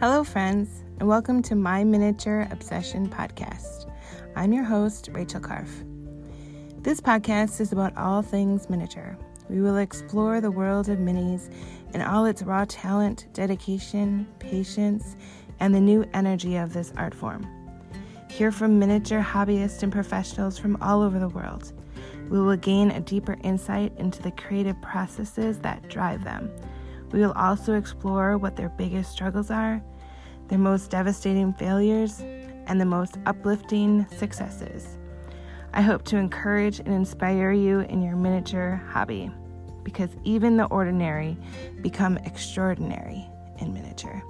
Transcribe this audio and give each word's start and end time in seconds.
Hello, 0.00 0.22
friends, 0.22 0.84
and 1.00 1.08
welcome 1.08 1.42
to 1.42 1.56
my 1.56 1.82
Miniature 1.82 2.46
Obsession 2.52 3.08
podcast. 3.08 3.90
I'm 4.36 4.52
your 4.52 4.62
host, 4.62 5.08
Rachel 5.10 5.40
Karf. 5.40 5.68
This 6.84 7.00
podcast 7.00 7.60
is 7.60 7.72
about 7.72 7.96
all 7.96 8.22
things 8.22 8.70
miniature. 8.70 9.18
We 9.50 9.60
will 9.60 9.78
explore 9.78 10.40
the 10.40 10.52
world 10.52 10.88
of 10.88 11.00
minis 11.00 11.52
and 11.94 12.02
all 12.04 12.26
its 12.26 12.44
raw 12.44 12.64
talent, 12.68 13.26
dedication, 13.32 14.28
patience, 14.38 15.16
and 15.58 15.74
the 15.74 15.80
new 15.80 16.08
energy 16.14 16.54
of 16.54 16.72
this 16.72 16.92
art 16.96 17.12
form. 17.12 17.44
Hear 18.30 18.52
from 18.52 18.78
miniature 18.78 19.20
hobbyists 19.20 19.82
and 19.82 19.90
professionals 19.90 20.58
from 20.58 20.80
all 20.80 21.02
over 21.02 21.18
the 21.18 21.28
world. 21.28 21.72
We 22.30 22.40
will 22.40 22.56
gain 22.56 22.92
a 22.92 23.00
deeper 23.00 23.36
insight 23.42 23.92
into 23.98 24.22
the 24.22 24.30
creative 24.30 24.80
processes 24.80 25.58
that 25.58 25.88
drive 25.88 26.22
them 26.22 26.52
we 27.12 27.20
will 27.20 27.32
also 27.32 27.74
explore 27.74 28.36
what 28.38 28.56
their 28.56 28.68
biggest 28.68 29.10
struggles 29.12 29.50
are, 29.50 29.82
their 30.48 30.58
most 30.58 30.90
devastating 30.90 31.52
failures, 31.52 32.20
and 32.66 32.80
the 32.80 32.84
most 32.84 33.18
uplifting 33.26 34.06
successes. 34.16 34.98
I 35.72 35.82
hope 35.82 36.04
to 36.06 36.16
encourage 36.16 36.80
and 36.80 36.88
inspire 36.88 37.52
you 37.52 37.80
in 37.80 38.02
your 38.02 38.16
miniature 38.16 38.82
hobby 38.90 39.30
because 39.82 40.10
even 40.24 40.56
the 40.56 40.66
ordinary 40.66 41.36
become 41.82 42.18
extraordinary 42.18 43.26
in 43.58 43.72
miniature. 43.72 44.22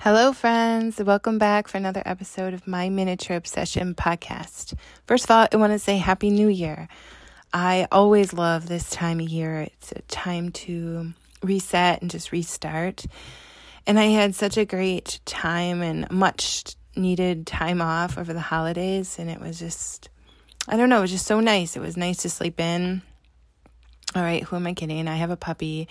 Hello, 0.00 0.32
friends. 0.32 1.02
Welcome 1.02 1.38
back 1.38 1.66
for 1.66 1.76
another 1.76 2.04
episode 2.06 2.54
of 2.54 2.68
my 2.68 2.88
Miniature 2.88 3.36
Obsession 3.36 3.96
podcast. 3.96 4.74
First 5.08 5.24
of 5.24 5.32
all, 5.32 5.48
I 5.50 5.56
want 5.56 5.72
to 5.72 5.78
say 5.80 5.96
Happy 5.96 6.30
New 6.30 6.46
Year. 6.46 6.86
I 7.52 7.88
always 7.90 8.32
love 8.32 8.68
this 8.68 8.88
time 8.90 9.18
of 9.18 9.28
year. 9.28 9.62
It's 9.62 9.90
a 9.90 10.02
time 10.02 10.52
to 10.52 11.14
reset 11.42 12.00
and 12.00 12.12
just 12.12 12.30
restart. 12.30 13.06
And 13.88 13.98
I 13.98 14.04
had 14.04 14.36
such 14.36 14.56
a 14.56 14.64
great 14.64 15.18
time 15.24 15.82
and 15.82 16.08
much 16.12 16.76
needed 16.94 17.44
time 17.44 17.82
off 17.82 18.18
over 18.18 18.32
the 18.32 18.38
holidays. 18.38 19.18
And 19.18 19.28
it 19.28 19.40
was 19.40 19.58
just, 19.58 20.10
I 20.68 20.76
don't 20.76 20.90
know, 20.90 20.98
it 20.98 21.02
was 21.02 21.10
just 21.10 21.26
so 21.26 21.40
nice. 21.40 21.76
It 21.76 21.80
was 21.80 21.96
nice 21.96 22.18
to 22.18 22.30
sleep 22.30 22.60
in. 22.60 23.02
All 24.14 24.22
right, 24.22 24.44
who 24.44 24.54
am 24.54 24.68
I 24.68 24.74
kidding? 24.74 25.08
I 25.08 25.16
have 25.16 25.32
a 25.32 25.36
puppy 25.36 25.88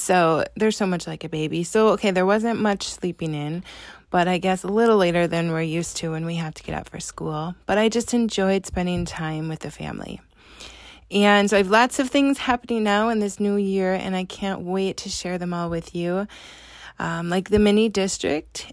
so 0.00 0.44
there's 0.56 0.76
so 0.76 0.86
much 0.86 1.06
like 1.06 1.24
a 1.24 1.28
baby. 1.28 1.64
So, 1.64 1.88
okay, 1.90 2.10
there 2.10 2.26
wasn't 2.26 2.60
much 2.60 2.88
sleeping 2.88 3.34
in, 3.34 3.64
but 4.10 4.28
I 4.28 4.38
guess 4.38 4.64
a 4.64 4.68
little 4.68 4.96
later 4.96 5.26
than 5.26 5.52
we're 5.52 5.62
used 5.62 5.96
to 5.98 6.12
when 6.12 6.24
we 6.24 6.36
have 6.36 6.54
to 6.54 6.62
get 6.62 6.74
up 6.74 6.88
for 6.88 7.00
school. 7.00 7.54
But 7.66 7.78
I 7.78 7.88
just 7.88 8.14
enjoyed 8.14 8.66
spending 8.66 9.04
time 9.04 9.48
with 9.48 9.60
the 9.60 9.70
family. 9.70 10.20
And 11.10 11.48
so 11.48 11.56
I 11.56 11.58
have 11.58 11.70
lots 11.70 11.98
of 11.98 12.10
things 12.10 12.38
happening 12.38 12.84
now 12.84 13.08
in 13.08 13.18
this 13.18 13.40
new 13.40 13.56
year, 13.56 13.94
and 13.94 14.14
I 14.14 14.24
can't 14.24 14.60
wait 14.60 14.98
to 14.98 15.08
share 15.08 15.38
them 15.38 15.54
all 15.54 15.70
with 15.70 15.94
you. 15.94 16.26
Um, 16.98 17.30
like 17.30 17.48
the 17.48 17.58
mini 17.58 17.88
district 17.88 18.72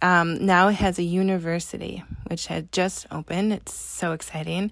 um, 0.00 0.46
now 0.46 0.68
has 0.68 0.98
a 0.98 1.02
university, 1.02 2.04
which 2.28 2.46
had 2.46 2.70
just 2.72 3.06
opened. 3.10 3.52
It's 3.52 3.74
so 3.74 4.12
exciting. 4.12 4.70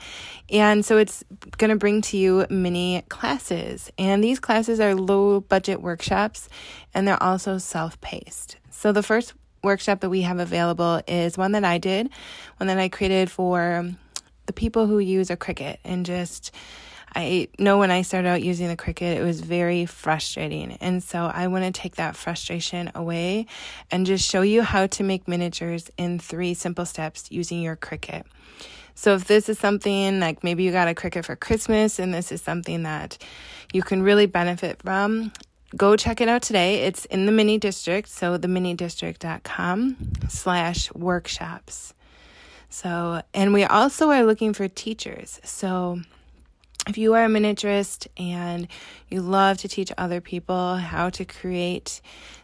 And 0.50 0.84
so 0.84 0.98
it's 0.98 1.24
going 1.58 1.70
to 1.70 1.76
bring 1.76 2.02
to 2.02 2.16
you 2.16 2.46
mini 2.48 3.02
classes. 3.08 3.90
And 3.98 4.22
these 4.22 4.38
classes 4.38 4.78
are 4.78 4.94
low 4.94 5.40
budget 5.40 5.82
workshops 5.82 6.48
and 6.94 7.06
they're 7.06 7.22
also 7.22 7.58
self 7.58 8.00
paced. 8.00 8.56
So 8.70 8.92
the 8.92 9.02
first 9.02 9.34
workshop 9.64 10.00
that 10.00 10.10
we 10.10 10.22
have 10.22 10.38
available 10.38 11.00
is 11.08 11.36
one 11.36 11.52
that 11.52 11.64
I 11.64 11.78
did, 11.78 12.08
one 12.58 12.68
that 12.68 12.78
I 12.78 12.88
created 12.88 13.30
for 13.30 13.90
the 14.46 14.52
people 14.52 14.86
who 14.86 14.98
use 15.00 15.28
a 15.28 15.36
Cricut 15.36 15.78
and 15.84 16.06
just 16.06 16.52
I 17.16 17.48
know 17.58 17.78
when 17.78 17.90
I 17.90 18.02
started 18.02 18.28
out 18.28 18.42
using 18.42 18.68
the 18.68 18.76
Cricut, 18.76 19.16
it 19.16 19.22
was 19.22 19.40
very 19.40 19.86
frustrating. 19.86 20.72
And 20.82 21.02
so 21.02 21.24
I 21.24 21.46
want 21.46 21.64
to 21.64 21.72
take 21.72 21.96
that 21.96 22.14
frustration 22.14 22.92
away 22.94 23.46
and 23.90 24.04
just 24.04 24.28
show 24.28 24.42
you 24.42 24.60
how 24.60 24.86
to 24.88 25.02
make 25.02 25.26
miniatures 25.26 25.90
in 25.96 26.18
three 26.18 26.52
simple 26.52 26.84
steps 26.84 27.30
using 27.30 27.62
your 27.62 27.74
Cricut. 27.74 28.24
So 28.94 29.14
if 29.14 29.24
this 29.26 29.48
is 29.48 29.58
something 29.58 30.20
like 30.20 30.44
maybe 30.44 30.62
you 30.62 30.72
got 30.72 30.88
a 30.88 30.94
Cricut 30.94 31.24
for 31.24 31.36
Christmas 31.36 31.98
and 31.98 32.12
this 32.12 32.30
is 32.30 32.42
something 32.42 32.82
that 32.82 33.16
you 33.72 33.82
can 33.82 34.02
really 34.02 34.26
benefit 34.26 34.82
from, 34.82 35.32
go 35.74 35.96
check 35.96 36.20
it 36.20 36.28
out 36.28 36.42
today. 36.42 36.82
It's 36.82 37.06
in 37.06 37.24
the 37.24 37.32
mini 37.32 37.56
district, 37.56 38.10
so 38.10 38.36
theminidistrict.com 38.36 39.96
slash 40.28 40.92
workshops. 40.92 41.94
So, 42.68 43.22
and 43.32 43.54
we 43.54 43.64
also 43.64 44.10
are 44.10 44.24
looking 44.24 44.52
for 44.52 44.68
teachers. 44.68 45.40
So 45.44 46.00
if 46.86 46.96
you 46.96 47.14
are 47.14 47.24
a 47.24 47.28
miniaturist 47.28 48.06
and 48.16 48.68
you 49.08 49.20
love 49.20 49.58
to 49.58 49.68
teach 49.68 49.92
other 49.98 50.20
people 50.20 50.76
how 50.76 51.10
to 51.10 51.24
create, 51.24 52.00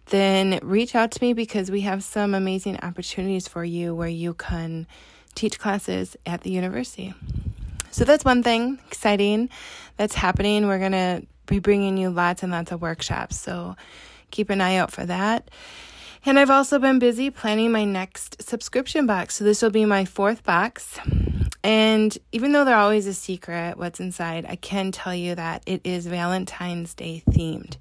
then 0.07 0.59
reach 0.63 0.95
out 0.95 1.13
to 1.13 1.23
me 1.23 1.33
because 1.33 1.71
we 1.71 1.83
have 1.83 2.03
some 2.03 2.35
amazing 2.35 2.79
opportunities 2.81 3.47
for 3.47 3.65
you 3.65 3.95
where 3.95 4.09
you 4.09 4.35
can 4.35 4.87
teach 5.35 5.59
classes 5.59 6.17
at 6.27 6.41
the 6.43 6.51
university. 6.51 7.15
So 7.91 8.05
that's 8.05 8.25
one 8.25 8.43
thing 8.43 8.79
exciting 8.89 9.49
that's 9.97 10.15
happening. 10.15 10.67
We're 10.67 10.79
going 10.79 10.93
to 10.93 11.23
be 11.47 11.59
bringing 11.59 11.97
you 11.97 12.11
lots 12.11 12.43
and 12.43 12.51
lots 12.51 12.73
of 12.73 12.83
workshops. 12.83 13.39
So 13.39 13.77
keep 14.31 14.51
an 14.51 14.61
eye 14.61 14.77
out 14.77 14.91
for 14.91 15.07
that. 15.07 15.51
And 16.25 16.39
I've 16.39 16.51
also 16.51 16.79
been 16.79 16.99
busy 16.99 17.31
planning 17.31 17.73
my 17.73 17.85
next 17.85 18.43
subscription 18.43 19.07
box. 19.07 19.37
So 19.37 19.45
this 19.45 19.63
will 19.63 19.71
be 19.71 19.85
my 19.85 20.05
fourth 20.05 20.45
box. 20.45 20.99
And 21.65 22.17
even 22.33 22.53
though 22.53 22.65
they're 22.65 22.77
always 22.77 23.07
a 23.07 23.15
secret 23.15 23.79
what's 23.79 24.01
inside, 24.01 24.47
I 24.49 24.57
can 24.57 24.91
tell 24.93 25.15
you 25.15 25.35
that 25.35 25.63
it 25.67 25.83
is 25.85 26.07
Valentine's 26.07 26.95
Day 26.95 27.23
themed. 27.31 27.77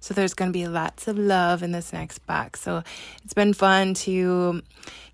So 0.00 0.14
there's 0.14 0.34
going 0.34 0.52
to 0.52 0.58
be 0.58 0.68
lots 0.68 1.08
of 1.08 1.18
love 1.18 1.62
in 1.62 1.72
this 1.72 1.92
next 1.92 2.20
box. 2.26 2.60
So 2.60 2.82
it's 3.24 3.34
been 3.34 3.52
fun 3.52 3.94
to 3.94 4.62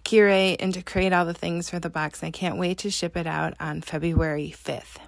curate 0.05 0.61
and 0.61 0.75
to 0.75 0.83
create 0.83 1.13
all 1.13 1.25
the 1.25 1.35
things 1.35 1.71
for 1.71 1.79
the 1.79 1.91
box. 1.91 2.23
I 2.23 2.31
can't 2.31 2.59
wait 2.59 2.79
to 2.79 2.91
ship 2.91 3.17
it 3.17 3.27
out 3.27 3.55
on 3.59 3.81
February 3.81 4.55
5th. 4.57 4.99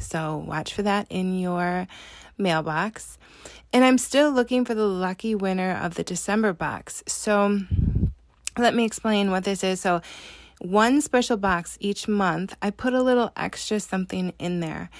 So 0.00 0.38
watch 0.38 0.72
for 0.72 0.82
that 0.82 1.06
in 1.10 1.38
your 1.38 1.86
mailbox. 2.38 3.18
And 3.72 3.84
I'm 3.84 3.98
still 3.98 4.30
looking 4.30 4.64
for 4.64 4.74
the 4.74 4.86
lucky 4.86 5.34
winner 5.34 5.78
of 5.82 5.94
the 5.94 6.04
December 6.04 6.52
box. 6.52 7.02
So 7.06 7.60
let 8.56 8.74
me 8.74 8.84
explain 8.84 9.30
what 9.30 9.44
this 9.44 9.64
is. 9.64 9.80
So 9.80 10.00
one 10.60 11.00
special 11.00 11.36
box 11.36 11.76
each 11.80 12.08
month, 12.08 12.56
I 12.62 12.70
put 12.70 12.94
a 12.94 13.02
little 13.02 13.32
extra 13.36 13.80
something 13.80 14.32
in 14.38 14.60
there. 14.60 14.90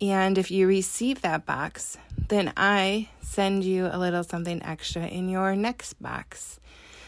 And 0.00 0.38
if 0.38 0.50
you 0.50 0.66
receive 0.66 1.22
that 1.22 1.44
box, 1.44 1.98
then 2.28 2.52
I 2.56 3.08
send 3.20 3.64
you 3.64 3.88
a 3.90 3.98
little 3.98 4.22
something 4.22 4.62
extra 4.62 5.06
in 5.06 5.28
your 5.28 5.56
next 5.56 5.94
box. 5.94 6.60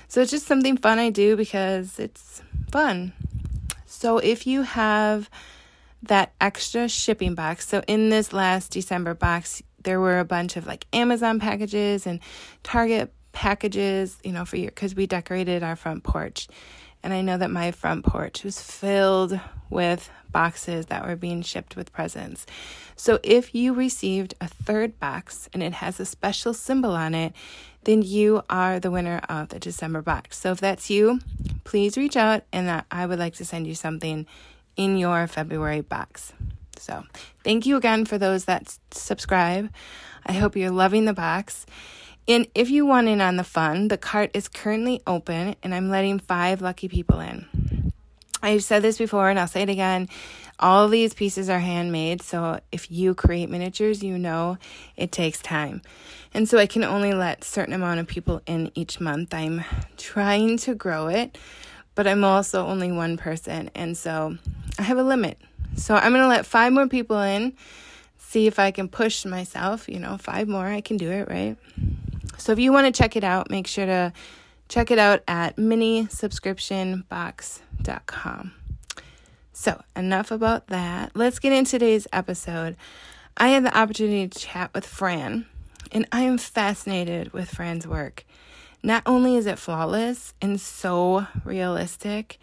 So 0.08 0.20
it's 0.20 0.32
just 0.32 0.46
something 0.46 0.76
fun 0.76 0.98
I 0.98 1.10
do 1.10 1.36
because 1.36 1.98
it's 1.98 2.42
fun. 2.72 3.12
So 3.86 4.18
if 4.18 4.46
you 4.46 4.62
have 4.62 5.30
that 6.02 6.32
extra 6.40 6.88
shipping 6.88 7.34
box, 7.34 7.68
so 7.68 7.82
in 7.86 8.08
this 8.08 8.32
last 8.32 8.72
December 8.72 9.14
box, 9.14 9.62
there 9.82 10.00
were 10.00 10.18
a 10.18 10.24
bunch 10.24 10.56
of 10.56 10.66
like 10.66 10.86
Amazon 10.92 11.38
packages 11.38 12.06
and 12.06 12.20
Target 12.62 13.12
packages, 13.32 14.18
you 14.24 14.32
know, 14.32 14.44
for 14.44 14.56
your 14.56 14.70
because 14.70 14.94
we 14.94 15.06
decorated 15.06 15.62
our 15.62 15.76
front 15.76 16.02
porch. 16.02 16.48
And 17.02 17.12
I 17.12 17.22
know 17.22 17.38
that 17.38 17.50
my 17.50 17.70
front 17.70 18.04
porch 18.04 18.44
was 18.44 18.60
filled 18.60 19.38
with 19.70 20.10
boxes 20.32 20.86
that 20.86 21.06
were 21.06 21.16
being 21.16 21.42
shipped 21.42 21.76
with 21.76 21.92
presents. 21.92 22.46
So 22.94 23.18
if 23.22 23.54
you 23.54 23.72
received 23.72 24.34
a 24.40 24.48
third 24.48 25.00
box 25.00 25.48
and 25.52 25.62
it 25.62 25.72
has 25.74 25.98
a 25.98 26.04
special 26.04 26.54
symbol 26.54 26.92
on 26.92 27.14
it, 27.14 27.32
then 27.84 28.02
you 28.02 28.42
are 28.50 28.78
the 28.78 28.90
winner 28.90 29.22
of 29.28 29.48
the 29.48 29.58
December 29.58 30.02
box. 30.02 30.38
So 30.38 30.52
if 30.52 30.60
that's 30.60 30.90
you, 30.90 31.20
please 31.64 31.96
reach 31.96 32.16
out 32.16 32.44
and 32.52 32.84
I 32.90 33.06
would 33.06 33.18
like 33.18 33.34
to 33.36 33.44
send 33.44 33.66
you 33.66 33.74
something 33.74 34.26
in 34.76 34.98
your 34.98 35.26
February 35.26 35.80
box. 35.80 36.32
So 36.76 37.04
thank 37.42 37.66
you 37.66 37.76
again 37.76 38.04
for 38.04 38.18
those 38.18 38.44
that 38.44 38.76
subscribe. 38.90 39.70
I 40.26 40.32
hope 40.32 40.56
you're 40.56 40.70
loving 40.70 41.06
the 41.06 41.14
box. 41.14 41.64
And 42.28 42.46
if 42.54 42.70
you 42.70 42.86
want 42.86 43.08
in 43.08 43.20
on 43.20 43.36
the 43.36 43.44
fun, 43.44 43.88
the 43.88 43.98
cart 43.98 44.30
is 44.34 44.48
currently 44.48 45.02
open 45.06 45.56
and 45.62 45.74
I'm 45.74 45.88
letting 45.90 46.18
five 46.18 46.62
lucky 46.62 46.88
people 46.88 47.20
in. 47.20 47.92
I've 48.42 48.64
said 48.64 48.82
this 48.82 48.98
before 48.98 49.28
and 49.28 49.38
I'll 49.38 49.48
say 49.48 49.62
it 49.62 49.68
again. 49.68 50.08
All 50.58 50.88
these 50.88 51.14
pieces 51.14 51.48
are 51.48 51.58
handmade, 51.58 52.20
so 52.20 52.60
if 52.70 52.90
you 52.90 53.14
create 53.14 53.48
miniatures, 53.48 54.02
you 54.02 54.18
know 54.18 54.58
it 54.96 55.10
takes 55.10 55.40
time. 55.40 55.80
And 56.34 56.48
so 56.48 56.58
I 56.58 56.66
can 56.66 56.84
only 56.84 57.14
let 57.14 57.44
certain 57.44 57.72
amount 57.72 58.00
of 58.00 58.06
people 58.06 58.42
in 58.46 58.70
each 58.74 59.00
month. 59.00 59.32
I'm 59.32 59.64
trying 59.96 60.58
to 60.58 60.74
grow 60.74 61.08
it, 61.08 61.38
but 61.94 62.06
I'm 62.06 62.24
also 62.24 62.66
only 62.66 62.92
one 62.92 63.16
person, 63.16 63.70
and 63.74 63.96
so 63.96 64.36
I 64.78 64.82
have 64.82 64.98
a 64.98 65.02
limit. 65.02 65.38
So 65.76 65.94
I'm 65.94 66.12
going 66.12 66.22
to 66.22 66.28
let 66.28 66.44
five 66.44 66.74
more 66.74 66.88
people 66.88 67.20
in, 67.20 67.54
see 68.18 68.46
if 68.46 68.58
I 68.58 68.70
can 68.70 68.88
push 68.88 69.24
myself, 69.24 69.88
you 69.88 69.98
know, 69.98 70.18
five 70.18 70.46
more, 70.46 70.66
I 70.66 70.82
can 70.82 70.98
do 70.98 71.10
it, 71.10 71.28
right? 71.30 71.56
So 72.40 72.52
if 72.52 72.58
you 72.58 72.72
want 72.72 72.86
to 72.86 72.92
check 73.02 73.16
it 73.16 73.24
out, 73.24 73.50
make 73.50 73.66
sure 73.66 73.86
to 73.86 74.12
check 74.68 74.90
it 74.90 74.98
out 74.98 75.22
at 75.28 75.56
minisubscriptionbox.com. 75.56 78.52
So, 79.52 79.82
enough 79.94 80.30
about 80.30 80.68
that. 80.68 81.10
Let's 81.14 81.38
get 81.38 81.52
into 81.52 81.72
today's 81.72 82.06
episode. 82.12 82.76
I 83.36 83.48
had 83.48 83.62
the 83.64 83.76
opportunity 83.76 84.28
to 84.28 84.38
chat 84.38 84.70
with 84.74 84.86
Fran, 84.86 85.44
and 85.92 86.08
I 86.12 86.22
am 86.22 86.38
fascinated 86.38 87.34
with 87.34 87.50
Fran's 87.50 87.86
work. 87.86 88.24
Not 88.82 89.02
only 89.04 89.36
is 89.36 89.44
it 89.44 89.58
flawless 89.58 90.32
and 90.40 90.58
so 90.58 91.26
realistic, 91.44 92.38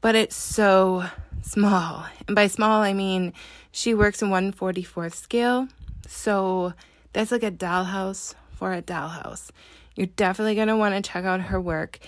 but 0.00 0.16
it's 0.16 0.34
so 0.34 1.04
small. 1.42 2.04
And 2.26 2.34
by 2.34 2.48
small, 2.48 2.82
I 2.82 2.94
mean 2.94 3.32
she 3.70 3.94
works 3.94 4.22
in 4.22 4.30
144th 4.30 5.14
scale. 5.14 5.68
So 6.08 6.72
that's 7.12 7.30
like 7.30 7.44
a 7.44 7.52
dollhouse 7.52 8.34
for 8.60 8.74
a 8.74 8.82
dollhouse. 8.82 9.50
You're 9.96 10.06
definitely 10.06 10.54
going 10.54 10.68
to 10.68 10.76
want 10.76 10.94
to 10.94 11.10
check 11.10 11.24
out 11.24 11.40
her 11.40 11.58
work. 11.58 11.98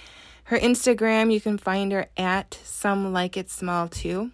Her 0.44 0.58
Instagram, 0.58 1.32
you 1.32 1.40
can 1.40 1.56
find 1.56 1.90
her 1.92 2.08
at 2.14 2.58
some 2.62 3.10
like 3.10 3.38
it 3.38 3.48
small 3.50 3.88
too. 3.88 4.30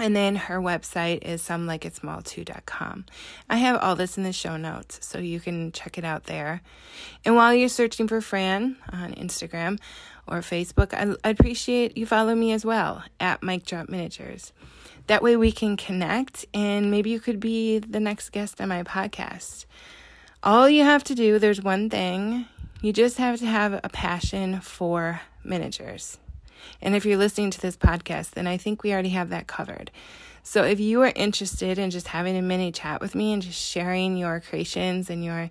And 0.00 0.16
then 0.16 0.34
her 0.34 0.60
website 0.60 1.22
is 1.22 1.40
some 1.40 1.68
like 1.68 1.84
it 1.84 1.94
somelikeitsmall2.com. 1.94 3.04
I 3.48 3.56
have 3.58 3.80
all 3.80 3.94
this 3.94 4.18
in 4.18 4.24
the 4.24 4.32
show 4.32 4.56
notes, 4.56 4.98
so 5.06 5.18
you 5.20 5.38
can 5.38 5.70
check 5.70 5.98
it 5.98 6.04
out 6.04 6.24
there. 6.24 6.62
And 7.24 7.36
while 7.36 7.54
you're 7.54 7.68
searching 7.68 8.08
for 8.08 8.20
Fran 8.20 8.76
on 8.92 9.14
Instagram 9.14 9.78
or 10.26 10.40
Facebook, 10.40 10.92
I, 10.94 11.14
I 11.22 11.30
appreciate 11.30 11.96
you 11.96 12.06
follow 12.06 12.34
me 12.34 12.50
as 12.50 12.64
well 12.64 13.04
at 13.20 13.40
Mic 13.40 13.64
Drop 13.64 13.88
Miniatures. 13.88 14.52
That 15.06 15.22
way 15.22 15.36
we 15.36 15.52
can 15.52 15.76
connect 15.76 16.44
and 16.52 16.90
maybe 16.90 17.10
you 17.10 17.20
could 17.20 17.38
be 17.38 17.78
the 17.78 18.00
next 18.00 18.30
guest 18.30 18.60
on 18.60 18.70
my 18.70 18.82
podcast. 18.82 19.66
All 20.44 20.68
you 20.68 20.84
have 20.84 21.02
to 21.04 21.14
do, 21.14 21.38
there's 21.38 21.62
one 21.62 21.88
thing, 21.88 22.44
you 22.82 22.92
just 22.92 23.16
have 23.16 23.38
to 23.38 23.46
have 23.46 23.80
a 23.82 23.88
passion 23.88 24.60
for 24.60 25.22
miniatures. 25.42 26.18
And 26.82 26.94
if 26.94 27.06
you're 27.06 27.16
listening 27.16 27.50
to 27.52 27.60
this 27.62 27.78
podcast, 27.78 28.32
then 28.32 28.46
I 28.46 28.58
think 28.58 28.82
we 28.82 28.92
already 28.92 29.08
have 29.08 29.30
that 29.30 29.46
covered. 29.46 29.90
So 30.42 30.62
if 30.62 30.80
you 30.80 31.00
are 31.00 31.12
interested 31.16 31.78
in 31.78 31.88
just 31.88 32.08
having 32.08 32.36
a 32.36 32.42
mini 32.42 32.72
chat 32.72 33.00
with 33.00 33.14
me 33.14 33.32
and 33.32 33.40
just 33.40 33.58
sharing 33.58 34.18
your 34.18 34.40
creations 34.40 35.08
and 35.08 35.24
your 35.24 35.48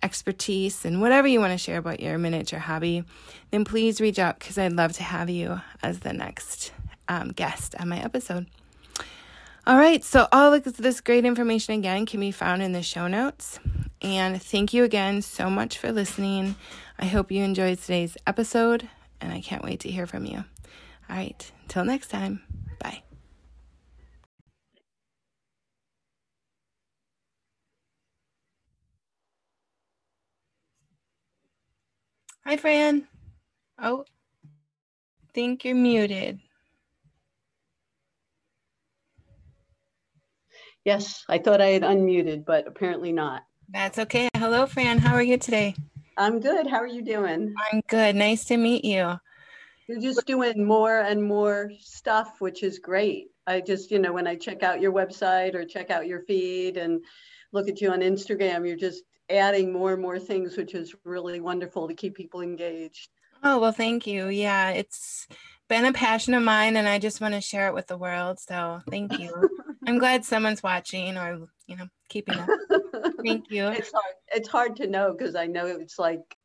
expertise 0.00 0.84
and 0.84 1.00
whatever 1.00 1.26
you 1.26 1.40
want 1.40 1.50
to 1.50 1.58
share 1.58 1.78
about 1.78 1.98
your 1.98 2.16
miniature 2.16 2.60
hobby, 2.60 3.02
then 3.50 3.64
please 3.64 4.00
reach 4.00 4.20
out 4.20 4.38
because 4.38 4.58
I'd 4.58 4.74
love 4.74 4.92
to 4.92 5.02
have 5.02 5.28
you 5.28 5.60
as 5.82 5.98
the 5.98 6.12
next 6.12 6.70
um, 7.08 7.32
guest 7.32 7.74
on 7.80 7.88
my 7.88 8.00
episode. 8.00 8.46
All 9.66 9.76
right, 9.76 10.04
so 10.04 10.28
all 10.30 10.54
of 10.54 10.62
this 10.62 11.00
great 11.00 11.24
information 11.24 11.74
again 11.74 12.06
can 12.06 12.20
be 12.20 12.30
found 12.30 12.62
in 12.62 12.70
the 12.70 12.82
show 12.82 13.08
notes. 13.08 13.58
And 14.00 14.40
thank 14.40 14.72
you 14.72 14.84
again 14.84 15.22
so 15.22 15.50
much 15.50 15.78
for 15.78 15.90
listening. 15.90 16.54
I 17.00 17.06
hope 17.06 17.32
you 17.32 17.42
enjoyed 17.42 17.78
today's 17.80 18.16
episode, 18.28 18.88
and 19.20 19.32
I 19.32 19.40
can't 19.40 19.64
wait 19.64 19.80
to 19.80 19.90
hear 19.90 20.06
from 20.06 20.24
you. 20.24 20.44
All 21.10 21.16
right, 21.16 21.50
until 21.62 21.84
next 21.84 22.08
time, 22.08 22.42
bye. 22.78 23.02
Hi, 32.44 32.56
Fran. 32.56 33.08
Oh, 33.80 34.04
think 35.34 35.64
you're 35.64 35.74
muted. 35.74 36.38
Yes, 40.86 41.24
I 41.28 41.38
thought 41.38 41.60
I 41.60 41.70
had 41.70 41.82
unmuted, 41.82 42.44
but 42.44 42.68
apparently 42.68 43.10
not. 43.10 43.42
That's 43.70 43.98
okay. 43.98 44.28
Hello, 44.36 44.66
Fran. 44.66 44.98
How 44.98 45.14
are 45.14 45.22
you 45.22 45.36
today? 45.36 45.74
I'm 46.16 46.38
good. 46.38 46.68
How 46.68 46.76
are 46.76 46.86
you 46.86 47.02
doing? 47.02 47.52
I'm 47.72 47.82
good. 47.88 48.14
Nice 48.14 48.44
to 48.44 48.56
meet 48.56 48.84
you. 48.84 49.18
You're 49.88 50.00
just 50.00 50.24
doing 50.28 50.64
more 50.64 51.00
and 51.00 51.20
more 51.20 51.72
stuff, 51.80 52.40
which 52.40 52.62
is 52.62 52.78
great. 52.78 53.32
I 53.48 53.62
just, 53.62 53.90
you 53.90 53.98
know, 53.98 54.12
when 54.12 54.28
I 54.28 54.36
check 54.36 54.62
out 54.62 54.80
your 54.80 54.92
website 54.92 55.56
or 55.56 55.64
check 55.64 55.90
out 55.90 56.06
your 56.06 56.20
feed 56.20 56.76
and 56.76 57.04
look 57.50 57.68
at 57.68 57.80
you 57.80 57.90
on 57.90 57.98
Instagram, 57.98 58.64
you're 58.64 58.76
just 58.76 59.02
adding 59.28 59.72
more 59.72 59.94
and 59.94 60.00
more 60.00 60.20
things, 60.20 60.56
which 60.56 60.76
is 60.76 60.94
really 61.02 61.40
wonderful 61.40 61.88
to 61.88 61.94
keep 61.94 62.14
people 62.14 62.42
engaged. 62.42 63.08
Oh, 63.42 63.58
well, 63.58 63.72
thank 63.72 64.06
you. 64.06 64.28
Yeah, 64.28 64.70
it's 64.70 65.26
been 65.66 65.84
a 65.84 65.92
passion 65.92 66.34
of 66.34 66.44
mine 66.44 66.76
and 66.76 66.86
I 66.86 67.00
just 67.00 67.20
want 67.20 67.34
to 67.34 67.40
share 67.40 67.66
it 67.66 67.74
with 67.74 67.88
the 67.88 67.98
world. 67.98 68.38
So 68.38 68.82
thank 68.88 69.18
you. 69.18 69.50
I'm 69.86 69.98
glad 69.98 70.24
someone's 70.24 70.62
watching 70.62 71.16
or, 71.16 71.48
you 71.66 71.76
know, 71.76 71.86
keeping 72.08 72.38
up. 72.38 72.48
thank 73.24 73.44
you. 73.50 73.66
It's 73.68 73.92
hard, 73.92 74.14
it's 74.28 74.48
hard 74.48 74.76
to 74.76 74.86
know 74.86 75.14
because 75.16 75.34
I 75.34 75.46
know 75.46 75.66
it's 75.66 75.98
like 75.98 76.36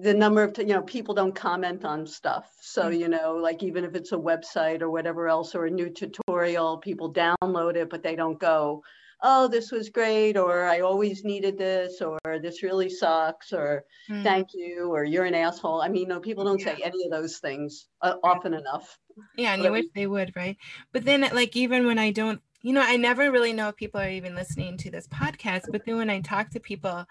the 0.00 0.14
number 0.14 0.42
of, 0.42 0.58
you 0.58 0.66
know, 0.66 0.82
people 0.82 1.14
don't 1.14 1.34
comment 1.34 1.84
on 1.84 2.06
stuff. 2.06 2.52
So, 2.60 2.84
mm. 2.84 2.98
you 2.98 3.08
know, 3.08 3.36
like 3.36 3.62
even 3.62 3.84
if 3.84 3.94
it's 3.94 4.12
a 4.12 4.16
website 4.16 4.82
or 4.82 4.90
whatever 4.90 5.28
else 5.28 5.54
or 5.54 5.66
a 5.66 5.70
new 5.70 5.90
tutorial, 5.90 6.78
people 6.78 7.12
download 7.12 7.76
it, 7.76 7.90
but 7.90 8.02
they 8.02 8.16
don't 8.16 8.38
go, 8.38 8.82
oh, 9.22 9.48
this 9.48 9.72
was 9.72 9.88
great, 9.88 10.36
or 10.36 10.64
I 10.66 10.80
always 10.80 11.24
needed 11.24 11.56
this, 11.56 12.02
or 12.02 12.18
this 12.42 12.62
really 12.62 12.90
sucks, 12.90 13.52
or 13.52 13.84
mm. 14.08 14.22
thank 14.22 14.48
you, 14.52 14.92
or 14.92 15.04
you're 15.04 15.24
an 15.24 15.34
asshole. 15.34 15.80
I 15.80 15.88
mean, 15.88 16.08
no, 16.08 16.20
people 16.20 16.44
don't 16.44 16.60
yeah. 16.60 16.76
say 16.76 16.82
any 16.84 17.04
of 17.06 17.10
those 17.10 17.38
things 17.38 17.86
uh, 18.02 18.16
often 18.22 18.52
enough. 18.54 18.98
Yeah, 19.36 19.54
and 19.54 19.62
but 19.62 19.66
you 19.66 19.72
wish 19.72 19.86
they 19.94 20.06
would, 20.06 20.32
right? 20.36 20.56
But 20.92 21.04
then, 21.04 21.22
like, 21.32 21.56
even 21.56 21.86
when 21.86 21.98
I 21.98 22.10
don't, 22.10 22.40
you 22.64 22.72
know, 22.72 22.82
I 22.82 22.96
never 22.96 23.30
really 23.30 23.52
know 23.52 23.68
if 23.68 23.76
people 23.76 24.00
are 24.00 24.10
even 24.10 24.34
listening 24.34 24.76
to 24.78 24.90
this 24.90 25.06
podcast, 25.06 25.66
but 25.70 25.84
then 25.84 25.96
when 25.96 26.10
I 26.10 26.20
talk 26.20 26.50
to 26.50 26.60
people, 26.60 27.04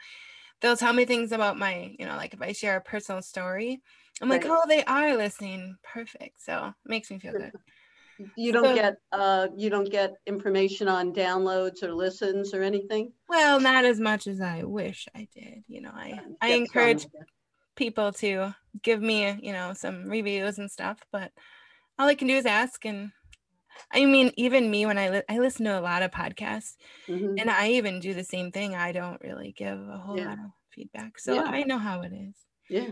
they'll 0.59 0.75
tell 0.75 0.93
me 0.93 1.05
things 1.05 1.31
about 1.31 1.57
my, 1.57 1.95
you 1.97 2.05
know, 2.05 2.17
like 2.17 2.33
if 2.33 2.41
I 2.41 2.51
share 2.51 2.75
a 2.75 2.81
personal 2.81 3.21
story, 3.21 3.81
I'm 4.21 4.29
right. 4.29 4.43
like, 4.43 4.51
oh, 4.51 4.63
they 4.67 4.83
are 4.83 5.15
listening. 5.15 5.77
Perfect. 5.83 6.43
So 6.43 6.67
it 6.67 6.89
makes 6.89 7.09
me 7.09 7.19
feel 7.19 7.33
good 7.33 7.53
you 8.35 8.51
don't 8.51 8.65
so, 8.65 8.75
get 8.75 8.97
uh, 9.11 9.47
you 9.55 9.69
don't 9.69 9.89
get 9.89 10.15
information 10.25 10.87
on 10.87 11.13
downloads 11.13 11.83
or 11.83 11.93
listens 11.93 12.53
or 12.53 12.61
anything 12.61 13.11
well 13.27 13.59
not 13.59 13.85
as 13.85 13.99
much 13.99 14.27
as 14.27 14.41
i 14.41 14.63
wish 14.63 15.07
i 15.15 15.27
did 15.33 15.63
you 15.67 15.81
know 15.81 15.91
i 15.93 16.19
i 16.41 16.49
encourage 16.49 17.07
people 17.75 18.11
to 18.11 18.53
give 18.83 19.01
me 19.01 19.39
you 19.41 19.51
know 19.51 19.73
some 19.73 20.07
reviews 20.07 20.59
and 20.59 20.69
stuff 20.69 20.99
but 21.11 21.31
all 21.97 22.07
i 22.07 22.15
can 22.15 22.27
do 22.27 22.35
is 22.35 22.45
ask 22.45 22.85
and 22.85 23.11
i 23.91 24.05
mean 24.05 24.31
even 24.37 24.69
me 24.69 24.85
when 24.85 24.97
i 24.97 25.09
li- 25.09 25.23
i 25.29 25.39
listen 25.39 25.65
to 25.65 25.79
a 25.79 25.81
lot 25.81 26.01
of 26.01 26.11
podcasts 26.11 26.75
mm-hmm. 27.07 27.35
and 27.37 27.49
i 27.49 27.69
even 27.69 27.99
do 27.99 28.13
the 28.13 28.23
same 28.23 28.51
thing 28.51 28.75
i 28.75 28.91
don't 28.91 29.21
really 29.21 29.53
give 29.57 29.79
a 29.79 29.97
whole 29.97 30.17
yeah. 30.17 30.29
lot 30.29 30.39
of 30.39 30.51
feedback 30.69 31.19
so 31.19 31.33
yeah. 31.33 31.43
i 31.43 31.63
know 31.63 31.77
how 31.77 32.01
it 32.01 32.11
is 32.13 32.35
yeah 32.69 32.89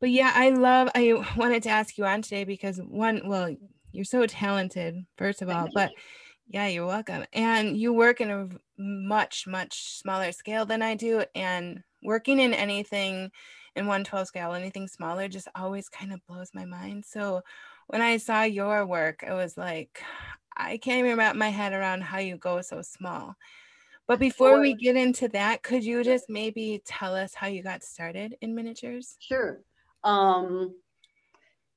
but 0.00 0.10
yeah 0.10 0.32
i 0.34 0.50
love 0.50 0.88
i 0.94 1.12
wanted 1.36 1.62
to 1.62 1.70
ask 1.70 1.98
you 1.98 2.04
on 2.04 2.22
today 2.22 2.44
because 2.44 2.78
one 2.78 3.22
well 3.24 3.54
you're 3.92 4.04
so 4.04 4.26
talented, 4.26 5.04
first 5.16 5.42
of 5.42 5.48
all. 5.48 5.68
But 5.74 5.90
yeah, 6.48 6.66
you're 6.66 6.86
welcome. 6.86 7.24
And 7.32 7.76
you 7.76 7.92
work 7.92 8.20
in 8.20 8.30
a 8.30 8.48
much, 8.78 9.46
much 9.46 9.98
smaller 9.98 10.32
scale 10.32 10.64
than 10.64 10.82
I 10.82 10.94
do. 10.94 11.24
And 11.34 11.82
working 12.02 12.38
in 12.38 12.54
anything 12.54 13.30
in 13.76 13.86
112 13.86 14.26
scale, 14.26 14.52
anything 14.52 14.88
smaller, 14.88 15.28
just 15.28 15.48
always 15.54 15.88
kind 15.88 16.12
of 16.12 16.24
blows 16.26 16.50
my 16.54 16.64
mind. 16.64 17.04
So 17.06 17.42
when 17.90 18.02
I 18.02 18.18
saw 18.18 18.42
your 18.42 18.86
work, 18.86 19.24
it 19.26 19.32
was 19.32 19.56
like, 19.56 20.00
I 20.56 20.76
can't 20.76 21.04
even 21.04 21.18
wrap 21.18 21.34
my 21.34 21.48
head 21.48 21.72
around 21.72 22.02
how 22.02 22.18
you 22.18 22.36
go 22.36 22.62
so 22.62 22.82
small. 22.82 23.34
But 24.06 24.20
before 24.20 24.60
we 24.60 24.74
get 24.74 24.96
into 24.96 25.26
that, 25.28 25.64
could 25.64 25.84
you 25.84 26.04
just 26.04 26.26
maybe 26.28 26.82
tell 26.84 27.16
us 27.16 27.34
how 27.34 27.48
you 27.48 27.64
got 27.64 27.82
started 27.82 28.36
in 28.40 28.54
miniatures? 28.54 29.16
Sure. 29.18 29.60
Um, 30.04 30.74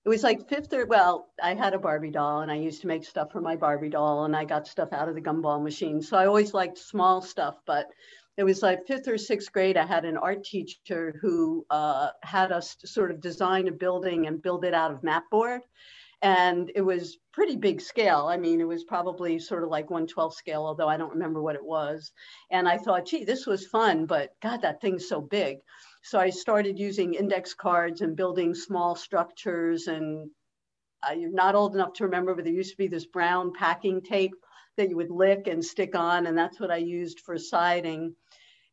it 0.05 0.09
was 0.09 0.21
like 0.21 0.49
fifth 0.49 0.73
or 0.73 0.85
well 0.85 1.29
i 1.41 1.53
had 1.53 1.73
a 1.73 1.79
barbie 1.79 2.11
doll 2.11 2.41
and 2.41 2.51
i 2.51 2.55
used 2.55 2.81
to 2.81 2.87
make 2.87 3.05
stuff 3.05 3.31
for 3.31 3.39
my 3.39 3.55
barbie 3.55 3.87
doll 3.87 4.25
and 4.25 4.35
i 4.35 4.43
got 4.43 4.67
stuff 4.67 4.89
out 4.91 5.07
of 5.07 5.15
the 5.15 5.21
gumball 5.21 5.63
machine 5.63 6.01
so 6.01 6.17
i 6.17 6.25
always 6.25 6.53
liked 6.53 6.77
small 6.77 7.21
stuff 7.21 7.55
but 7.65 7.87
it 8.35 8.43
was 8.43 8.61
like 8.61 8.85
fifth 8.85 9.07
or 9.07 9.17
sixth 9.17 9.49
grade 9.53 9.77
i 9.77 9.85
had 9.85 10.03
an 10.03 10.17
art 10.17 10.43
teacher 10.43 11.17
who 11.21 11.65
uh, 11.69 12.09
had 12.21 12.51
us 12.51 12.75
sort 12.83 13.11
of 13.11 13.21
design 13.21 13.69
a 13.69 13.71
building 13.71 14.27
and 14.27 14.41
build 14.41 14.65
it 14.65 14.73
out 14.73 14.91
of 14.91 15.03
map 15.03 15.23
board 15.31 15.61
and 16.23 16.71
it 16.73 16.81
was 16.81 17.17
pretty 17.31 17.55
big 17.55 17.79
scale 17.79 18.27
i 18.27 18.37
mean 18.37 18.59
it 18.59 18.67
was 18.67 18.83
probably 18.83 19.37
sort 19.37 19.63
of 19.63 19.69
like 19.69 19.89
112 19.91 20.33
scale 20.33 20.65
although 20.65 20.87
i 20.87 20.97
don't 20.97 21.13
remember 21.13 21.41
what 21.41 21.55
it 21.55 21.63
was 21.63 22.11
and 22.49 22.67
i 22.67 22.77
thought 22.77 23.05
gee 23.05 23.23
this 23.23 23.45
was 23.45 23.67
fun 23.67 24.05
but 24.05 24.31
god 24.41 24.61
that 24.61 24.81
thing's 24.81 25.07
so 25.07 25.21
big 25.21 25.57
so 26.03 26.19
I 26.19 26.31
started 26.31 26.77
using 26.77 27.13
index 27.13 27.53
cards 27.53 28.01
and 28.01 28.15
building 28.15 28.53
small 28.53 28.93
structures. 28.95 29.87
And 29.87 30.29
you're 31.15 31.31
not 31.31 31.55
old 31.55 31.75
enough 31.75 31.93
to 31.93 32.03
remember, 32.03 32.35
but 32.35 32.43
there 32.43 32.53
used 32.53 32.71
to 32.71 32.77
be 32.77 32.87
this 32.87 33.05
brown 33.05 33.53
packing 33.53 34.01
tape 34.01 34.35
that 34.75 34.89
you 34.89 34.97
would 34.97 35.11
lick 35.11 35.47
and 35.47 35.63
stick 35.63 35.95
on. 35.95 36.27
And 36.27 36.37
that's 36.37 36.59
what 36.59 36.71
I 36.71 36.77
used 36.77 37.21
for 37.21 37.37
siding. 37.37 38.15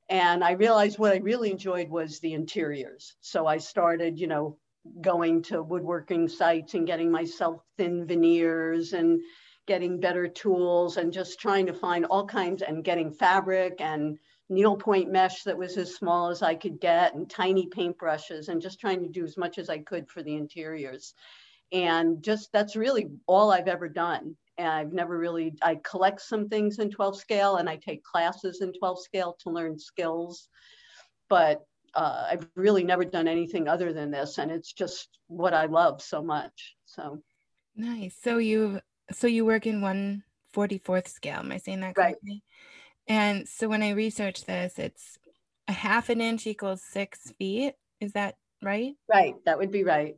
And 0.09 0.43
I 0.43 0.53
realized 0.53 0.99
what 0.99 1.13
I 1.13 1.19
really 1.19 1.53
enjoyed 1.53 1.89
was 1.89 2.19
the 2.19 2.33
interiors. 2.33 3.15
So 3.21 3.47
I 3.47 3.59
started, 3.59 4.19
you 4.19 4.27
know, 4.27 4.59
going 5.01 5.43
to 5.43 5.63
woodworking 5.63 6.29
sites 6.29 6.75
and 6.75 6.87
getting 6.87 7.11
myself 7.11 7.63
thin 7.77 8.07
veneers 8.07 8.93
and 8.93 9.21
getting 9.67 10.01
better 10.01 10.27
tools 10.27 10.97
and 10.97 11.13
just 11.13 11.39
trying 11.39 11.67
to 11.67 11.75
find 11.75 12.05
all 12.07 12.27
kinds 12.27 12.63
and 12.63 12.83
getting 12.83 13.13
fabric 13.13 13.81
and 13.81 14.19
needlepoint 14.49 15.11
mesh 15.11 15.45
that 15.45 15.57
was 15.57 15.77
as 15.77 15.95
small 15.95 16.29
as 16.29 16.43
I 16.43 16.55
could 16.55 16.81
get 16.81 17.15
and 17.15 17.31
tiny 17.31 17.69
paintbrushes 17.69 18.49
and 18.49 18.61
just 18.61 18.81
trying 18.81 19.01
to 19.03 19.09
do 19.09 19.23
as 19.23 19.37
much 19.37 19.59
as 19.59 19.71
I 19.71 19.79
could 19.79 20.09
for 20.09 20.23
the 20.23 20.35
interiors. 20.35 21.15
And 21.73 22.23
just 22.23 22.51
that's 22.53 22.75
really 22.75 23.11
all 23.27 23.53
I've 23.53 23.69
ever 23.69 23.89
done. 23.89 24.35
and 24.59 24.69
I've 24.69 24.93
never 24.93 25.17
really, 25.17 25.55
I 25.63 25.77
collect 25.85 26.21
some 26.21 26.49
things 26.49 26.81
in 26.81 26.91
12 26.91 27.17
scale 27.17 27.57
and 27.57 27.69
I 27.69 27.77
take 27.77 28.03
classes 28.03 28.61
in 28.61 28.73
12 28.73 29.03
scale 29.03 29.37
to 29.41 29.51
learn 29.51 29.79
skills. 29.79 30.49
But 31.29 31.65
uh, 31.95 32.27
I've 32.31 32.47
really 32.55 32.85
never 32.85 33.05
done 33.05 33.29
anything 33.29 33.69
other 33.69 33.93
than 33.93 34.11
this. 34.11 34.39
And 34.39 34.51
it's 34.51 34.73
just 34.73 35.09
what 35.27 35.55
I 35.55 35.67
love 35.67 36.03
so 36.03 36.23
much. 36.23 36.77
So 36.87 37.23
nice. 37.77 38.17
So 38.23 38.39
you, 38.39 38.81
so 39.13 39.27
you 39.27 39.45
work 39.45 39.67
in 39.67 39.81
144th 39.81 41.09
scale. 41.09 41.39
Am 41.41 41.53
I 41.53 41.59
saying 41.59 41.81
that 41.81 41.95
correctly? 41.95 42.43
Right. 43.09 43.17
And 43.17 43.49
so 43.49 43.69
when 43.69 43.83
I 43.83 43.91
research 43.91 44.45
this, 44.45 44.79
it's 44.79 45.19
a 45.67 45.73
half 45.73 46.09
an 46.11 46.21
inch 46.21 46.47
equals 46.47 46.83
six 46.83 47.33
feet. 47.39 47.75
Is 48.01 48.13
that 48.13 48.37
right? 48.63 48.95
Right. 49.09 49.35
That 49.47 49.59
would 49.59 49.71
be 49.71 49.85
right. 49.85 50.17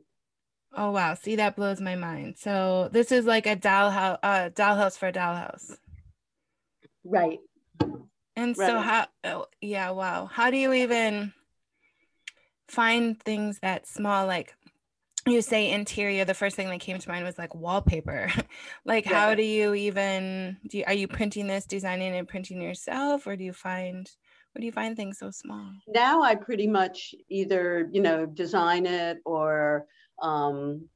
Oh 0.75 0.89
wow! 0.89 1.13
See, 1.13 1.35
that 1.35 1.55
blows 1.55 1.79
my 1.79 1.95
mind. 1.95 2.35
So 2.39 2.89
this 2.91 3.11
is 3.11 3.25
like 3.25 3.45
a 3.45 3.55
dollhouse, 3.55 4.17
uh, 4.23 4.49
dollhouse 4.49 4.97
for 4.97 5.07
a 5.07 5.13
dollhouse. 5.13 5.77
Right. 7.03 7.39
And 8.35 8.57
right. 8.57 8.67
so 8.67 8.79
how? 8.79 9.07
Oh, 9.23 9.45
yeah. 9.61 9.91
Wow. 9.91 10.29
How 10.31 10.49
do 10.49 10.57
you 10.57 10.73
even 10.73 11.31
find 12.73 13.19
things 13.21 13.59
that 13.59 13.87
small? 13.87 14.25
Like 14.27 14.55
you 15.25 15.41
say 15.41 15.71
interior. 15.71 16.25
The 16.25 16.33
first 16.33 16.55
thing 16.55 16.69
that 16.69 16.79
came 16.79 16.99
to 16.99 17.09
mind 17.09 17.23
was 17.23 17.37
like 17.37 17.55
wallpaper. 17.55 18.29
like 18.85 19.05
yeah. 19.05 19.13
how 19.13 19.35
do 19.35 19.43
you 19.43 19.73
even? 19.73 20.57
Do 20.67 20.79
you, 20.79 20.83
are 20.85 20.93
you 20.93 21.07
printing 21.07 21.47
this, 21.47 21.65
designing 21.65 22.15
and 22.15 22.27
printing 22.27 22.61
yourself, 22.61 23.25
or 23.27 23.35
do 23.35 23.43
you 23.43 23.53
find? 23.53 24.09
What 24.51 24.59
do 24.59 24.65
you 24.65 24.71
find 24.71 24.95
things 24.95 25.17
so 25.17 25.31
small? 25.31 25.71
Now 25.87 26.21
I 26.21 26.35
pretty 26.35 26.67
much 26.67 27.15
either 27.29 27.89
you 27.91 28.01
know 28.01 28.25
design 28.25 28.85
it 28.85 29.19
or 29.25 29.85
um, 30.21 30.87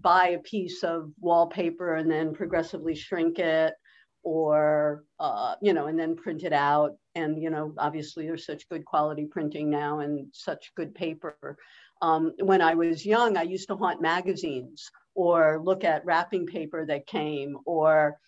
buy 0.00 0.28
a 0.28 0.38
piece 0.38 0.82
of 0.82 1.10
wallpaper 1.20 1.94
and 1.94 2.10
then 2.10 2.34
progressively 2.34 2.94
shrink 2.94 3.38
it 3.38 3.74
or 4.22 5.04
uh, 5.20 5.54
you 5.62 5.72
know 5.72 5.86
and 5.86 5.98
then 5.98 6.16
print 6.16 6.42
it 6.42 6.52
out 6.52 6.96
and 7.16 7.42
you 7.42 7.50
know 7.50 7.72
obviously 7.78 8.26
there's 8.26 8.46
such 8.46 8.68
good 8.68 8.84
quality 8.84 9.24
printing 9.24 9.68
now 9.68 10.00
and 10.00 10.28
such 10.32 10.72
good 10.76 10.94
paper. 10.94 11.56
Um, 12.02 12.34
when 12.40 12.60
i 12.60 12.74
was 12.74 13.06
young 13.06 13.38
i 13.38 13.42
used 13.42 13.68
to 13.68 13.76
haunt 13.76 14.02
magazines 14.02 14.90
or 15.14 15.62
look 15.64 15.82
at 15.82 16.04
wrapping 16.04 16.46
paper 16.46 16.84
that 16.84 17.06
came 17.06 17.56
or 17.64 18.18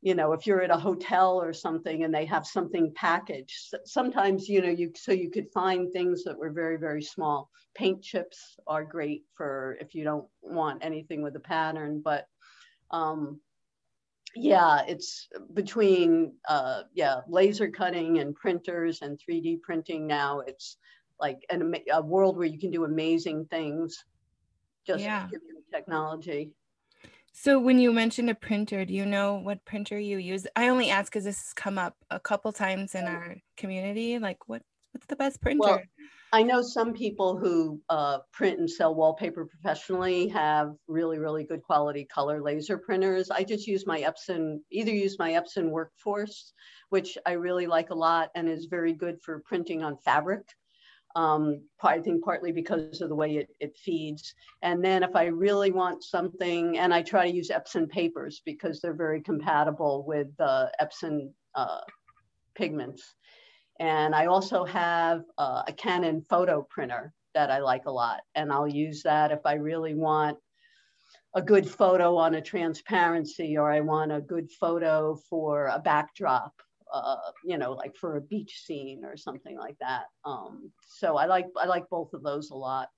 you 0.00 0.14
know 0.14 0.32
if 0.32 0.46
you're 0.46 0.62
at 0.62 0.70
a 0.70 0.78
hotel 0.78 1.38
or 1.42 1.52
something 1.52 2.04
and 2.04 2.14
they 2.14 2.24
have 2.24 2.46
something 2.46 2.90
packaged 2.94 3.74
sometimes 3.84 4.48
you 4.48 4.62
know 4.62 4.70
you 4.70 4.90
so 4.96 5.12
you 5.12 5.30
could 5.30 5.52
find 5.52 5.92
things 5.92 6.24
that 6.24 6.38
were 6.38 6.50
very 6.50 6.78
very 6.78 7.02
small. 7.02 7.50
Paint 7.74 8.02
chips 8.02 8.56
are 8.66 8.84
great 8.84 9.24
for 9.36 9.76
if 9.78 9.94
you 9.94 10.02
don't 10.02 10.26
want 10.40 10.82
anything 10.82 11.20
with 11.22 11.36
a 11.36 11.40
pattern 11.40 12.00
but 12.02 12.26
um 12.92 13.38
yeah 14.36 14.82
it's 14.86 15.28
between 15.54 16.32
uh 16.48 16.82
yeah 16.94 17.20
laser 17.28 17.70
cutting 17.70 18.18
and 18.18 18.34
printers 18.34 19.02
and 19.02 19.18
3d 19.18 19.62
printing 19.62 20.06
now 20.06 20.40
it's 20.40 20.76
like 21.18 21.38
an, 21.50 21.74
a 21.92 22.02
world 22.02 22.36
where 22.36 22.46
you 22.46 22.58
can 22.58 22.70
do 22.70 22.84
amazing 22.84 23.46
things 23.46 24.04
just 24.86 25.02
yeah. 25.02 25.26
given 25.30 25.48
technology 25.72 26.52
so 27.38 27.58
when 27.58 27.78
you 27.78 27.92
mentioned 27.92 28.30
a 28.30 28.34
printer, 28.34 28.86
do 28.86 28.94
you 28.94 29.04
know 29.04 29.34
what 29.34 29.62
printer 29.66 29.98
you 29.98 30.16
use? 30.16 30.46
I 30.56 30.68
only 30.68 30.88
ask 30.88 31.12
because 31.12 31.24
this 31.24 31.36
has 31.36 31.52
come 31.52 31.76
up 31.76 31.94
a 32.10 32.18
couple 32.18 32.50
times 32.50 32.94
in 32.94 33.04
our 33.04 33.36
community. 33.58 34.18
Like, 34.18 34.48
what 34.48 34.62
what's 34.92 35.06
the 35.06 35.16
best 35.16 35.42
printer? 35.42 35.60
Well, 35.60 35.82
I 36.32 36.42
know 36.42 36.60
some 36.60 36.92
people 36.92 37.36
who 37.36 37.80
uh, 37.88 38.18
print 38.32 38.58
and 38.58 38.70
sell 38.70 38.94
wallpaper 38.94 39.46
professionally 39.46 40.28
have 40.28 40.74
really, 40.88 41.18
really 41.18 41.44
good 41.44 41.62
quality 41.62 42.04
color 42.04 42.42
laser 42.42 42.76
printers. 42.78 43.30
I 43.30 43.44
just 43.44 43.66
use 43.66 43.86
my 43.86 44.00
Epson, 44.00 44.58
either 44.70 44.90
use 44.90 45.18
my 45.18 45.32
Epson 45.32 45.70
Workforce, 45.70 46.52
which 46.90 47.16
I 47.24 47.32
really 47.32 47.66
like 47.66 47.90
a 47.90 47.94
lot 47.94 48.30
and 48.34 48.48
is 48.48 48.66
very 48.66 48.92
good 48.92 49.22
for 49.22 49.42
printing 49.46 49.82
on 49.82 49.96
fabric 49.98 50.42
um, 51.16 51.62
I 51.82 51.98
think 51.98 52.22
partly 52.22 52.52
because 52.52 53.00
of 53.00 53.08
the 53.08 53.14
way 53.14 53.36
it, 53.36 53.48
it 53.58 53.76
feeds. 53.78 54.34
And 54.62 54.84
then 54.84 55.02
if 55.02 55.16
I 55.16 55.24
really 55.24 55.72
want 55.72 56.04
something, 56.04 56.76
and 56.76 56.92
I 56.92 57.00
try 57.00 57.28
to 57.28 57.34
use 57.34 57.48
Epson 57.48 57.88
papers 57.88 58.42
because 58.44 58.80
they're 58.80 58.92
very 58.92 59.22
compatible 59.22 60.04
with 60.06 60.28
uh, 60.38 60.66
Epson 60.80 61.30
uh, 61.54 61.80
pigments. 62.54 63.14
And 63.80 64.14
I 64.14 64.26
also 64.26 64.64
have 64.64 65.22
uh, 65.38 65.62
a 65.66 65.72
Canon 65.72 66.22
photo 66.22 66.66
printer 66.68 67.12
that 67.34 67.50
I 67.50 67.58
like 67.58 67.86
a 67.86 67.90
lot. 67.90 68.20
And 68.34 68.52
I'll 68.52 68.68
use 68.68 69.02
that 69.02 69.32
if 69.32 69.40
I 69.44 69.54
really 69.54 69.94
want 69.94 70.38
a 71.34 71.42
good 71.42 71.68
photo 71.68 72.16
on 72.16 72.34
a 72.34 72.40
transparency 72.40 73.58
or 73.58 73.70
I 73.70 73.80
want 73.80 74.12
a 74.12 74.20
good 74.20 74.50
photo 74.50 75.16
for 75.28 75.66
a 75.66 75.78
backdrop 75.78 76.54
uh, 76.92 77.16
you 77.44 77.58
know, 77.58 77.72
like 77.72 77.96
for 77.96 78.16
a 78.16 78.20
beach 78.20 78.62
scene 78.64 79.04
or 79.04 79.16
something 79.16 79.58
like 79.58 79.76
that. 79.80 80.04
Um, 80.24 80.70
so 80.86 81.16
I 81.16 81.26
like 81.26 81.46
I 81.60 81.66
like 81.66 81.88
both 81.90 82.12
of 82.12 82.22
those 82.22 82.50
a 82.50 82.54
lot. 82.54 82.88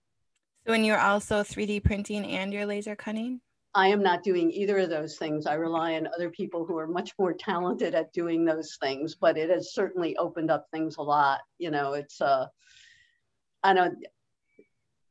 So 0.66 0.73
when 0.73 0.85
you're 0.85 1.00
also 1.00 1.42
3D 1.42 1.82
printing 1.82 2.25
and 2.25 2.52
you're 2.52 2.66
laser 2.66 2.94
cutting? 2.94 3.40
I 3.75 3.89
am 3.89 4.03
not 4.03 4.23
doing 4.23 4.51
either 4.51 4.79
of 4.79 4.91
those 4.91 5.17
things. 5.17 5.47
I 5.47 5.55
rely 5.55 5.95
on 5.95 6.09
other 6.09 6.31
people 6.31 6.65
who 6.65 6.79
are 6.79 6.87
much 6.87 7.13
more 7.19 7.35
talented 7.35 7.95
at 7.95 8.13
doing 8.13 8.45
those 8.45 8.77
things, 8.81 9.15
but 9.15 9.37
it 9.37 9.51
has 9.51 9.75
certainly 9.75 10.17
opened 10.17 10.51
up 10.51 10.67
things 10.71 10.97
a 10.97 11.03
lot. 11.03 11.41
You 11.59 11.71
know, 11.71 11.93
it's 11.93 12.21
uh 12.21 12.47
I 13.63 13.73
know 13.73 13.91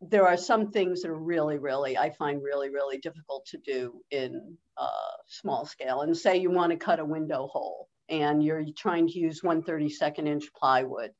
there 0.01 0.27
are 0.27 0.37
some 0.37 0.71
things 0.71 1.01
that 1.01 1.09
are 1.09 1.17
really, 1.17 1.57
really, 1.57 1.97
I 1.97 2.11
find 2.11 2.41
really, 2.43 2.69
really 2.69 2.97
difficult 2.99 3.45
to 3.47 3.57
do 3.57 4.01
in 4.11 4.57
uh, 4.77 5.15
small 5.27 5.65
scale. 5.65 6.01
And 6.01 6.15
say 6.15 6.37
you 6.37 6.51
want 6.51 6.71
to 6.71 6.77
cut 6.77 6.99
a 6.99 7.05
window 7.05 7.47
hole 7.47 7.89
and 8.09 8.43
you're 8.43 8.65
trying 8.77 9.07
to 9.07 9.19
use 9.19 9.41
132nd 9.41 10.27
inch 10.27 10.45
plywood. 10.53 11.11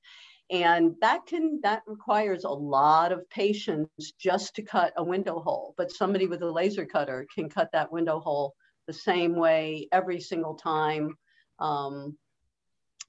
And 0.49 0.95
that 1.01 1.25
can 1.25 1.59
that 1.63 1.83
requires 1.85 2.45
a 2.45 2.49
lot 2.49 3.11
of 3.11 3.29
patience 3.29 3.89
just 4.17 4.55
to 4.55 4.61
cut 4.61 4.93
a 4.95 5.03
window 5.03 5.39
hole. 5.39 5.73
But 5.77 5.91
somebody 5.91 6.25
with 6.25 6.41
a 6.41 6.49
laser 6.49 6.85
cutter 6.85 7.27
can 7.33 7.49
cut 7.49 7.69
that 7.73 7.91
window 7.91 8.19
hole 8.19 8.55
the 8.87 8.93
same 8.93 9.35
way 9.35 9.89
every 9.91 10.21
single 10.21 10.55
time, 10.55 11.17
um, 11.59 12.17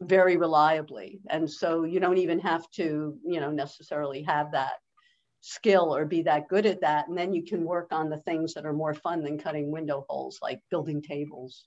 very 0.01 0.37
reliably. 0.37 1.21
And 1.31 1.49
so 1.49 1.85
you 1.85 2.01
don't 2.01 2.19
even 2.19 2.41
have 2.41 2.69
to, 2.73 3.17
you 3.25 3.41
know, 3.41 3.53
necessarily 3.53 4.23
have 4.23 4.51
that 4.53 4.73
skill 5.41 5.95
or 5.95 6.05
be 6.05 6.23
that 6.23 6.49
good 6.49 6.67
at 6.67 6.81
that. 6.81 7.07
And 7.09 7.17
then 7.17 7.33
you 7.33 7.45
can 7.45 7.65
work 7.65 7.93
on 7.93 8.11
the 8.11 8.19
things 8.19 8.55
that 8.55 8.67
are 8.67 8.73
more 8.73 8.95
fun 8.95 9.23
than 9.23 9.39
cutting 9.39 9.71
window 9.71 10.05
holes, 10.09 10.41
like 10.43 10.61
building 10.71 11.01
tables 11.01 11.67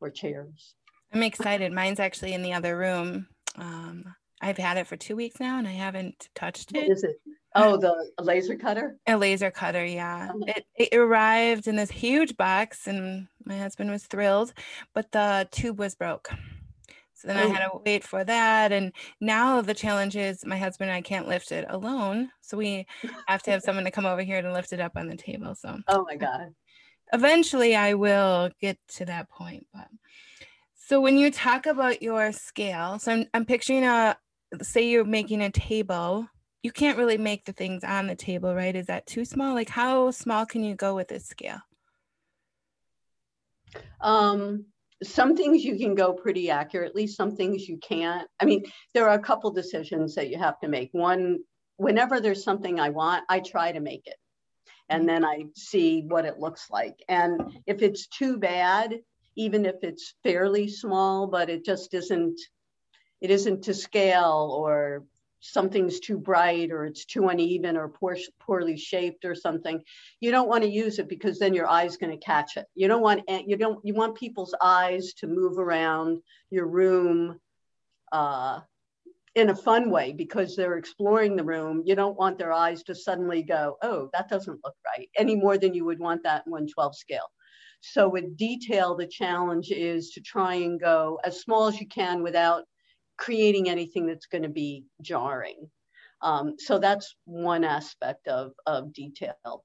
or 0.00 0.10
chairs. 0.10 0.74
I'm 1.12 1.22
excited. 1.22 1.72
Mine's 1.72 2.00
actually 2.00 2.32
in 2.32 2.42
the 2.42 2.54
other 2.54 2.76
room. 2.76 3.28
Um, 3.56 4.04
I've 4.44 4.58
had 4.58 4.76
it 4.76 4.86
for 4.86 4.96
two 4.96 5.16
weeks 5.16 5.40
now 5.40 5.58
and 5.58 5.66
I 5.66 5.72
haven't 5.72 6.28
touched 6.34 6.74
it. 6.74 6.82
What 6.82 6.90
is 6.90 7.02
it? 7.02 7.16
Oh, 7.54 7.78
the 7.78 8.10
laser 8.22 8.56
cutter? 8.56 8.98
A 9.06 9.16
laser 9.16 9.50
cutter, 9.50 9.86
yeah. 9.86 10.28
Uh-huh. 10.28 10.52
It, 10.76 10.90
it 10.92 10.96
arrived 10.96 11.66
in 11.66 11.76
this 11.76 11.90
huge 11.90 12.36
box 12.36 12.86
and 12.86 13.26
my 13.46 13.56
husband 13.56 13.90
was 13.90 14.04
thrilled, 14.04 14.52
but 14.92 15.10
the 15.12 15.48
tube 15.50 15.78
was 15.78 15.94
broke. 15.94 16.28
So 17.14 17.28
then 17.28 17.38
oh. 17.38 17.40
I 17.40 17.46
had 17.54 17.70
to 17.70 17.80
wait 17.86 18.04
for 18.04 18.22
that. 18.22 18.70
And 18.70 18.92
now 19.18 19.62
the 19.62 19.72
challenge 19.72 20.14
is 20.14 20.44
my 20.44 20.58
husband 20.58 20.90
and 20.90 20.96
I 20.96 21.00
can't 21.00 21.26
lift 21.26 21.50
it 21.50 21.64
alone. 21.70 22.30
So 22.42 22.58
we 22.58 22.86
have 23.26 23.42
to 23.44 23.50
have 23.50 23.62
someone 23.64 23.84
to 23.84 23.90
come 23.90 24.04
over 24.04 24.22
here 24.22 24.42
to 24.42 24.52
lift 24.52 24.74
it 24.74 24.80
up 24.80 24.92
on 24.94 25.08
the 25.08 25.16
table. 25.16 25.54
So, 25.54 25.78
oh 25.88 26.04
my 26.04 26.16
God. 26.16 26.54
Eventually 27.14 27.74
I 27.74 27.94
will 27.94 28.50
get 28.60 28.76
to 28.96 29.06
that 29.06 29.30
point. 29.30 29.66
But 29.72 29.88
so 30.74 31.00
when 31.00 31.16
you 31.16 31.30
talk 31.30 31.64
about 31.64 32.02
your 32.02 32.30
scale, 32.32 32.98
so 32.98 33.12
I'm, 33.12 33.26
I'm 33.32 33.46
picturing 33.46 33.84
a, 33.84 34.18
say 34.62 34.88
you're 34.88 35.04
making 35.04 35.42
a 35.42 35.50
table, 35.50 36.28
you 36.62 36.72
can't 36.72 36.98
really 36.98 37.18
make 37.18 37.44
the 37.44 37.52
things 37.52 37.84
on 37.84 38.06
the 38.06 38.14
table, 38.14 38.54
right? 38.54 38.74
Is 38.74 38.86
that 38.86 39.06
too 39.06 39.24
small? 39.24 39.54
Like 39.54 39.68
how 39.68 40.10
small 40.10 40.46
can 40.46 40.64
you 40.64 40.74
go 40.74 40.94
with 40.94 41.08
this 41.08 41.26
scale? 41.26 41.60
Um, 44.00 44.66
some 45.02 45.36
things 45.36 45.64
you 45.64 45.76
can 45.76 45.94
go 45.94 46.12
pretty 46.12 46.50
accurately, 46.50 47.06
some 47.06 47.36
things 47.36 47.68
you 47.68 47.78
can't. 47.78 48.28
I 48.40 48.44
mean, 48.44 48.64
there 48.94 49.08
are 49.08 49.18
a 49.18 49.22
couple 49.22 49.50
decisions 49.50 50.14
that 50.14 50.30
you 50.30 50.38
have 50.38 50.58
to 50.60 50.68
make. 50.68 50.90
One, 50.92 51.40
whenever 51.76 52.20
there's 52.20 52.44
something 52.44 52.78
I 52.78 52.90
want, 52.90 53.24
I 53.28 53.40
try 53.40 53.72
to 53.72 53.80
make 53.80 54.06
it. 54.06 54.16
And 54.88 55.00
mm-hmm. 55.00 55.08
then 55.08 55.24
I 55.24 55.44
see 55.56 56.02
what 56.06 56.24
it 56.24 56.38
looks 56.38 56.70
like. 56.70 57.02
And 57.08 57.58
if 57.66 57.82
it's 57.82 58.06
too 58.06 58.38
bad, 58.38 59.00
even 59.36 59.66
if 59.66 59.76
it's 59.82 60.14
fairly 60.22 60.68
small, 60.68 61.26
but 61.26 61.50
it 61.50 61.64
just 61.64 61.92
isn't, 61.94 62.40
it 63.20 63.30
isn't 63.30 63.62
to 63.64 63.74
scale 63.74 64.54
or 64.58 65.04
something's 65.44 66.00
too 66.00 66.16
bright 66.16 66.72
or 66.72 66.86
it's 66.86 67.04
too 67.04 67.28
uneven 67.28 67.76
or 67.76 67.88
poor, 67.88 68.16
poorly 68.40 68.78
shaped 68.78 69.26
or 69.26 69.34
something. 69.34 69.82
You 70.20 70.30
don't 70.30 70.48
want 70.48 70.64
to 70.64 70.70
use 70.70 70.98
it 70.98 71.08
because 71.08 71.38
then 71.38 71.52
your 71.52 71.68
eye's 71.68 71.98
going 71.98 72.18
to 72.18 72.24
catch 72.24 72.56
it. 72.56 72.64
You 72.74 72.88
don't 72.88 73.02
want 73.02 73.28
you 73.28 73.56
don't 73.56 73.78
you 73.84 73.94
want 73.94 74.16
people's 74.16 74.54
eyes 74.60 75.12
to 75.18 75.26
move 75.26 75.58
around 75.58 76.20
your 76.50 76.66
room 76.66 77.38
uh, 78.10 78.60
in 79.34 79.50
a 79.50 79.54
fun 79.54 79.90
way 79.90 80.12
because 80.12 80.56
they're 80.56 80.78
exploring 80.78 81.36
the 81.36 81.44
room. 81.44 81.82
You 81.84 81.94
don't 81.94 82.16
want 82.16 82.38
their 82.38 82.52
eyes 82.52 82.82
to 82.84 82.94
suddenly 82.94 83.42
go 83.42 83.76
oh 83.82 84.08
that 84.14 84.30
doesn't 84.30 84.60
look 84.64 84.76
right 84.86 85.08
any 85.16 85.36
more 85.36 85.58
than 85.58 85.74
you 85.74 85.84
would 85.84 86.00
want 86.00 86.22
that 86.22 86.44
in 86.46 86.52
112 86.52 86.96
scale. 86.96 87.30
So 87.82 88.08
with 88.08 88.38
detail, 88.38 88.94
the 88.96 89.06
challenge 89.06 89.70
is 89.70 90.12
to 90.12 90.22
try 90.22 90.54
and 90.54 90.80
go 90.80 91.20
as 91.22 91.42
small 91.42 91.66
as 91.66 91.78
you 91.78 91.86
can 91.86 92.22
without 92.22 92.64
creating 93.16 93.68
anything 93.68 94.06
that's 94.06 94.26
going 94.26 94.42
to 94.42 94.48
be 94.48 94.84
jarring. 95.00 95.68
Um, 96.22 96.54
so 96.58 96.78
that's 96.78 97.16
one 97.24 97.64
aspect 97.64 98.28
of, 98.28 98.52
of 98.66 98.92
detail. 98.92 99.64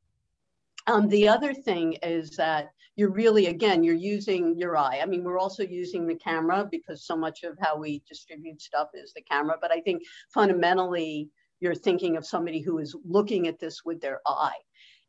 Um, 0.88 1.08
the 1.08 1.28
other 1.28 1.54
thing 1.54 1.94
is 2.04 2.32
that 2.32 2.70
you're 2.96 3.12
really, 3.12 3.48
again, 3.48 3.84
you're 3.84 3.96
using 3.96 4.58
your 4.58 4.76
eye. 4.76 5.00
I 5.02 5.06
mean, 5.06 5.24
we're 5.24 5.40
also 5.40 5.64
using 5.64 6.06
the 6.06 6.16
camera 6.16 6.68
because 6.70 7.06
so 7.06 7.16
much 7.16 7.44
of 7.44 7.58
how 7.62 7.78
we 7.78 8.02
distribute 8.10 8.62
stuff 8.62 8.90
is 8.94 9.14
the 9.14 9.22
camera. 9.22 9.56
But 9.62 9.72
I 9.72 9.82
think 9.82 10.04
fundamentally, 10.34 11.30
you're 11.60 11.76
thinking 11.76 12.18
of 12.18 12.26
somebody 12.26 12.60
who 12.60 12.80
is 12.80 12.96
looking 13.06 13.48
at 13.48 13.60
this 13.60 13.86
with 13.86 14.02
their 14.02 14.20
eye. 14.26 14.58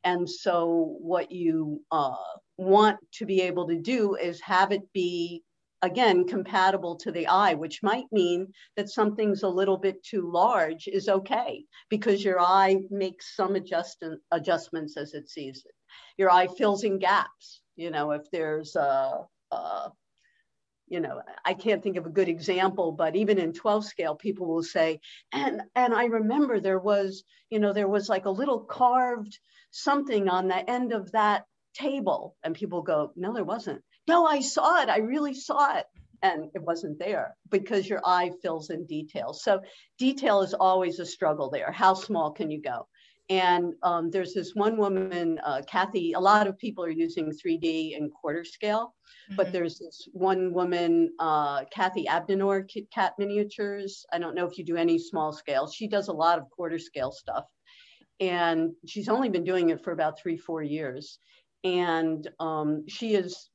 And 0.04 0.28
so, 0.28 0.96
what 1.00 1.30
you 1.30 1.82
uh, 1.90 2.14
want 2.56 2.98
to 3.14 3.26
be 3.26 3.40
able 3.42 3.66
to 3.68 3.76
do 3.76 4.14
is 4.14 4.40
have 4.40 4.72
it 4.72 4.82
be 4.92 5.42
again 5.82 6.26
compatible 6.26 6.96
to 6.96 7.10
the 7.10 7.26
eye 7.26 7.54
which 7.54 7.82
might 7.82 8.06
mean 8.12 8.46
that 8.76 8.88
something's 8.88 9.42
a 9.42 9.48
little 9.48 9.78
bit 9.78 10.02
too 10.02 10.30
large 10.30 10.88
is 10.88 11.08
okay 11.08 11.64
because 11.88 12.24
your 12.24 12.40
eye 12.40 12.76
makes 12.90 13.34
some 13.34 13.56
adjust- 13.56 14.04
adjustments 14.30 14.96
as 14.96 15.14
it 15.14 15.28
sees 15.28 15.64
it. 15.66 15.74
Your 16.18 16.30
eye 16.30 16.48
fills 16.48 16.84
in 16.84 16.98
gaps 16.98 17.60
you 17.76 17.90
know 17.90 18.10
if 18.10 18.30
there's 18.30 18.76
a, 18.76 19.26
a 19.50 19.90
you 20.88 21.00
know 21.00 21.22
i 21.44 21.54
can't 21.54 21.82
think 21.82 21.96
of 21.96 22.06
a 22.06 22.10
good 22.10 22.28
example 22.28 22.92
but 22.92 23.16
even 23.16 23.38
in 23.38 23.52
12 23.52 23.84
scale 23.84 24.14
people 24.14 24.46
will 24.46 24.62
say 24.62 25.00
and 25.32 25.62
and 25.74 25.94
i 25.94 26.04
remember 26.04 26.60
there 26.60 26.78
was 26.78 27.24
you 27.48 27.58
know 27.58 27.72
there 27.72 27.88
was 27.88 28.08
like 28.08 28.26
a 28.26 28.30
little 28.30 28.60
carved 28.60 29.38
something 29.70 30.28
on 30.28 30.48
the 30.48 30.70
end 30.70 30.92
of 30.92 31.12
that 31.12 31.44
table. 31.74 32.36
And 32.42 32.54
people 32.54 32.82
go 32.82 33.12
no 33.16 33.32
there 33.32 33.44
wasn't 33.44 33.82
no, 34.08 34.26
I 34.26 34.40
saw 34.40 34.82
it. 34.82 34.88
I 34.88 34.98
really 34.98 35.34
saw 35.34 35.76
it. 35.78 35.86
And 36.22 36.50
it 36.54 36.62
wasn't 36.62 36.98
there 36.98 37.34
because 37.48 37.88
your 37.88 38.00
eye 38.04 38.30
fills 38.42 38.68
in 38.68 38.84
detail. 38.84 39.32
So 39.32 39.62
detail 39.98 40.42
is 40.42 40.52
always 40.52 40.98
a 40.98 41.06
struggle 41.06 41.48
there. 41.48 41.72
How 41.72 41.94
small 41.94 42.30
can 42.30 42.50
you 42.50 42.60
go? 42.60 42.86
And 43.30 43.74
um, 43.84 44.10
there's 44.10 44.34
this 44.34 44.56
one 44.56 44.76
woman, 44.76 45.38
uh, 45.44 45.62
Kathy, 45.68 46.14
a 46.14 46.20
lot 46.20 46.48
of 46.48 46.58
people 46.58 46.82
are 46.84 46.90
using 46.90 47.30
3D 47.30 47.96
and 47.96 48.12
quarter 48.12 48.44
scale, 48.44 48.92
mm-hmm. 49.28 49.36
but 49.36 49.52
there's 49.52 49.78
this 49.78 50.08
one 50.12 50.52
woman, 50.52 51.10
uh, 51.20 51.64
Kathy 51.72 52.06
Abdenor, 52.06 52.68
Cat 52.92 53.14
Miniatures. 53.18 54.04
I 54.12 54.18
don't 54.18 54.34
know 54.34 54.46
if 54.46 54.58
you 54.58 54.64
do 54.64 54.76
any 54.76 54.98
small 54.98 55.32
scale. 55.32 55.70
She 55.70 55.86
does 55.86 56.08
a 56.08 56.12
lot 56.12 56.38
of 56.38 56.50
quarter 56.50 56.78
scale 56.78 57.12
stuff. 57.12 57.44
And 58.18 58.72
she's 58.88 59.08
only 59.08 59.28
been 59.28 59.44
doing 59.44 59.70
it 59.70 59.84
for 59.84 59.92
about 59.92 60.18
three, 60.18 60.36
four 60.36 60.64
years. 60.64 61.20
And 61.62 62.28
um, 62.40 62.84
she 62.88 63.14
is 63.14 63.49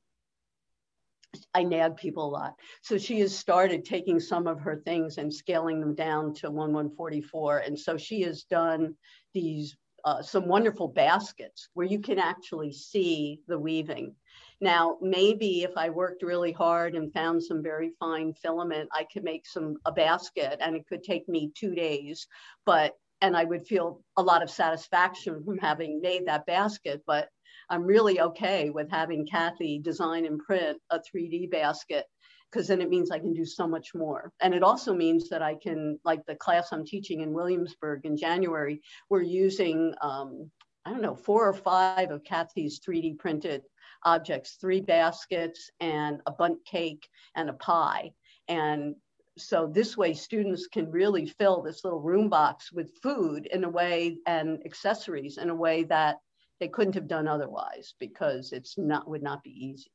I 1.54 1.62
nag 1.62 1.96
people 1.96 2.26
a 2.26 2.30
lot. 2.30 2.54
So 2.82 2.98
she 2.98 3.20
has 3.20 3.36
started 3.36 3.84
taking 3.84 4.20
some 4.20 4.46
of 4.46 4.60
her 4.60 4.76
things 4.84 5.18
and 5.18 5.32
scaling 5.32 5.80
them 5.80 5.94
down 5.94 6.34
to 6.34 6.50
1144. 6.50 7.58
And 7.58 7.78
so 7.78 7.96
she 7.96 8.22
has 8.22 8.44
done 8.44 8.94
these 9.34 9.76
uh, 10.06 10.22
some 10.22 10.46
wonderful 10.46 10.86
baskets 10.86 11.68
where 11.74 11.86
you 11.86 11.98
can 11.98 12.18
actually 12.18 12.72
see 12.72 13.40
the 13.48 13.58
weaving. 13.58 14.14
Now, 14.60 14.98
maybe 15.02 15.64
if 15.64 15.72
I 15.76 15.90
worked 15.90 16.22
really 16.22 16.52
hard 16.52 16.94
and 16.94 17.12
found 17.12 17.42
some 17.42 17.60
very 17.60 17.90
fine 17.98 18.32
filament, 18.34 18.88
I 18.92 19.04
could 19.12 19.24
make 19.24 19.46
some 19.46 19.74
a 19.84 19.90
basket 19.90 20.58
and 20.60 20.76
it 20.76 20.86
could 20.88 21.02
take 21.02 21.28
me 21.28 21.50
two 21.56 21.74
days, 21.74 22.28
but 22.64 22.94
and 23.20 23.36
I 23.36 23.44
would 23.44 23.66
feel 23.66 24.02
a 24.16 24.22
lot 24.22 24.42
of 24.42 24.50
satisfaction 24.50 25.42
from 25.42 25.58
having 25.58 26.00
made 26.00 26.26
that 26.26 26.46
basket. 26.46 27.02
But 27.06 27.28
I'm 27.68 27.84
really 27.84 28.20
okay 28.20 28.70
with 28.70 28.90
having 28.90 29.26
Kathy 29.26 29.78
design 29.78 30.24
and 30.24 30.38
print 30.38 30.78
a 30.90 31.00
3D 31.00 31.50
basket 31.50 32.04
because 32.50 32.68
then 32.68 32.80
it 32.80 32.88
means 32.88 33.10
I 33.10 33.18
can 33.18 33.34
do 33.34 33.44
so 33.44 33.66
much 33.66 33.94
more. 33.94 34.32
And 34.40 34.54
it 34.54 34.62
also 34.62 34.94
means 34.94 35.28
that 35.28 35.42
I 35.42 35.56
can, 35.56 35.98
like 36.04 36.24
the 36.26 36.36
class 36.36 36.68
I'm 36.72 36.86
teaching 36.86 37.20
in 37.20 37.32
Williamsburg 37.32 38.04
in 38.04 38.16
January, 38.16 38.80
we're 39.10 39.22
using, 39.22 39.92
um, 40.00 40.50
I 40.84 40.90
don't 40.90 41.02
know, 41.02 41.16
four 41.16 41.48
or 41.48 41.52
five 41.52 42.10
of 42.10 42.22
Kathy's 42.22 42.80
3D 42.80 43.18
printed 43.18 43.62
objects, 44.04 44.56
three 44.60 44.80
baskets 44.80 45.70
and 45.80 46.20
a 46.26 46.32
Bundt 46.32 46.64
cake 46.64 47.08
and 47.34 47.50
a 47.50 47.54
pie. 47.54 48.12
And 48.46 48.94
so 49.36 49.66
this 49.66 49.96
way 49.96 50.14
students 50.14 50.66
can 50.66 50.90
really 50.90 51.26
fill 51.26 51.62
this 51.62 51.84
little 51.84 52.00
room 52.00 52.28
box 52.28 52.72
with 52.72 52.96
food 53.02 53.46
in 53.46 53.64
a 53.64 53.68
way 53.68 54.18
and 54.26 54.60
accessories 54.64 55.36
in 55.36 55.50
a 55.50 55.54
way 55.54 55.84
that 55.84 56.18
they 56.60 56.68
couldn't 56.68 56.94
have 56.94 57.08
done 57.08 57.28
otherwise 57.28 57.94
because 57.98 58.52
it's 58.52 58.78
not 58.78 59.08
would 59.08 59.22
not 59.22 59.42
be 59.42 59.50
easy. 59.50 59.90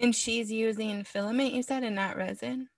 And 0.00 0.14
she's 0.14 0.50
using 0.50 1.04
filament, 1.04 1.52
you 1.52 1.62
said, 1.62 1.84
and 1.84 1.96
not 1.96 2.16
resin. 2.16 2.68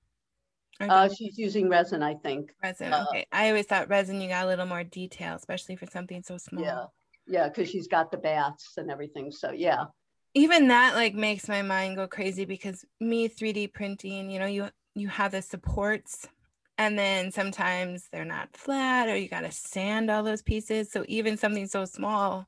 Uh, 0.79 1.09
she's 1.09 1.39
using 1.39 1.69
resin, 1.69 2.03
I 2.03 2.15
think. 2.15 2.53
Resin. 2.63 2.93
Uh, 2.93 3.07
okay. 3.09 3.27
I 3.33 3.49
always 3.49 3.67
thought 3.67 3.89
resin. 3.89 4.21
You 4.21 4.29
got 4.29 4.45
a 4.45 4.49
little 4.49 4.67
more 4.67 4.85
detail, 4.85 5.35
especially 5.35 5.77
for 5.77 5.87
something 5.87 6.23
so 6.23 6.37
small. 6.37 6.63
Yeah. 6.63 6.85
Yeah, 7.27 7.49
because 7.49 7.69
she's 7.69 7.89
got 7.89 8.11
the 8.11 8.19
baths 8.19 8.75
and 8.77 8.91
everything. 8.91 9.33
So 9.33 9.51
yeah. 9.51 9.87
Even 10.35 10.69
that 10.69 10.95
like 10.95 11.15
makes 11.15 11.49
my 11.49 11.63
mind 11.63 11.97
go 11.97 12.07
crazy 12.07 12.45
because 12.45 12.85
me 13.01 13.29
3D 13.29 13.73
printing, 13.73 14.31
you 14.31 14.39
know, 14.39 14.47
you 14.47 14.69
you 14.95 15.09
have 15.09 15.33
the 15.33 15.43
supports 15.43 16.29
and 16.79 16.99
then 16.99 17.33
sometimes 17.33 18.09
they're 18.13 18.25
not 18.25 18.55
flat 18.57 19.09
or 19.09 19.17
you 19.17 19.29
got 19.29 19.41
to 19.41 19.51
sand 19.51 20.11
all 20.11 20.23
those 20.23 20.43
pieces. 20.43 20.93
So 20.93 21.05
even 21.09 21.37
something 21.37 21.67
so 21.67 21.85
small 21.85 22.47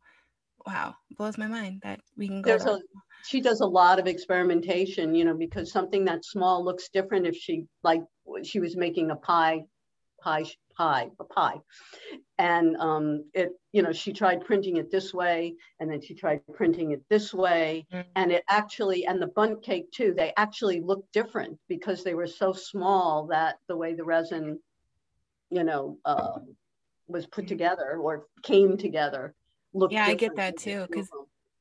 wow, 0.66 0.94
blows 1.16 1.38
my 1.38 1.47
mind 1.47 1.81
that 1.83 2.01
we 2.16 2.29
can 2.29 2.42
go. 2.42 2.51
There's 2.51 2.66
a, 2.66 2.81
she 3.27 3.40
does 3.40 3.61
a 3.61 3.66
lot 3.66 3.99
of 3.99 4.07
experimentation, 4.07 5.14
you 5.14 5.25
know, 5.25 5.35
because 5.35 5.73
something 5.73 6.05
that 6.05 6.25
small 6.25 6.64
looks 6.64 6.88
different 6.88 7.27
if 7.27 7.37
she 7.37 7.64
like 7.83 8.03
she 8.42 8.61
was 8.61 8.77
making 8.77 9.11
a 9.11 9.16
pie, 9.16 9.64
pie, 10.23 10.44
pie, 10.77 11.09
a 11.18 11.25
pie, 11.25 11.57
and 12.38 12.77
um, 12.77 13.25
it, 13.35 13.51
you 13.73 13.83
know, 13.83 13.92
she 13.92 14.12
tried 14.12 14.44
printing 14.44 14.77
it 14.77 14.90
this 14.90 15.12
way, 15.12 15.55
and 15.81 15.90
then 15.90 16.01
she 16.01 16.14
tried 16.14 16.40
printing 16.55 16.92
it 16.92 17.03
this 17.09 17.35
way, 17.35 17.87
mm-hmm. 17.92 18.09
and 18.16 18.33
it 18.33 18.44
actually, 18.49 19.07
and 19.07 19.21
the 19.21 19.27
Bundt 19.29 19.62
cake 19.62 19.90
too, 19.90 20.14
they 20.16 20.33
actually 20.37 20.81
look 20.81 21.05
different 21.12 21.59
because 21.68 22.05
they 22.05 22.14
were 22.14 22.27
so 22.27 22.53
small 22.53 23.27
that 23.29 23.57
the 23.68 23.77
way 23.77 23.94
the 23.94 24.05
resin, 24.05 24.59
you 25.51 25.64
know. 25.64 25.99
Uh, 26.05 26.38
was 27.11 27.27
put 27.27 27.44
mm-hmm. 27.44 27.49
together 27.49 27.97
or 27.97 28.27
came 28.42 28.77
together 28.77 29.35
look 29.74 29.92
yeah 29.92 30.07
i 30.07 30.14
get 30.14 30.37
that 30.37 30.57
too 30.57 30.87
because 30.88 31.09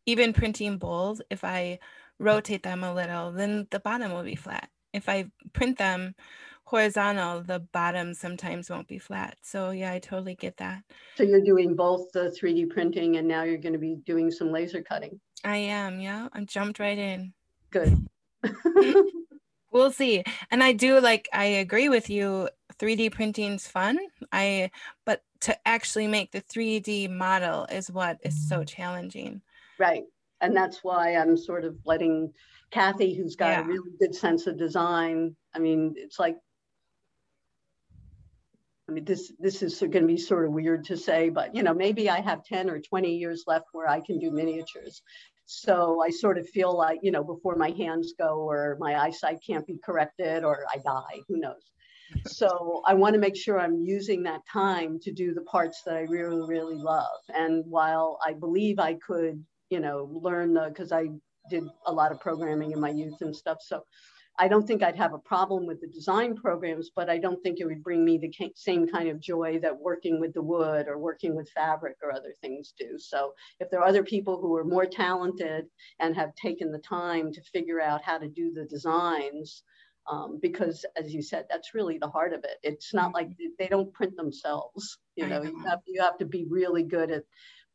even 0.06 0.34
printing 0.34 0.78
bowls 0.78 1.22
if 1.30 1.44
i 1.44 1.78
rotate 2.20 2.64
them 2.64 2.84
a 2.84 2.94
little 2.94 3.32
then 3.32 3.68
the 3.72 3.80
bottom 3.80 4.12
will 4.12 4.24
be 4.24 4.36
flat. 4.36 4.70
If 4.94 5.10
i 5.10 5.26
print 5.54 5.78
them 5.78 6.16
horizontal 6.64 7.44
the 7.44 7.60
bottom 7.60 8.14
sometimes 8.14 8.70
won't 8.70 8.88
be 8.88 9.00
flat. 9.00 9.38
So 9.42 9.72
yeah 9.72 9.92
i 9.94 10.00
totally 10.00 10.36
get 10.36 10.58
that. 10.58 10.84
So 11.16 11.24
you're 11.24 11.44
doing 11.44 11.76
both 11.76 12.12
the 12.12 12.36
3d 12.42 12.70
printing 12.70 13.18
and 13.18 13.28
now 13.28 13.44
you're 13.44 13.58
going 13.58 13.74
to 13.74 13.80
be 13.80 13.96
doing 14.06 14.32
some 14.32 14.52
laser 14.52 14.82
cutting. 14.82 15.20
I 15.44 15.58
am 15.58 16.00
yeah. 16.00 16.28
I 16.34 16.44
jumped 16.46 16.80
right 16.80 16.98
in. 16.98 17.34
Good. 17.70 18.08
We'll 19.70 19.92
see. 19.92 20.24
And 20.50 20.64
i 20.64 20.72
do 20.72 21.00
like 21.00 21.30
i 21.34 21.46
agree 21.46 21.90
with 21.90 22.10
you. 22.10 22.50
3d 22.80 23.12
printing's 23.12 23.68
fun. 23.68 24.00
I 24.32 24.72
but 25.06 25.22
to 25.42 25.68
actually 25.68 26.08
make 26.08 26.32
the 26.32 26.42
3D 26.42 27.10
model 27.10 27.66
is 27.72 27.92
what 27.92 28.20
is 28.24 28.48
so 28.48 28.60
mm. 28.60 28.68
challenging. 28.68 29.42
Right. 29.80 30.04
And 30.42 30.56
that's 30.56 30.84
why 30.84 31.16
I'm 31.16 31.36
sort 31.38 31.66
of 31.66 31.76
letting 31.86 32.32
Kathy, 32.72 33.14
who's 33.16 33.36
got 33.36 33.50
yeah. 33.50 33.62
a 33.62 33.64
really 33.64 33.92
good 34.00 34.14
sense 34.14 34.48
of 34.48 34.58
design. 34.58 35.36
I 35.54 35.60
mean, 35.60 35.94
it's 35.98 36.20
like, 36.20 36.38
I 38.90 38.94
mean, 38.94 39.04
this 39.04 39.34
this 39.40 39.62
is 39.62 39.80
going 39.80 39.92
to 39.92 40.08
be 40.08 40.18
sort 40.18 40.46
of 40.46 40.52
weird 40.52 40.86
to 40.86 40.98
say, 40.98 41.30
but 41.30 41.54
you 41.56 41.64
know, 41.64 41.74
maybe 41.74 42.10
I 42.10 42.22
have 42.22 42.44
10 42.46 42.70
or 42.70 42.80
20 42.80 43.16
years 43.16 43.44
left 43.48 43.66
where 43.74 43.88
I 43.88 44.00
can 44.00 44.20
do 44.20 44.32
miniatures. 44.32 45.02
So 45.46 46.02
I 46.06 46.10
sort 46.10 46.38
of 46.38 46.48
feel 46.50 46.78
like, 46.78 47.00
you 47.02 47.12
know, 47.12 47.24
before 47.24 47.56
my 47.56 47.72
hands 47.72 48.14
go 48.18 48.40
or 48.40 48.78
my 48.80 49.00
eyesight 49.00 49.40
can't 49.46 49.66
be 49.66 49.78
corrected 49.84 50.44
or 50.44 50.66
I 50.74 50.78
die, 50.78 51.22
who 51.28 51.38
knows 51.38 51.72
so 52.26 52.82
I 52.86 52.94
want 52.94 53.14
to 53.14 53.20
make 53.20 53.36
sure 53.36 53.60
I'm 53.60 53.82
using 53.82 54.24
that 54.24 54.42
time 54.52 55.00
to 55.02 55.12
do 55.12 55.34
the 55.34 55.42
parts 55.42 55.82
that 55.86 55.96
I 55.96 56.02
really, 56.02 56.42
really 56.48 56.78
love. 56.78 57.20
And 57.34 57.66
while 57.66 58.20
I 58.26 58.34
believe 58.34 58.80
I 58.80 58.96
could, 58.96 59.44
you 59.70 59.80
know, 59.80 60.10
learn 60.12 60.54
the, 60.54 60.70
because 60.70 60.92
I 60.92 61.08
did 61.50 61.64
a 61.86 61.92
lot 61.92 62.12
of 62.12 62.20
programming 62.20 62.72
in 62.72 62.80
my 62.80 62.90
youth 62.90 63.22
and 63.22 63.36
stuff. 63.36 63.58
So 63.62 63.84
I 64.40 64.48
don't 64.48 64.68
think 64.68 64.84
I'd 64.84 64.96
have 64.96 65.14
a 65.14 65.20
problem 65.20 65.66
with 65.66 65.82
the 65.82 65.88
design 65.88 66.36
programs, 66.36 66.92
but 66.96 67.10
I 67.10 67.18
don't 67.18 67.42
think 67.42 67.60
it 67.60 67.66
would 67.66 67.84
bring 67.84 68.06
me 68.06 68.20
the 68.20 68.32
same 68.56 68.88
kind 68.88 69.10
of 69.10 69.20
joy 69.20 69.58
that 69.64 69.76
working 69.76 70.20
with 70.20 70.34
the 70.34 70.44
wood 70.44 70.88
or 70.88 71.00
working 71.00 71.36
with 71.36 71.50
fabric 71.50 71.96
or 72.04 72.12
other 72.12 72.34
things 72.40 72.74
do. 72.78 73.00
So 73.00 73.34
if 73.60 73.72
there 73.72 73.80
are 73.80 73.88
other 73.88 74.04
people 74.04 74.40
who 74.40 74.56
are 74.56 74.64
more 74.64 74.86
talented 74.86 75.66
and 76.00 76.16
have 76.16 76.36
taken 76.36 76.72
the 76.72 76.78
time 76.80 77.32
to 77.34 77.42
figure 77.52 77.82
out 77.82 78.04
how 78.04 78.20
to 78.20 78.28
do 78.28 78.52
the 78.54 78.66
designs, 78.66 79.64
um, 80.10 80.40
because 80.42 80.86
as 80.96 81.14
you 81.14 81.22
said, 81.22 81.46
that's 81.50 81.74
really 81.74 81.98
the 81.98 82.10
heart 82.10 82.34
of 82.34 82.44
it. 82.44 82.58
It's 82.64 82.94
not 82.94 83.14
like 83.14 83.30
mm-hmm. 83.30 83.48
they 83.60 83.68
don't 83.68 83.94
print 83.94 84.16
themselves. 84.16 84.98
You 85.16 85.28
know, 85.28 85.42
know, 85.42 85.50
you 85.50 85.64
have 85.66 85.80
you 85.86 86.02
have 86.02 86.18
to 86.20 86.26
be 86.26 86.46
really 86.50 86.84
good 86.84 87.12
at 87.12 87.24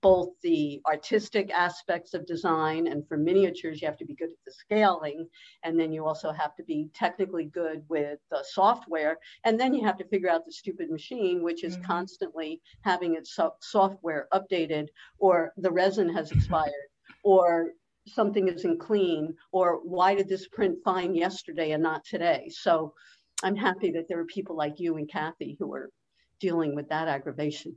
both 0.02 0.30
the 0.42 0.82
artistic 0.86 1.50
aspects 1.50 2.12
of 2.12 2.26
design 2.26 2.88
and 2.88 3.06
for 3.06 3.16
miniatures 3.16 3.80
you 3.80 3.86
have 3.86 3.96
to 3.96 4.04
be 4.04 4.16
good 4.16 4.30
at 4.30 4.44
the 4.44 4.52
scaling 4.52 5.28
and 5.62 5.78
then 5.78 5.92
you 5.92 6.04
also 6.04 6.32
have 6.32 6.54
to 6.56 6.64
be 6.64 6.90
technically 6.92 7.44
good 7.44 7.84
with 7.88 8.18
the 8.30 8.44
software 8.50 9.16
and 9.44 9.58
then 9.58 9.72
you 9.72 9.84
have 9.86 9.96
to 9.96 10.04
figure 10.08 10.28
out 10.28 10.44
the 10.44 10.52
stupid 10.52 10.90
machine 10.90 11.42
which 11.42 11.62
is 11.62 11.76
mm-hmm. 11.76 11.86
constantly 11.86 12.60
having 12.80 13.14
its 13.14 13.34
so- 13.34 13.54
software 13.60 14.26
updated 14.34 14.88
or 15.18 15.52
the 15.56 15.70
resin 15.70 16.12
has 16.12 16.32
expired 16.32 16.90
or 17.22 17.70
something 18.06 18.48
isn't 18.48 18.80
clean 18.80 19.34
or 19.52 19.80
why 19.84 20.14
did 20.14 20.28
this 20.28 20.48
print 20.48 20.76
fine 20.84 21.14
yesterday 21.14 21.72
and 21.72 21.82
not 21.82 22.04
today 22.04 22.48
so 22.50 22.92
i'm 23.42 23.56
happy 23.56 23.90
that 23.92 24.08
there 24.08 24.18
are 24.18 24.26
people 24.26 24.56
like 24.56 24.74
you 24.78 24.96
and 24.96 25.10
kathy 25.10 25.56
who 25.58 25.72
are 25.72 25.90
dealing 26.40 26.74
with 26.74 26.88
that 26.88 27.08
aggravation 27.08 27.76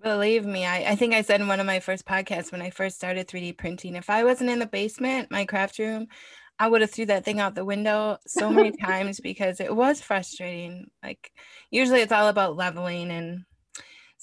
Believe 0.00 0.46
me, 0.46 0.64
I, 0.64 0.92
I 0.92 0.96
think 0.96 1.14
I 1.14 1.22
said 1.22 1.40
in 1.40 1.48
one 1.48 1.60
of 1.60 1.66
my 1.66 1.78
first 1.78 2.06
podcasts 2.06 2.50
when 2.50 2.62
I 2.62 2.70
first 2.70 2.96
started 2.96 3.28
3D 3.28 3.56
printing, 3.56 3.94
if 3.94 4.08
I 4.08 4.24
wasn't 4.24 4.50
in 4.50 4.58
the 4.58 4.66
basement, 4.66 5.30
my 5.30 5.44
craft 5.44 5.78
room, 5.78 6.08
I 6.58 6.68
would 6.68 6.80
have 6.80 6.90
threw 6.90 7.06
that 7.06 7.24
thing 7.24 7.40
out 7.40 7.54
the 7.54 7.64
window 7.64 8.18
so 8.26 8.50
many 8.50 8.72
times 8.84 9.20
because 9.20 9.60
it 9.60 9.74
was 9.74 10.00
frustrating. 10.00 10.90
Like 11.02 11.30
usually 11.70 12.00
it's 12.00 12.12
all 12.12 12.28
about 12.28 12.56
leveling 12.56 13.10
and 13.10 13.44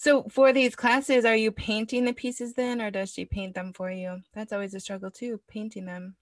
so 0.02 0.24
for 0.30 0.54
these 0.54 0.78
classes, 0.78 1.26
are 1.26 1.36
you 1.36 1.52
painting 1.52 2.06
the 2.06 2.14
pieces 2.14 2.54
then 2.54 2.82
or 2.82 2.90
does 2.90 3.12
she 3.12 3.26
paint 3.26 3.54
them 3.54 3.74
for 3.74 3.92
you? 3.92 4.22
That's 4.34 4.54
always 4.54 4.74
a 4.74 4.80
struggle 4.80 5.12
too, 5.12 5.42
painting 5.50 5.84
them. 5.84 6.16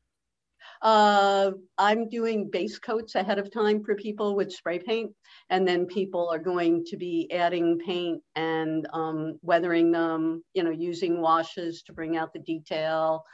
Uh, 0.82 1.52
I'm 1.78 2.10
doing 2.10 2.50
base 2.50 2.80
coats 2.80 3.14
ahead 3.14 3.38
of 3.38 3.54
time 3.54 3.84
for 3.84 3.94
people 3.94 4.36
with 4.36 4.52
spray 4.52 4.80
paint, 4.80 5.12
and 5.52 5.68
then 5.68 5.86
people 5.86 6.28
are 6.28 6.40
going 6.40 6.86
to 6.86 6.98
be 6.98 7.32
adding 7.32 7.78
paint 7.78 8.24
and 8.36 8.88
um, 8.94 9.38
weathering 9.44 9.92
them, 9.92 10.44
you 10.56 10.64
know, 10.64 10.72
using 10.72 11.22
washes 11.22 11.84
to 11.84 11.94
bring 11.94 12.18
out 12.18 12.34
the 12.34 12.40
detail, 12.40 13.26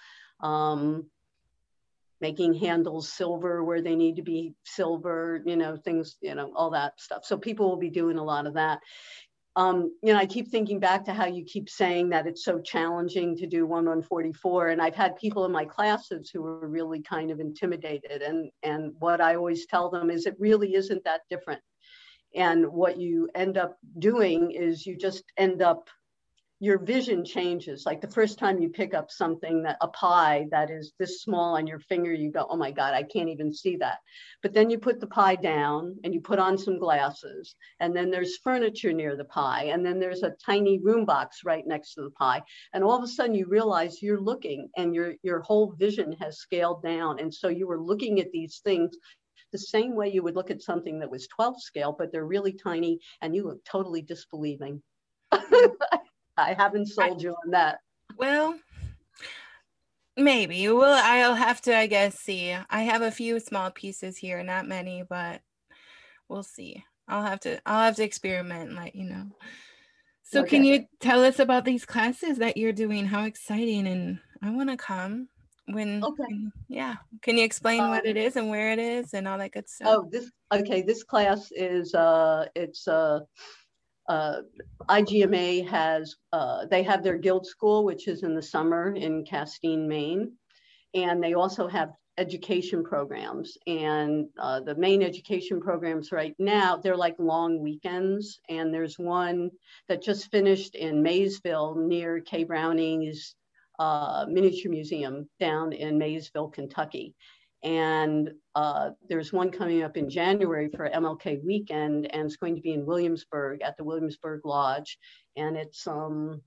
um, 0.41 1.05
making 2.19 2.53
handles 2.53 3.07
silver 3.07 3.63
where 3.63 3.81
they 3.81 3.95
need 3.95 4.17
to 4.17 4.23
be 4.23 4.55
silver, 4.65 5.41
you 5.45 5.55
know, 5.55 5.77
things, 5.77 6.17
you 6.19 6.35
know, 6.35 6.51
all 6.53 6.71
that 6.71 6.99
stuff. 6.99 7.23
So 7.23 7.37
people 7.37 7.69
will 7.69 7.77
be 7.77 7.89
doing 7.89 8.17
a 8.17 8.23
lot 8.23 8.45
of 8.45 8.55
that 8.55 8.79
um, 9.55 9.95
you 10.01 10.13
know, 10.13 10.19
I 10.19 10.25
keep 10.25 10.49
thinking 10.49 10.79
back 10.79 11.05
to 11.05 11.13
how 11.13 11.25
you 11.25 11.43
keep 11.43 11.69
saying 11.69 12.09
that 12.09 12.25
it's 12.25 12.43
so 12.43 12.59
challenging 12.59 13.37
to 13.37 13.45
do 13.45 13.67
one 13.67 13.85
144. 13.85 14.69
And 14.69 14.81
I've 14.81 14.95
had 14.95 15.15
people 15.15 15.45
in 15.45 15.51
my 15.51 15.65
classes 15.65 16.31
who 16.31 16.41
were 16.41 16.67
really 16.67 17.01
kind 17.01 17.29
of 17.29 17.39
intimidated. 17.39 18.23
And, 18.23 18.49
and 18.63 18.93
what 18.99 19.21
I 19.21 19.35
always 19.35 19.67
tell 19.67 19.91
them 19.91 20.09
is 20.09 20.25
it 20.25 20.35
really 20.39 20.73
isn't 20.73 21.03
that 21.03 21.21
different. 21.29 21.61
And 22.35 22.67
what 22.67 22.97
you 22.97 23.29
end 23.35 23.59
up 23.59 23.77
doing 23.99 24.51
is 24.51 24.87
you 24.87 24.97
just 24.97 25.23
end 25.37 25.61
up 25.61 25.87
your 26.63 26.79
vision 26.79 27.25
changes. 27.25 27.85
Like 27.85 27.99
the 27.99 28.07
first 28.07 28.39
time 28.39 28.57
you 28.57 28.69
pick 28.69 28.93
up 28.93 29.11
something 29.11 29.63
that 29.63 29.75
a 29.81 29.89
pie 29.89 30.47
that 30.51 30.71
is 30.71 30.93
this 30.97 31.21
small 31.21 31.57
on 31.57 31.67
your 31.67 31.79
finger, 31.79 32.13
you 32.13 32.31
go, 32.31 32.47
oh 32.49 32.55
my 32.55 32.71
God, 32.71 32.93
I 32.93 33.03
can't 33.03 33.27
even 33.27 33.53
see 33.53 33.75
that. 33.77 33.97
But 34.41 34.53
then 34.53 34.69
you 34.69 34.79
put 34.79 35.01
the 35.01 35.07
pie 35.07 35.35
down 35.35 35.97
and 36.05 36.13
you 36.13 36.21
put 36.21 36.39
on 36.39 36.57
some 36.57 36.79
glasses, 36.79 37.53
and 37.81 37.93
then 37.93 38.09
there's 38.09 38.37
furniture 38.37 38.93
near 38.93 39.17
the 39.17 39.25
pie, 39.25 39.65
and 39.73 39.85
then 39.85 39.99
there's 39.99 40.23
a 40.23 40.35
tiny 40.45 40.79
room 40.79 41.03
box 41.03 41.39
right 41.43 41.67
next 41.67 41.95
to 41.95 42.01
the 42.03 42.11
pie. 42.11 42.41
And 42.73 42.81
all 42.81 42.97
of 42.97 43.03
a 43.03 43.07
sudden 43.07 43.35
you 43.35 43.45
realize 43.49 44.01
you're 44.01 44.21
looking 44.21 44.69
and 44.77 44.95
your 44.95 45.15
your 45.21 45.41
whole 45.41 45.73
vision 45.73 46.13
has 46.21 46.39
scaled 46.39 46.81
down. 46.81 47.19
And 47.19 47.33
so 47.33 47.49
you 47.49 47.67
were 47.67 47.81
looking 47.81 48.21
at 48.21 48.31
these 48.31 48.61
things 48.63 48.95
the 49.51 49.57
same 49.57 49.95
way 49.95 50.07
you 50.09 50.23
would 50.23 50.35
look 50.35 50.49
at 50.49 50.61
something 50.61 50.99
that 50.99 51.11
was 51.11 51.27
12 51.27 51.61
scale, 51.61 51.93
but 51.97 52.13
they're 52.13 52.25
really 52.25 52.53
tiny 52.53 52.99
and 53.21 53.35
you 53.35 53.43
look 53.43 53.65
totally 53.65 54.01
disbelieving. 54.01 54.81
Mm-hmm. 55.33 56.02
I 56.37 56.53
haven't 56.53 56.87
sold 56.87 57.19
I, 57.19 57.21
you 57.21 57.35
on 57.45 57.51
that. 57.51 57.79
Well, 58.17 58.57
maybe. 60.17 60.67
Well, 60.69 60.99
I'll 61.03 61.35
have 61.35 61.61
to, 61.61 61.75
I 61.75 61.87
guess, 61.87 62.19
see. 62.19 62.55
I 62.69 62.81
have 62.81 63.01
a 63.01 63.11
few 63.11 63.39
small 63.39 63.71
pieces 63.71 64.17
here, 64.17 64.43
not 64.43 64.67
many, 64.67 65.03
but 65.07 65.41
we'll 66.27 66.43
see. 66.43 66.83
I'll 67.07 67.23
have 67.23 67.41
to 67.41 67.61
I'll 67.65 67.85
have 67.85 67.95
to 67.97 68.03
experiment 68.03 68.69
and 68.69 68.77
let 68.77 68.95
you 68.95 69.05
know. 69.05 69.27
So 70.23 70.41
okay. 70.41 70.49
can 70.49 70.63
you 70.63 70.85
tell 70.99 71.23
us 71.23 71.39
about 71.39 71.65
these 71.65 71.85
classes 71.85 72.37
that 72.37 72.57
you're 72.57 72.71
doing? 72.71 73.05
How 73.05 73.25
exciting 73.25 73.87
and 73.87 74.19
I 74.41 74.51
want 74.51 74.69
to 74.69 74.77
come 74.77 75.27
when 75.67 76.03
okay 76.03 76.23
yeah 76.67 76.95
can 77.21 77.37
you 77.37 77.43
explain 77.45 77.79
um, 77.79 77.89
what 77.89 78.05
it 78.05 78.17
is 78.17 78.35
and 78.35 78.49
where 78.49 78.71
it 78.71 78.79
is 78.79 79.13
and 79.13 79.27
all 79.27 79.37
that 79.37 79.51
good 79.51 79.69
stuff 79.69 79.87
oh 79.89 80.09
this 80.11 80.29
okay 80.53 80.81
this 80.81 81.03
class 81.03 81.51
is 81.55 81.95
uh 81.95 82.45
it's 82.53 82.87
uh 82.87 83.19
uh, 84.07 84.41
IGMA 84.89 85.67
has, 85.67 86.15
uh, 86.31 86.65
they 86.65 86.83
have 86.83 87.03
their 87.03 87.17
guild 87.17 87.45
school, 87.45 87.85
which 87.85 88.07
is 88.07 88.23
in 88.23 88.35
the 88.35 88.41
summer 88.41 88.93
in 88.93 89.25
Castine, 89.25 89.87
Maine. 89.87 90.33
And 90.93 91.23
they 91.23 91.33
also 91.33 91.67
have 91.67 91.93
education 92.17 92.83
programs. 92.83 93.57
And 93.65 94.27
uh, 94.37 94.59
the 94.59 94.75
main 94.75 95.01
education 95.01 95.59
programs 95.59 96.11
right 96.11 96.35
now, 96.37 96.77
they're 96.77 96.97
like 96.97 97.15
long 97.17 97.61
weekends. 97.61 98.39
And 98.49 98.73
there's 98.73 98.99
one 98.99 99.49
that 99.87 100.03
just 100.03 100.29
finished 100.29 100.75
in 100.75 101.01
Maysville 101.01 101.75
near 101.75 102.21
Kaye 102.21 102.43
Browning's 102.43 103.35
uh, 103.79 104.25
miniature 104.29 104.69
museum 104.69 105.27
down 105.39 105.73
in 105.73 105.97
Maysville, 105.97 106.49
Kentucky. 106.49 107.15
And 107.63 108.31
uh, 108.55 108.91
there's 109.07 109.31
one 109.31 109.49
coming 109.49 109.83
up 109.83 109.95
in 109.95 110.09
January 110.09 110.69
for 110.69 110.89
MLK 110.89 111.43
weekend, 111.43 112.13
and 112.13 112.25
it's 112.25 112.35
going 112.35 112.55
to 112.55 112.61
be 112.61 112.73
in 112.73 112.85
Williamsburg 112.85 113.61
at 113.61 113.77
the 113.77 113.85
Williamsburg 113.85 114.41
Lodge. 114.45 114.97
And 115.37 115.55
it's 115.55 115.87
um, 115.87 116.41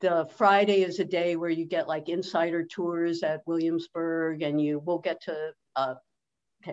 the 0.00 0.26
Friday 0.36 0.82
is 0.82 1.00
a 1.00 1.04
day 1.04 1.36
where 1.36 1.50
you 1.50 1.66
get 1.66 1.86
like 1.86 2.08
insider 2.08 2.64
tours 2.64 3.22
at 3.22 3.42
Williamsburg, 3.46 4.42
and 4.42 4.60
you 4.60 4.78
will 4.80 4.98
get 4.98 5.20
to. 5.22 5.52
Uh, 5.76 5.94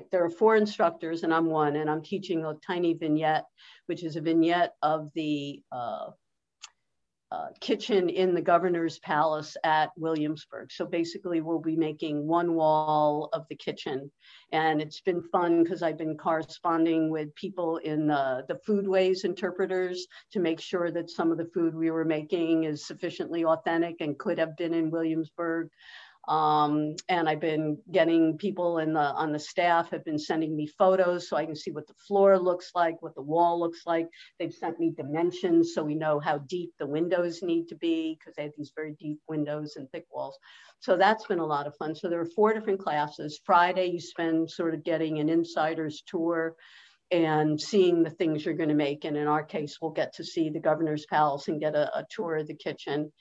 there 0.09 0.23
are 0.23 0.29
four 0.29 0.55
instructors, 0.55 1.23
and 1.23 1.33
I'm 1.33 1.47
one, 1.47 1.75
and 1.75 1.89
I'm 1.89 2.01
teaching 2.01 2.45
a 2.45 2.53
tiny 2.65 2.93
vignette, 2.93 3.43
which 3.87 4.05
is 4.05 4.15
a 4.15 4.21
vignette 4.21 4.73
of 4.81 5.11
the 5.15 5.61
uh, 5.69 6.11
uh, 7.31 7.47
kitchen 7.61 8.09
in 8.09 8.33
the 8.33 8.41
governor's 8.41 8.99
palace 8.99 9.55
at 9.63 9.91
Williamsburg. 9.95 10.69
So 10.71 10.85
basically, 10.85 11.39
we'll 11.39 11.59
be 11.59 11.77
making 11.77 12.27
one 12.27 12.55
wall 12.55 13.29
of 13.31 13.45
the 13.49 13.55
kitchen. 13.55 14.11
And 14.51 14.81
it's 14.81 14.99
been 14.99 15.21
fun 15.31 15.63
because 15.63 15.81
I've 15.81 15.97
been 15.97 16.17
corresponding 16.17 17.09
with 17.09 17.33
people 17.35 17.77
in 17.77 18.07
the, 18.07 18.43
the 18.49 18.59
foodways 18.67 19.23
interpreters 19.23 20.07
to 20.33 20.39
make 20.39 20.59
sure 20.59 20.91
that 20.91 21.09
some 21.09 21.31
of 21.31 21.37
the 21.37 21.49
food 21.53 21.73
we 21.73 21.89
were 21.89 22.03
making 22.03 22.65
is 22.65 22.85
sufficiently 22.85 23.45
authentic 23.45 23.95
and 24.01 24.19
could 24.19 24.37
have 24.37 24.57
been 24.57 24.73
in 24.73 24.91
Williamsburg. 24.91 25.69
Um, 26.27 26.95
and 27.09 27.27
I've 27.27 27.39
been 27.39 27.79
getting 27.91 28.37
people 28.37 28.77
in 28.77 28.93
the 28.93 28.99
on 28.99 29.31
the 29.31 29.39
staff 29.39 29.89
have 29.89 30.05
been 30.05 30.19
sending 30.19 30.55
me 30.55 30.67
photos 30.67 31.27
so 31.27 31.35
I 31.35 31.45
can 31.45 31.55
see 31.55 31.71
what 31.71 31.87
the 31.87 31.95
floor 32.07 32.37
looks 32.37 32.71
like, 32.75 33.01
what 33.01 33.15
the 33.15 33.23
wall 33.23 33.59
looks 33.59 33.81
like. 33.87 34.07
They've 34.37 34.53
sent 34.53 34.79
me 34.79 34.93
dimensions 34.95 35.73
so 35.73 35.83
we 35.83 35.95
know 35.95 36.19
how 36.19 36.37
deep 36.37 36.73
the 36.77 36.85
windows 36.85 37.41
need 37.41 37.67
to 37.69 37.75
be 37.75 38.17
because 38.19 38.35
they 38.35 38.43
have 38.43 38.51
these 38.55 38.71
very 38.75 38.95
deep 38.99 39.19
windows 39.27 39.77
and 39.77 39.89
thick 39.89 40.05
walls. 40.11 40.37
So 40.79 40.95
that's 40.95 41.25
been 41.25 41.39
a 41.39 41.45
lot 41.45 41.65
of 41.65 41.75
fun. 41.77 41.95
So 41.95 42.07
there 42.07 42.21
are 42.21 42.25
four 42.25 42.53
different 42.53 42.79
classes. 42.79 43.39
Friday 43.43 43.87
you 43.87 43.99
spend 43.99 44.51
sort 44.51 44.75
of 44.75 44.83
getting 44.83 45.19
an 45.19 45.29
insider's 45.29 46.03
tour 46.05 46.55
and 47.11 47.59
seeing 47.59 48.03
the 48.03 48.09
things 48.09 48.45
you're 48.45 48.53
going 48.53 48.69
to 48.69 48.75
make. 48.75 49.05
And 49.05 49.17
in 49.17 49.27
our 49.27 49.43
case, 49.43 49.79
we'll 49.81 49.91
get 49.91 50.15
to 50.15 50.23
see 50.23 50.49
the 50.49 50.59
governor's 50.59 51.05
palace 51.07 51.47
and 51.47 51.59
get 51.59 51.75
a, 51.75 51.97
a 51.97 52.05
tour 52.09 52.37
of 52.37 52.47
the 52.47 52.55
kitchen. 52.55 53.11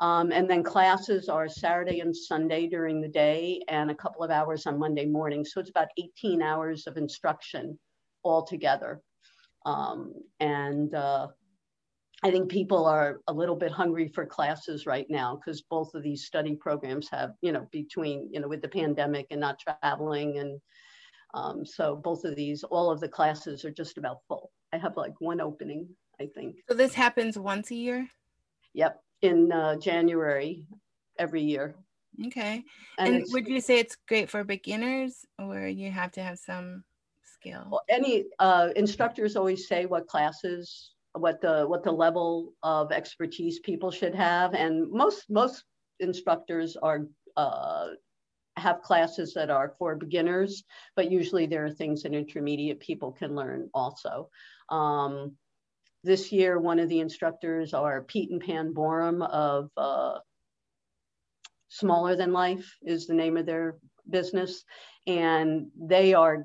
Um, 0.00 0.32
and 0.32 0.48
then 0.48 0.62
classes 0.62 1.28
are 1.28 1.48
Saturday 1.48 2.00
and 2.00 2.16
Sunday 2.16 2.66
during 2.66 3.02
the 3.02 3.08
day 3.08 3.62
and 3.68 3.90
a 3.90 3.94
couple 3.94 4.24
of 4.24 4.30
hours 4.30 4.66
on 4.66 4.78
Monday 4.78 5.04
morning. 5.04 5.44
So 5.44 5.60
it's 5.60 5.68
about 5.68 5.88
18 5.98 6.40
hours 6.40 6.86
of 6.86 6.96
instruction 6.96 7.78
altogether. 8.24 9.02
Um, 9.66 10.14
and 10.40 10.94
uh, 10.94 11.28
I 12.22 12.30
think 12.30 12.50
people 12.50 12.86
are 12.86 13.20
a 13.28 13.32
little 13.32 13.56
bit 13.56 13.72
hungry 13.72 14.08
for 14.08 14.24
classes 14.24 14.86
right 14.86 15.04
now 15.10 15.36
because 15.36 15.60
both 15.60 15.94
of 15.94 16.02
these 16.02 16.24
study 16.24 16.56
programs 16.56 17.10
have, 17.10 17.32
you 17.42 17.52
know, 17.52 17.68
between, 17.70 18.30
you 18.32 18.40
know, 18.40 18.48
with 18.48 18.62
the 18.62 18.68
pandemic 18.68 19.26
and 19.30 19.40
not 19.40 19.58
traveling. 19.58 20.38
And 20.38 20.60
um, 21.34 21.66
so 21.66 21.94
both 21.94 22.24
of 22.24 22.36
these, 22.36 22.64
all 22.64 22.90
of 22.90 23.00
the 23.00 23.08
classes 23.08 23.66
are 23.66 23.70
just 23.70 23.98
about 23.98 24.20
full. 24.28 24.50
I 24.72 24.78
have 24.78 24.96
like 24.96 25.20
one 25.20 25.42
opening, 25.42 25.90
I 26.18 26.28
think. 26.34 26.56
So 26.70 26.74
this 26.74 26.94
happens 26.94 27.38
once 27.38 27.70
a 27.70 27.74
year? 27.74 28.08
Yep 28.72 28.98
in 29.22 29.52
uh, 29.52 29.76
January 29.76 30.66
every 31.18 31.42
year. 31.42 31.74
Okay. 32.26 32.64
And, 32.98 33.16
and 33.16 33.26
would 33.30 33.48
you 33.48 33.60
say 33.60 33.78
it's 33.78 33.96
great 34.08 34.28
for 34.28 34.44
beginners 34.44 35.24
or 35.38 35.66
you 35.66 35.90
have 35.90 36.12
to 36.12 36.22
have 36.22 36.38
some 36.38 36.84
skill? 37.24 37.66
Well, 37.70 37.82
any 37.88 38.24
uh, 38.38 38.68
instructors 38.76 39.36
always 39.36 39.68
say 39.68 39.86
what 39.86 40.06
classes, 40.06 40.92
what 41.12 41.40
the 41.40 41.64
what 41.66 41.82
the 41.82 41.92
level 41.92 42.52
of 42.62 42.92
expertise 42.92 43.58
people 43.60 43.90
should 43.90 44.14
have, 44.14 44.54
and 44.54 44.90
most 44.90 45.30
most 45.30 45.64
instructors 46.00 46.76
are 46.76 47.06
uh, 47.36 47.88
have 48.56 48.82
classes 48.82 49.32
that 49.34 49.50
are 49.50 49.74
for 49.78 49.96
beginners, 49.96 50.64
but 50.96 51.10
usually 51.10 51.46
there 51.46 51.64
are 51.64 51.70
things 51.70 52.02
that 52.02 52.12
intermediate 52.12 52.80
people 52.80 53.12
can 53.12 53.34
learn 53.34 53.70
also. 53.72 54.28
Um, 54.68 55.36
this 56.02 56.32
year, 56.32 56.58
one 56.58 56.78
of 56.78 56.88
the 56.88 57.00
instructors 57.00 57.74
are 57.74 58.02
Pete 58.02 58.30
and 58.30 58.40
Pam 58.40 58.72
Boorum 58.72 59.22
of 59.22 59.70
uh, 59.76 60.18
Smaller 61.68 62.16
Than 62.16 62.32
Life 62.32 62.76
is 62.82 63.06
the 63.06 63.14
name 63.14 63.36
of 63.36 63.46
their 63.46 63.76
business. 64.08 64.64
And 65.06 65.68
they 65.76 66.14
are 66.14 66.44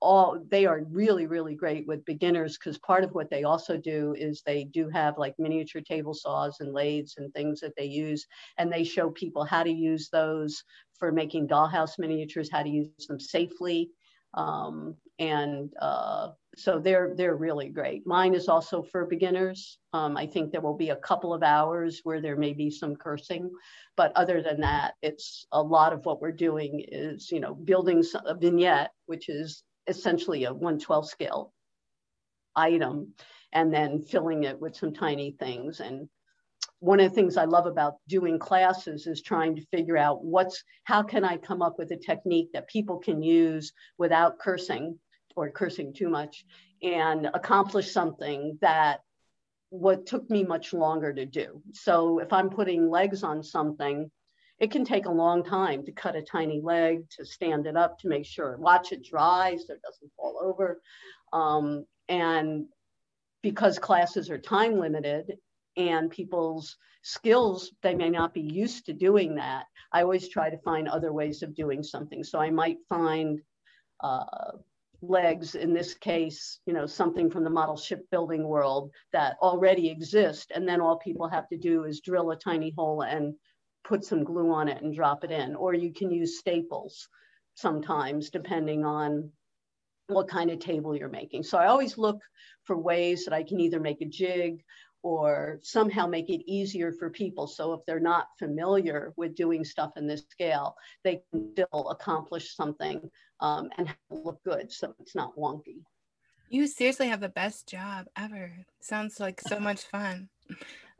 all 0.00 0.42
they 0.50 0.64
are 0.64 0.82
really 0.90 1.26
really 1.26 1.54
great 1.54 1.86
with 1.86 2.04
beginners 2.06 2.56
because 2.56 2.78
part 2.78 3.04
of 3.04 3.12
what 3.12 3.28
they 3.30 3.44
also 3.44 3.76
do 3.76 4.14
is 4.18 4.40
they 4.40 4.64
do 4.64 4.88
have 4.88 5.18
like 5.18 5.34
miniature 5.38 5.82
table 5.82 6.14
saws 6.14 6.56
and 6.60 6.72
lathes 6.72 7.16
and 7.18 7.32
things 7.32 7.60
that 7.60 7.74
they 7.76 7.84
use 7.84 8.26
and 8.56 8.72
they 8.72 8.82
show 8.82 9.10
people 9.10 9.44
how 9.44 9.62
to 9.62 9.70
use 9.70 10.08
those 10.08 10.64
for 10.98 11.12
making 11.12 11.46
dollhouse 11.46 11.98
miniatures 11.98 12.50
how 12.50 12.62
to 12.62 12.70
use 12.70 13.06
them 13.08 13.20
safely 13.20 13.90
um, 14.34 14.94
and 15.18 15.70
uh, 15.82 16.28
so 16.62 16.78
they're 16.78 17.14
they're 17.16 17.36
really 17.36 17.68
great. 17.68 18.06
Mine 18.06 18.34
is 18.34 18.48
also 18.48 18.82
for 18.82 19.06
beginners. 19.06 19.78
Um, 19.92 20.16
i 20.16 20.26
think 20.26 20.52
there 20.52 20.60
will 20.60 20.76
be 20.76 20.90
a 20.90 20.96
couple 20.96 21.34
of 21.34 21.42
hours 21.42 22.00
where 22.04 22.20
there 22.20 22.36
may 22.36 22.52
be 22.52 22.70
some 22.70 22.94
cursing 22.94 23.50
but 23.96 24.12
other 24.14 24.40
than 24.40 24.60
that 24.60 24.94
it's 25.02 25.46
a 25.50 25.60
lot 25.60 25.92
of 25.92 26.04
what 26.04 26.20
we're 26.20 26.30
doing 26.30 26.84
is 26.86 27.32
you 27.32 27.40
know 27.40 27.54
building 27.54 28.04
a 28.24 28.34
vignette 28.36 28.92
which 29.06 29.28
is 29.28 29.64
essentially 29.88 30.44
a 30.44 30.52
112 30.52 31.08
scale 31.08 31.52
item 32.56 33.12
and 33.52 33.72
then 33.72 34.02
filling 34.02 34.44
it 34.44 34.60
with 34.60 34.76
some 34.76 34.92
tiny 34.92 35.32
things. 35.38 35.80
And 35.80 36.08
one 36.78 37.00
of 37.00 37.10
the 37.10 37.14
things 37.14 37.36
I 37.36 37.44
love 37.44 37.66
about 37.66 37.96
doing 38.08 38.38
classes 38.38 39.06
is 39.06 39.22
trying 39.22 39.56
to 39.56 39.66
figure 39.66 39.96
out 39.96 40.24
what's, 40.24 40.62
how 40.84 41.02
can 41.02 41.24
I 41.24 41.36
come 41.36 41.62
up 41.62 41.78
with 41.78 41.90
a 41.90 41.96
technique 41.96 42.50
that 42.52 42.68
people 42.68 42.98
can 42.98 43.22
use 43.22 43.72
without 43.98 44.38
cursing 44.38 44.98
or 45.36 45.50
cursing 45.50 45.92
too 45.92 46.08
much 46.08 46.44
and 46.82 47.28
accomplish 47.34 47.92
something 47.92 48.58
that 48.60 49.00
what 49.70 50.06
took 50.06 50.28
me 50.28 50.42
much 50.44 50.72
longer 50.72 51.12
to 51.12 51.24
do. 51.24 51.62
So 51.72 52.18
if 52.18 52.32
I'm 52.32 52.50
putting 52.50 52.90
legs 52.90 53.22
on 53.22 53.42
something, 53.42 54.10
it 54.58 54.70
can 54.70 54.84
take 54.84 55.06
a 55.06 55.12
long 55.12 55.44
time 55.44 55.84
to 55.84 55.92
cut 55.92 56.16
a 56.16 56.22
tiny 56.22 56.60
leg, 56.60 57.08
to 57.16 57.24
stand 57.24 57.66
it 57.66 57.76
up, 57.76 57.98
to 58.00 58.08
make 58.08 58.26
sure, 58.26 58.58
watch 58.58 58.92
it 58.92 59.04
dry 59.04 59.56
so 59.56 59.72
it 59.72 59.82
doesn't 59.82 60.12
fall 60.16 60.38
over. 60.42 60.80
Um, 61.32 61.86
and 62.08 62.66
because 63.42 63.78
classes 63.78 64.28
are 64.28 64.38
time 64.38 64.78
limited 64.78 65.38
and 65.76 66.10
people's 66.10 66.76
skills, 67.02 67.72
they 67.82 67.94
may 67.94 68.10
not 68.10 68.34
be 68.34 68.42
used 68.42 68.86
to 68.86 68.92
doing 68.92 69.36
that, 69.36 69.64
I 69.92 70.02
always 70.02 70.28
try 70.28 70.50
to 70.50 70.58
find 70.58 70.88
other 70.88 71.12
ways 71.12 71.42
of 71.42 71.54
doing 71.54 71.82
something. 71.82 72.22
So 72.22 72.38
I 72.38 72.50
might 72.50 72.78
find 72.88 73.40
uh, 74.00 74.52
legs 75.02 75.54
in 75.54 75.72
this 75.72 75.94
case 75.94 76.60
you 76.66 76.74
know 76.74 76.84
something 76.84 77.30
from 77.30 77.42
the 77.42 77.48
model 77.50 77.76
shipbuilding 77.76 78.46
world 78.46 78.90
that 79.12 79.36
already 79.40 79.88
exist 79.88 80.52
and 80.54 80.68
then 80.68 80.80
all 80.80 80.98
people 80.98 81.26
have 81.26 81.48
to 81.48 81.56
do 81.56 81.84
is 81.84 82.00
drill 82.00 82.30
a 82.32 82.36
tiny 82.36 82.72
hole 82.76 83.02
and 83.02 83.34
put 83.84 84.04
some 84.04 84.24
glue 84.24 84.52
on 84.52 84.68
it 84.68 84.82
and 84.82 84.94
drop 84.94 85.24
it 85.24 85.30
in. 85.30 85.54
Or 85.54 85.74
you 85.74 85.92
can 85.92 86.10
use 86.10 86.38
staples 86.38 87.08
sometimes, 87.54 88.30
depending 88.30 88.84
on 88.84 89.30
what 90.06 90.28
kind 90.28 90.50
of 90.50 90.58
table 90.58 90.96
you're 90.96 91.08
making. 91.08 91.42
So 91.42 91.58
I 91.58 91.66
always 91.66 91.96
look 91.96 92.18
for 92.64 92.76
ways 92.76 93.24
that 93.24 93.34
I 93.34 93.42
can 93.42 93.60
either 93.60 93.80
make 93.80 94.00
a 94.00 94.06
jig 94.06 94.62
or 95.02 95.58
somehow 95.62 96.06
make 96.06 96.28
it 96.28 96.42
easier 96.50 96.92
for 96.92 97.10
people. 97.10 97.46
So 97.46 97.72
if 97.72 97.80
they're 97.86 98.00
not 98.00 98.28
familiar 98.38 99.12
with 99.16 99.34
doing 99.34 99.64
stuff 99.64 99.92
in 99.96 100.06
this 100.06 100.24
scale, 100.28 100.74
they 101.04 101.22
can 101.30 101.52
still 101.52 101.88
accomplish 101.90 102.54
something 102.54 103.10
um, 103.40 103.70
and 103.78 103.94
look 104.10 104.42
good. 104.44 104.70
So 104.72 104.94
it's 105.00 105.14
not 105.14 105.36
wonky. 105.36 105.82
You 106.48 106.66
seriously 106.66 107.08
have 107.08 107.20
the 107.20 107.28
best 107.28 107.68
job 107.68 108.06
ever. 108.16 108.52
Sounds 108.80 109.20
like 109.20 109.40
so 109.40 109.60
much 109.60 109.84
fun. 109.84 110.28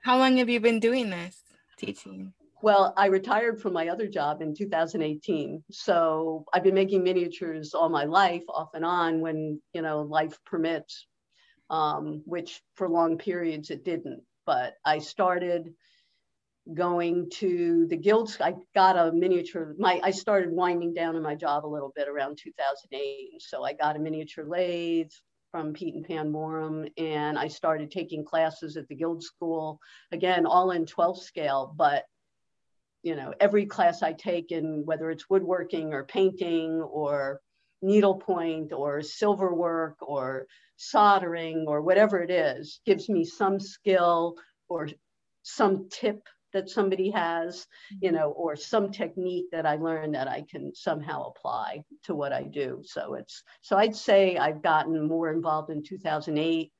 How 0.02 0.16
long 0.16 0.36
have 0.36 0.48
you 0.48 0.60
been 0.60 0.80
doing 0.80 1.10
this, 1.10 1.42
teaching? 1.76 2.32
Well, 2.62 2.92
I 2.96 3.06
retired 3.06 3.60
from 3.60 3.72
my 3.72 3.88
other 3.88 4.06
job 4.06 4.42
in 4.42 4.54
2018. 4.54 5.64
So 5.70 6.44
I've 6.52 6.62
been 6.62 6.74
making 6.74 7.02
miniatures 7.02 7.74
all 7.74 7.88
my 7.88 8.04
life, 8.04 8.44
off 8.48 8.70
and 8.74 8.84
on, 8.84 9.20
when 9.20 9.60
you 9.72 9.82
know 9.82 10.02
life 10.02 10.38
permits, 10.44 11.06
um, 11.70 12.22
which 12.26 12.60
for 12.74 12.88
long 12.88 13.16
periods 13.16 13.70
it 13.70 13.84
didn't. 13.84 14.22
But 14.44 14.74
I 14.84 14.98
started 14.98 15.74
going 16.74 17.30
to 17.30 17.86
the 17.88 17.96
guilds. 17.96 18.40
I 18.40 18.54
got 18.74 18.96
a 18.98 19.12
miniature. 19.12 19.74
My 19.78 20.00
I 20.02 20.10
started 20.10 20.50
winding 20.52 20.94
down 20.94 21.16
in 21.16 21.22
my 21.22 21.34
job 21.34 21.64
a 21.64 21.68
little 21.68 21.92
bit 21.94 22.08
around 22.08 22.38
2008. 22.42 23.40
So 23.40 23.64
I 23.64 23.72
got 23.72 23.96
a 23.96 24.00
miniature 24.00 24.44
lathe 24.44 25.10
from 25.50 25.72
Pete 25.72 25.94
and 25.94 26.04
Pam 26.04 26.32
Boorum, 26.32 26.88
and 26.96 27.36
I 27.38 27.48
started 27.48 27.90
taking 27.90 28.24
classes 28.24 28.76
at 28.76 28.86
the 28.88 28.94
guild 28.94 29.22
school. 29.22 29.80
Again, 30.12 30.46
all 30.46 30.70
in 30.70 30.86
12 30.86 31.22
scale, 31.22 31.74
but 31.76 32.04
you 33.02 33.16
know, 33.16 33.32
every 33.40 33.66
class 33.66 34.02
I 34.02 34.12
take 34.12 34.52
in 34.52 34.84
whether 34.84 35.10
it's 35.10 35.30
woodworking 35.30 35.94
or 35.94 36.04
painting 36.04 36.82
or 36.82 37.40
needlepoint 37.82 38.72
or 38.72 39.02
silver 39.02 39.54
work 39.54 39.96
or 40.00 40.46
soldering 40.76 41.64
or 41.66 41.82
whatever 41.82 42.22
it 42.22 42.30
is 42.30 42.80
gives 42.86 43.08
me 43.08 43.24
some 43.24 43.60
skill 43.60 44.36
or 44.68 44.88
some 45.42 45.88
tip 45.90 46.22
that 46.52 46.68
somebody 46.68 47.10
has, 47.10 47.66
you 48.00 48.08
mm-hmm. 48.08 48.16
know, 48.16 48.30
or 48.30 48.56
some 48.56 48.90
technique 48.90 49.46
that 49.52 49.66
I 49.66 49.76
learned 49.76 50.14
that 50.14 50.28
I 50.28 50.44
can 50.50 50.74
somehow 50.74 51.28
apply 51.28 51.84
to 52.04 52.14
what 52.14 52.32
I 52.32 52.42
do. 52.42 52.82
So 52.84 53.14
it's 53.14 53.42
so 53.60 53.76
I'd 53.76 53.96
say 53.96 54.36
I've 54.36 54.62
gotten 54.62 55.06
more 55.06 55.32
involved 55.32 55.70
in 55.70 55.82
2008 55.82 56.72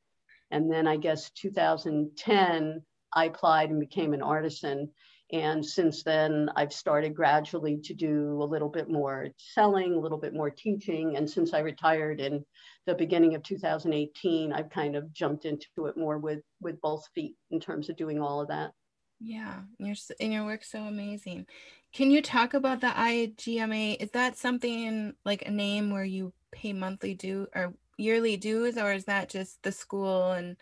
and 0.51 0.71
then 0.71 0.87
I 0.87 0.97
guess 0.97 1.31
2010 1.31 2.83
I 3.13 3.25
applied 3.25 3.71
and 3.71 3.81
became 3.81 4.13
an 4.13 4.23
artisan 4.23 4.91
and 5.33 5.65
since 5.65 6.03
then, 6.03 6.51
I've 6.57 6.73
started 6.73 7.15
gradually 7.15 7.79
to 7.85 7.95
do 7.95 8.43
a 8.43 8.45
little 8.45 8.69
bit 8.69 8.89
more 8.89 9.29
selling, 9.37 9.95
a 9.95 9.99
little 9.99 10.19
bit 10.19 10.35
more 10.35 10.51
teaching. 10.51 11.17
And 11.17 11.29
since 11.29 11.55
I 11.55 11.61
retired 11.61 12.21
in 12.21 12.45
the 12.87 12.95
beginning 12.95 13.35
of 13.37 13.43
2018, 13.45 14.53
I've 14.53 14.71
kind 14.71 14.97
of 14.97 15.13
jumped 15.13 15.45
into 15.45 15.67
it 15.87 15.97
more 15.97 16.19
with, 16.19 16.41
with 16.61 16.81
both 16.81 17.07
feet 17.15 17.37
in 17.51 17.61
terms 17.61 17.89
of 17.89 17.97
doing 17.97 18.21
all 18.21 18.41
of 18.41 18.49
that. 18.49 18.73
Yeah, 19.21 19.61
your 19.79 19.95
and 20.19 20.33
your 20.33 20.47
work's 20.47 20.71
so 20.71 20.83
amazing. 20.83 21.47
Can 21.93 22.11
you 22.11 22.23
talk 22.23 22.55
about 22.55 22.81
the 22.81 22.89
IGMA? 22.89 23.99
Is 24.01 24.11
that 24.13 24.39
something 24.39 25.13
like 25.25 25.43
a 25.43 25.51
name 25.51 25.91
where 25.91 26.05
you 26.05 26.33
pay 26.53 26.73
monthly 26.73 27.15
due 27.15 27.47
or 27.55 27.75
yearly 27.99 28.39
dues, 28.39 28.79
or 28.79 28.93
is 28.95 29.05
that 29.05 29.29
just 29.29 29.63
the 29.63 29.73
school 29.73 30.33
and 30.33 30.57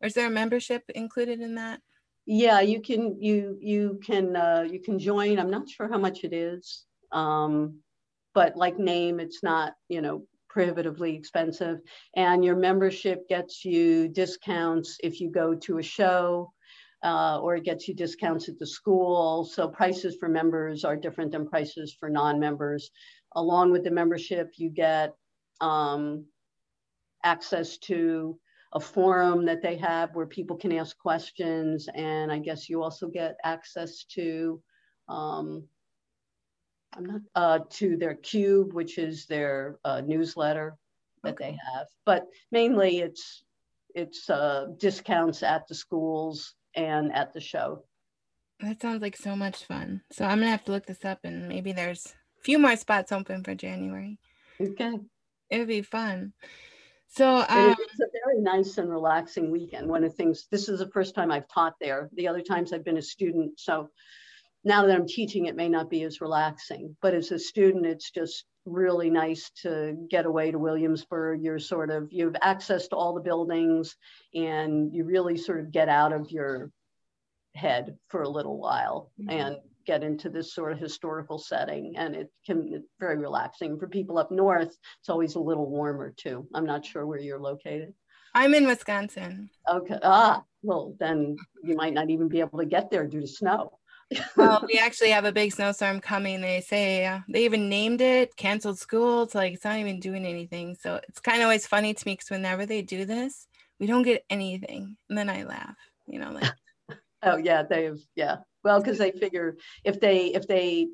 or 0.00 0.06
is 0.06 0.14
there 0.14 0.28
a 0.28 0.30
membership 0.30 0.84
included 0.94 1.40
in 1.40 1.56
that? 1.56 1.80
Yeah 2.26 2.60
you 2.60 2.80
can 2.80 3.20
you 3.20 3.58
you 3.60 4.00
can 4.04 4.36
uh, 4.36 4.66
you 4.70 4.80
can 4.80 4.98
join. 4.98 5.38
I'm 5.38 5.50
not 5.50 5.68
sure 5.68 5.88
how 5.88 5.98
much 5.98 6.24
it 6.24 6.32
is 6.32 6.84
um, 7.12 7.78
but 8.34 8.56
like 8.56 8.78
name 8.78 9.20
it's 9.20 9.42
not 9.42 9.74
you 9.88 10.00
know 10.00 10.26
prohibitively 10.54 11.16
expensive. 11.16 11.80
And 12.14 12.44
your 12.44 12.54
membership 12.54 13.28
gets 13.28 13.64
you 13.64 14.08
discounts 14.08 14.96
if 15.02 15.20
you 15.20 15.30
go 15.30 15.56
to 15.56 15.78
a 15.78 15.82
show 15.82 16.52
uh, 17.02 17.40
or 17.40 17.56
it 17.56 17.64
gets 17.64 17.88
you 17.88 17.94
discounts 17.94 18.48
at 18.48 18.58
the 18.60 18.66
school. 18.66 19.44
So 19.44 19.66
prices 19.66 20.16
for 20.18 20.28
members 20.28 20.84
are 20.84 20.96
different 20.96 21.32
than 21.32 21.48
prices 21.48 21.96
for 21.98 22.08
non-members. 22.08 22.90
Along 23.34 23.72
with 23.72 23.82
the 23.82 23.90
membership 23.90 24.52
you 24.56 24.70
get 24.70 25.12
um, 25.60 26.24
access 27.24 27.76
to 27.78 28.38
a 28.74 28.80
forum 28.80 29.44
that 29.46 29.62
they 29.62 29.76
have 29.76 30.14
where 30.14 30.26
people 30.26 30.56
can 30.56 30.72
ask 30.72 30.98
questions. 30.98 31.88
And 31.94 32.30
I 32.30 32.38
guess 32.38 32.68
you 32.68 32.82
also 32.82 33.08
get 33.08 33.36
access 33.44 34.04
to, 34.10 34.60
um, 35.08 35.64
I'm 36.96 37.04
not, 37.06 37.20
uh, 37.34 37.58
to 37.70 37.96
their 37.96 38.14
cube, 38.14 38.72
which 38.72 38.98
is 38.98 39.26
their 39.26 39.78
uh, 39.84 40.02
newsletter 40.04 40.76
that 41.22 41.34
okay. 41.34 41.52
they 41.52 41.58
have. 41.72 41.86
But 42.04 42.26
mainly 42.50 42.98
it's, 42.98 43.44
it's 43.94 44.28
uh, 44.28 44.66
discounts 44.78 45.44
at 45.44 45.68
the 45.68 45.74
schools 45.74 46.54
and 46.74 47.14
at 47.14 47.32
the 47.32 47.40
show. 47.40 47.84
That 48.60 48.82
sounds 48.82 49.02
like 49.02 49.16
so 49.16 49.36
much 49.36 49.64
fun. 49.64 50.02
So 50.10 50.24
I'm 50.24 50.38
gonna 50.38 50.50
have 50.50 50.64
to 50.64 50.72
look 50.72 50.86
this 50.86 51.04
up 51.04 51.20
and 51.24 51.48
maybe 51.48 51.72
there's 51.72 52.14
a 52.38 52.42
few 52.42 52.58
more 52.58 52.76
spots 52.76 53.12
open 53.12 53.44
for 53.44 53.54
January. 53.54 54.18
Okay. 54.60 54.98
It 55.50 55.58
would 55.58 55.68
be 55.68 55.82
fun. 55.82 56.32
So 57.16 57.44
um, 57.48 57.76
it's 57.78 58.00
a 58.00 58.06
very 58.24 58.40
nice 58.40 58.76
and 58.78 58.90
relaxing 58.90 59.52
weekend. 59.52 59.88
One 59.88 60.02
of 60.02 60.10
the 60.10 60.16
things, 60.16 60.48
this 60.50 60.68
is 60.68 60.80
the 60.80 60.90
first 60.90 61.14
time 61.14 61.30
I've 61.30 61.46
taught 61.46 61.74
there. 61.80 62.10
The 62.14 62.26
other 62.26 62.42
times 62.42 62.72
I've 62.72 62.84
been 62.84 62.96
a 62.96 63.02
student. 63.02 63.60
So 63.60 63.88
now 64.64 64.84
that 64.84 64.96
I'm 64.96 65.06
teaching, 65.06 65.46
it 65.46 65.54
may 65.54 65.68
not 65.68 65.88
be 65.88 66.02
as 66.02 66.20
relaxing, 66.20 66.96
but 67.00 67.14
as 67.14 67.30
a 67.30 67.38
student, 67.38 67.86
it's 67.86 68.10
just 68.10 68.46
really 68.66 69.10
nice 69.10 69.50
to 69.62 69.96
get 70.10 70.26
away 70.26 70.50
to 70.50 70.58
Williamsburg. 70.58 71.40
You're 71.40 71.60
sort 71.60 71.90
of, 71.90 72.08
you 72.10 72.24
have 72.24 72.36
access 72.42 72.88
to 72.88 72.96
all 72.96 73.14
the 73.14 73.20
buildings 73.20 73.94
and 74.34 74.92
you 74.92 75.04
really 75.04 75.36
sort 75.36 75.60
of 75.60 75.70
get 75.70 75.88
out 75.88 76.12
of 76.12 76.32
your 76.32 76.72
head 77.54 77.96
for 78.08 78.22
a 78.22 78.28
little 78.28 78.58
while. 78.58 79.12
Mm-hmm. 79.20 79.30
And 79.30 79.56
get 79.86 80.02
into 80.02 80.28
this 80.28 80.54
sort 80.54 80.72
of 80.72 80.78
historical 80.78 81.38
setting 81.38 81.94
and 81.96 82.14
it 82.14 82.30
can 82.46 82.68
it's 82.72 82.88
very 82.98 83.18
relaxing 83.18 83.78
for 83.78 83.88
people 83.88 84.18
up 84.18 84.30
north 84.30 84.76
it's 85.00 85.08
always 85.08 85.34
a 85.34 85.40
little 85.40 85.68
warmer 85.68 86.12
too 86.16 86.46
i'm 86.54 86.66
not 86.66 86.84
sure 86.84 87.06
where 87.06 87.20
you're 87.20 87.40
located 87.40 87.92
I'm 88.34 88.54
in 88.54 88.66
Wisconsin. 88.66 89.48
Okay. 89.70 89.98
Ah, 90.02 90.42
well, 90.62 90.96
then 90.98 91.36
you 91.62 91.76
might 91.76 91.94
not 91.94 92.10
even 92.10 92.28
be 92.28 92.40
able 92.40 92.58
to 92.58 92.66
get 92.66 92.90
there 92.90 93.06
due 93.06 93.20
to 93.20 93.26
snow. 93.28 93.78
well, 94.36 94.64
we 94.66 94.78
actually 94.78 95.10
have 95.10 95.24
a 95.24 95.32
big 95.32 95.52
snowstorm 95.52 96.00
coming. 96.00 96.40
They 96.40 96.60
say 96.60 97.06
uh, 97.06 97.20
they 97.28 97.44
even 97.44 97.68
named 97.68 98.00
it, 98.00 98.36
canceled 98.36 98.78
school. 98.78 99.22
It's 99.22 99.34
like 99.34 99.54
it's 99.54 99.64
not 99.64 99.78
even 99.78 100.00
doing 100.00 100.26
anything. 100.26 100.76
So 100.80 101.00
it's 101.08 101.20
kind 101.20 101.38
of 101.38 101.44
always 101.44 101.66
funny 101.66 101.94
to 101.94 102.06
me 102.06 102.14
because 102.14 102.30
whenever 102.30 102.66
they 102.66 102.82
do 102.82 103.04
this, 103.04 103.46
we 103.78 103.86
don't 103.86 104.02
get 104.02 104.24
anything. 104.28 104.96
And 105.08 105.16
then 105.16 105.30
I 105.30 105.44
laugh, 105.44 105.76
you 106.06 106.18
know, 106.18 106.32
like. 106.32 106.52
oh 107.22 107.36
yeah, 107.36 107.62
they've 107.62 108.00
yeah. 108.16 108.38
Well, 108.64 108.80
because 108.80 108.98
they 108.98 109.12
figure 109.12 109.56
if 109.84 110.00
they 110.00 110.26
if 110.26 110.48
they 110.48 110.88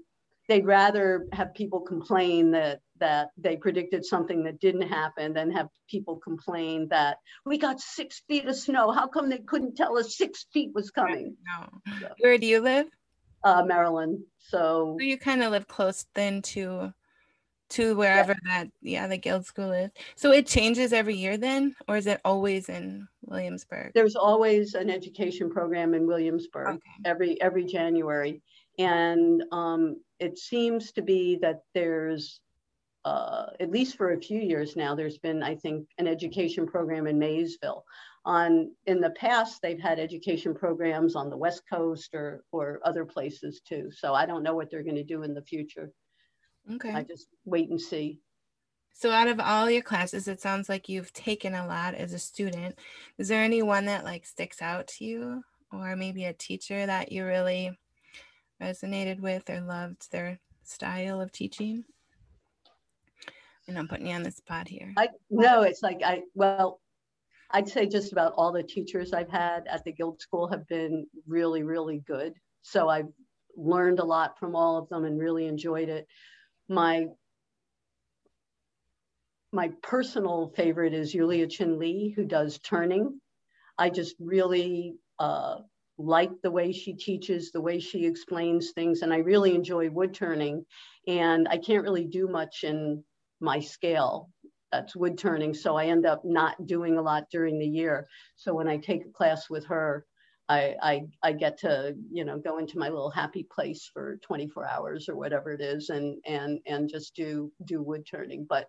they'd 0.49 0.67
rather 0.67 1.27
have 1.33 1.55
people 1.55 1.81
complain 1.81 2.51
that 2.51 2.81
that 2.99 3.29
they 3.39 3.57
predicted 3.57 4.05
something 4.05 4.45
that 4.45 4.61
didn't 4.61 4.89
happen 4.89 5.33
than 5.33 5.51
have 5.53 5.69
people 5.89 6.17
complain 6.17 6.89
that 6.89 7.19
we 7.47 7.57
got 7.57 7.81
six 7.81 8.23
feet 8.29 8.47
of 8.47 8.57
snow. 8.57 8.91
How 8.91 9.07
come 9.07 9.31
they 9.31 9.39
couldn't 9.39 9.77
tell 9.77 9.97
us 9.97 10.17
six 10.17 10.47
feet 10.53 10.73
was 10.75 10.91
coming? 10.91 11.37
No. 11.47 11.69
So, 12.01 12.09
Where 12.19 12.37
do 12.37 12.47
you 12.47 12.61
live? 12.61 12.87
Uh, 13.43 13.65
Maryland. 13.65 14.19
So, 14.39 14.97
so 14.99 15.05
you 15.05 15.17
kind 15.17 15.43
of 15.43 15.53
live 15.53 15.67
close 15.67 16.05
then 16.15 16.43
to 16.43 16.93
to 17.71 17.95
wherever 17.95 18.37
yeah. 18.45 18.65
that 18.65 18.71
yeah 18.83 19.07
the 19.07 19.17
guild 19.17 19.47
school 19.47 19.73
is. 19.73 19.91
So 20.17 20.33
it 20.33 20.47
changes 20.47 20.93
every 20.93 21.17
year 21.17 21.37
then 21.37 21.75
or 21.89 21.97
is 21.97 22.07
it 22.07 22.21
always 22.25 22.69
in 22.69 23.09
williamsburg? 23.23 23.93
There's 23.95 24.17
always 24.17 24.75
an 24.75 24.91
education 24.91 25.51
program 25.51 25.95
in 25.95 26.07
williamsburg 26.07 26.69
okay. 26.69 26.81
every 27.05 27.41
every 27.41 27.65
january. 27.65 28.43
And 28.79 29.43
um, 29.53 30.01
it 30.19 30.39
seems 30.39 30.93
to 30.93 31.03
be 31.03 31.39
that 31.43 31.61
there's 31.75 32.41
uh, 33.05 33.47
at 33.61 33.71
least 33.71 33.97
for 33.97 34.13
a 34.13 34.21
few 34.21 34.41
years 34.41 34.77
now 34.77 34.95
there's 34.95 35.17
been 35.19 35.43
i 35.43 35.55
think 35.55 35.89
an 35.97 36.07
education 36.07 36.67
program 36.67 37.07
in 37.07 37.19
maysville. 37.19 37.85
On 38.27 38.71
in 38.85 39.01
the 39.01 39.11
past 39.11 39.63
they've 39.63 39.81
had 39.81 39.99
education 39.99 40.55
programs 40.55 41.17
on 41.17 41.31
the 41.31 41.39
west 41.39 41.63
coast 41.71 42.15
or 42.15 42.45
or 42.53 42.81
other 42.85 43.05
places 43.07 43.63
too. 43.67 43.91
So 43.91 44.13
i 44.13 44.27
don't 44.27 44.43
know 44.43 44.55
what 44.55 44.71
they're 44.71 44.83
going 44.83 44.97
to 44.97 45.05
do 45.05 45.23
in 45.23 45.35
the 45.35 45.43
future 45.43 45.91
Okay. 46.75 46.93
I 46.93 47.03
just 47.03 47.29
wait 47.45 47.71
and 47.71 47.81
see. 47.81 48.21
So 48.93 49.11
out 49.11 49.29
of 49.29 49.41
all 49.41 49.71
your 49.71 49.83
classes, 49.83 50.29
it 50.29 50.41
sounds 50.41 50.69
like 50.69 50.89
you've 50.89 51.13
taken 51.13 51.55
a 51.55 51.67
lot 51.67 51.95
as 51.95 52.13
a 52.13 52.19
student. 52.19 52.79
Is 53.19 53.29
there 53.29 53.43
any 53.43 53.63
one 53.63 53.87
that 53.87 54.05
like 54.05 54.27
sticks 54.27 54.61
out 54.61 54.89
to 54.89 55.05
you 55.05 55.43
or 55.73 55.97
maybe 55.97 56.25
a 56.25 56.33
teacher 56.33 56.85
that 56.85 57.11
you 57.11 57.25
really 57.25 57.79
resonated 58.61 59.21
with 59.21 59.49
or 59.49 59.61
loved 59.61 60.11
their 60.13 60.39
style 60.65 61.21
of 61.21 61.33
teaching? 61.33 61.85
And 63.69 63.79
I'm 63.79 63.89
putting 63.89 64.09
you 64.09 64.15
on 64.15 64.23
the 64.23 64.33
spot 64.33 64.69
here. 64.69 64.93
I 64.97 65.09
no, 65.31 65.63
it's 65.63 65.83
like 65.83 66.03
I 66.05 66.23
well, 66.35 66.81
I'd 67.53 67.69
say 67.69 67.87
just 67.87 68.13
about 68.13 68.35
all 68.37 68.53
the 68.53 68.63
teachers 68.63 69.13
I've 69.13 69.31
had 69.31 69.67
at 69.69 69.85
the 69.85 69.93
Guild 69.93 70.21
School 70.21 70.49
have 70.49 70.67
been 70.69 71.07
really, 71.27 71.63
really 71.63 72.03
good. 72.07 72.35
So 72.63 72.89
I've 72.89 73.09
learned 73.57 73.99
a 73.99 74.05
lot 74.05 74.39
from 74.39 74.55
all 74.55 74.77
of 74.77 74.89
them 74.89 75.05
and 75.05 75.19
really 75.19 75.47
enjoyed 75.47 75.89
it 75.89 76.07
my 76.71 77.07
my 79.53 79.71
personal 79.83 80.53
favorite 80.57 80.95
is 80.95 81.13
Yulia 81.13 81.49
Chin 81.49 81.79
Lee, 81.79 82.15
who 82.15 82.25
does 82.25 82.61
turning. 82.61 83.21
I 83.77 83.91
just 83.91 84.15
really 84.21 84.95
uh, 85.19 85.57
like 85.99 86.31
the 86.43 86.51
way 86.51 86.71
she 86.73 86.93
teaches, 86.93 87.51
the 87.51 87.61
way 87.61 87.81
she 87.81 88.07
explains 88.07 88.71
things, 88.71 89.03
and 89.03 89.13
I 89.13 89.19
really 89.19 89.55
enjoy 89.55 89.91
wood 89.91 90.15
turning. 90.15 90.65
And 91.09 91.49
I 91.49 91.59
can't 91.59 91.83
really 91.83 92.05
do 92.05 92.29
much 92.29 92.63
in 92.63 93.03
my 93.41 93.59
scale. 93.59 94.31
That's 94.71 94.95
wood 94.95 95.19
turning, 95.19 95.53
so 95.53 95.77
I 95.77 95.87
end 95.87 96.07
up 96.07 96.23
not 96.25 96.67
doing 96.67 96.97
a 96.97 97.03
lot 97.03 97.25
during 97.33 97.59
the 97.59 97.67
year. 97.67 98.07
So 98.37 98.55
when 98.55 98.69
I 98.69 98.77
take 98.77 99.05
a 99.05 99.11
class 99.11 99.51
with 99.51 99.67
her, 99.67 100.07
I, 100.51 100.75
I, 100.83 101.03
I 101.23 101.33
get 101.33 101.59
to 101.59 101.95
you 102.11 102.25
know 102.25 102.37
go 102.37 102.59
into 102.59 102.77
my 102.77 102.89
little 102.89 103.11
happy 103.11 103.45
place 103.45 103.89
for 103.93 104.17
24 104.17 104.67
hours 104.67 105.09
or 105.09 105.15
whatever 105.15 105.53
it 105.53 105.61
is 105.61 105.91
and 105.91 106.21
and 106.27 106.59
and 106.67 106.89
just 106.89 107.15
do 107.15 107.53
do 107.65 107.81
wood 107.81 108.05
turning. 108.05 108.47
But 108.49 108.69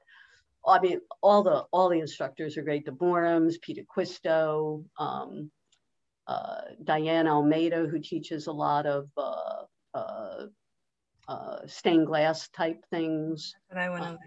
I 0.65 0.80
mean 0.80 1.02
all 1.24 1.41
the 1.41 1.65
all 1.72 1.89
the 1.89 2.00
instructors 2.00 2.56
are 2.56 2.62
great. 2.62 2.86
The 2.86 2.91
Boorums 2.91 3.60
Pete 3.60 3.84
Acquisto 3.84 4.86
um, 5.00 5.50
uh, 6.28 6.62
Diane 6.84 7.28
Almeida 7.28 7.88
who 7.88 8.00
teaches 8.00 8.46
a 8.46 8.52
lot 8.52 8.86
of 8.86 9.10
uh, 9.17 9.63
uh, 9.96 10.46
uh 11.28 11.65
stained 11.65 12.06
glass 12.06 12.48
type 12.50 12.86
things. 12.91 13.56
I 13.76 13.89
want 13.89 14.04
to 14.04 14.10
um, 14.10 14.17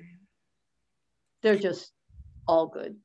they're 1.40 1.56
just 1.56 1.92
all 2.48 2.66
good 2.66 2.96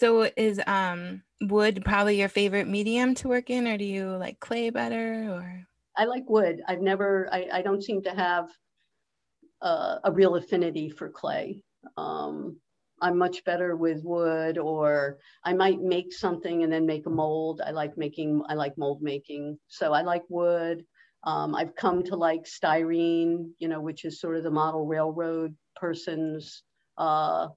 so 0.00 0.30
is 0.36 0.60
um 0.66 1.22
wood 1.42 1.82
probably 1.84 2.18
your 2.18 2.28
favorite 2.28 2.66
medium 2.66 3.14
to 3.14 3.28
work 3.28 3.50
in 3.50 3.66
or 3.68 3.76
do 3.76 3.84
you 3.84 4.16
like 4.16 4.40
clay 4.40 4.70
better 4.70 5.28
or 5.30 5.66
I 5.96 6.04
like 6.04 6.24
wood. 6.28 6.62
I've 6.66 6.80
never 6.80 7.28
I, 7.30 7.48
I 7.52 7.62
don't 7.62 7.84
seem 7.84 8.02
to 8.04 8.10
have 8.10 8.48
uh, 9.60 9.96
a 10.04 10.12
real 10.12 10.36
affinity 10.36 10.88
for 10.88 11.10
clay. 11.10 11.62
Um, 11.96 12.56
I'm 13.02 13.18
much 13.18 13.44
better 13.44 13.76
with 13.76 14.02
wood 14.04 14.56
or 14.58 15.18
I 15.44 15.52
might 15.52 15.80
make 15.80 16.12
something 16.12 16.62
and 16.62 16.72
then 16.72 16.86
make 16.86 17.06
a 17.06 17.10
mold. 17.10 17.60
I 17.64 17.70
like 17.70 17.96
making 17.98 18.42
I 18.48 18.54
like 18.54 18.78
mold 18.78 19.02
making. 19.02 19.58
So 19.68 19.92
I 19.92 20.02
like 20.02 20.22
wood. 20.28 20.84
Um, 21.24 21.54
I've 21.54 21.74
come 21.74 22.02
to 22.04 22.16
like 22.16 22.44
styrene, 22.44 23.50
you 23.58 23.68
know, 23.68 23.80
which 23.80 24.04
is 24.04 24.20
sort 24.20 24.36
of 24.36 24.42
the 24.42 24.50
model 24.50 24.86
railroad 24.86 25.54
person's 25.76 26.62
uh, 26.96 27.48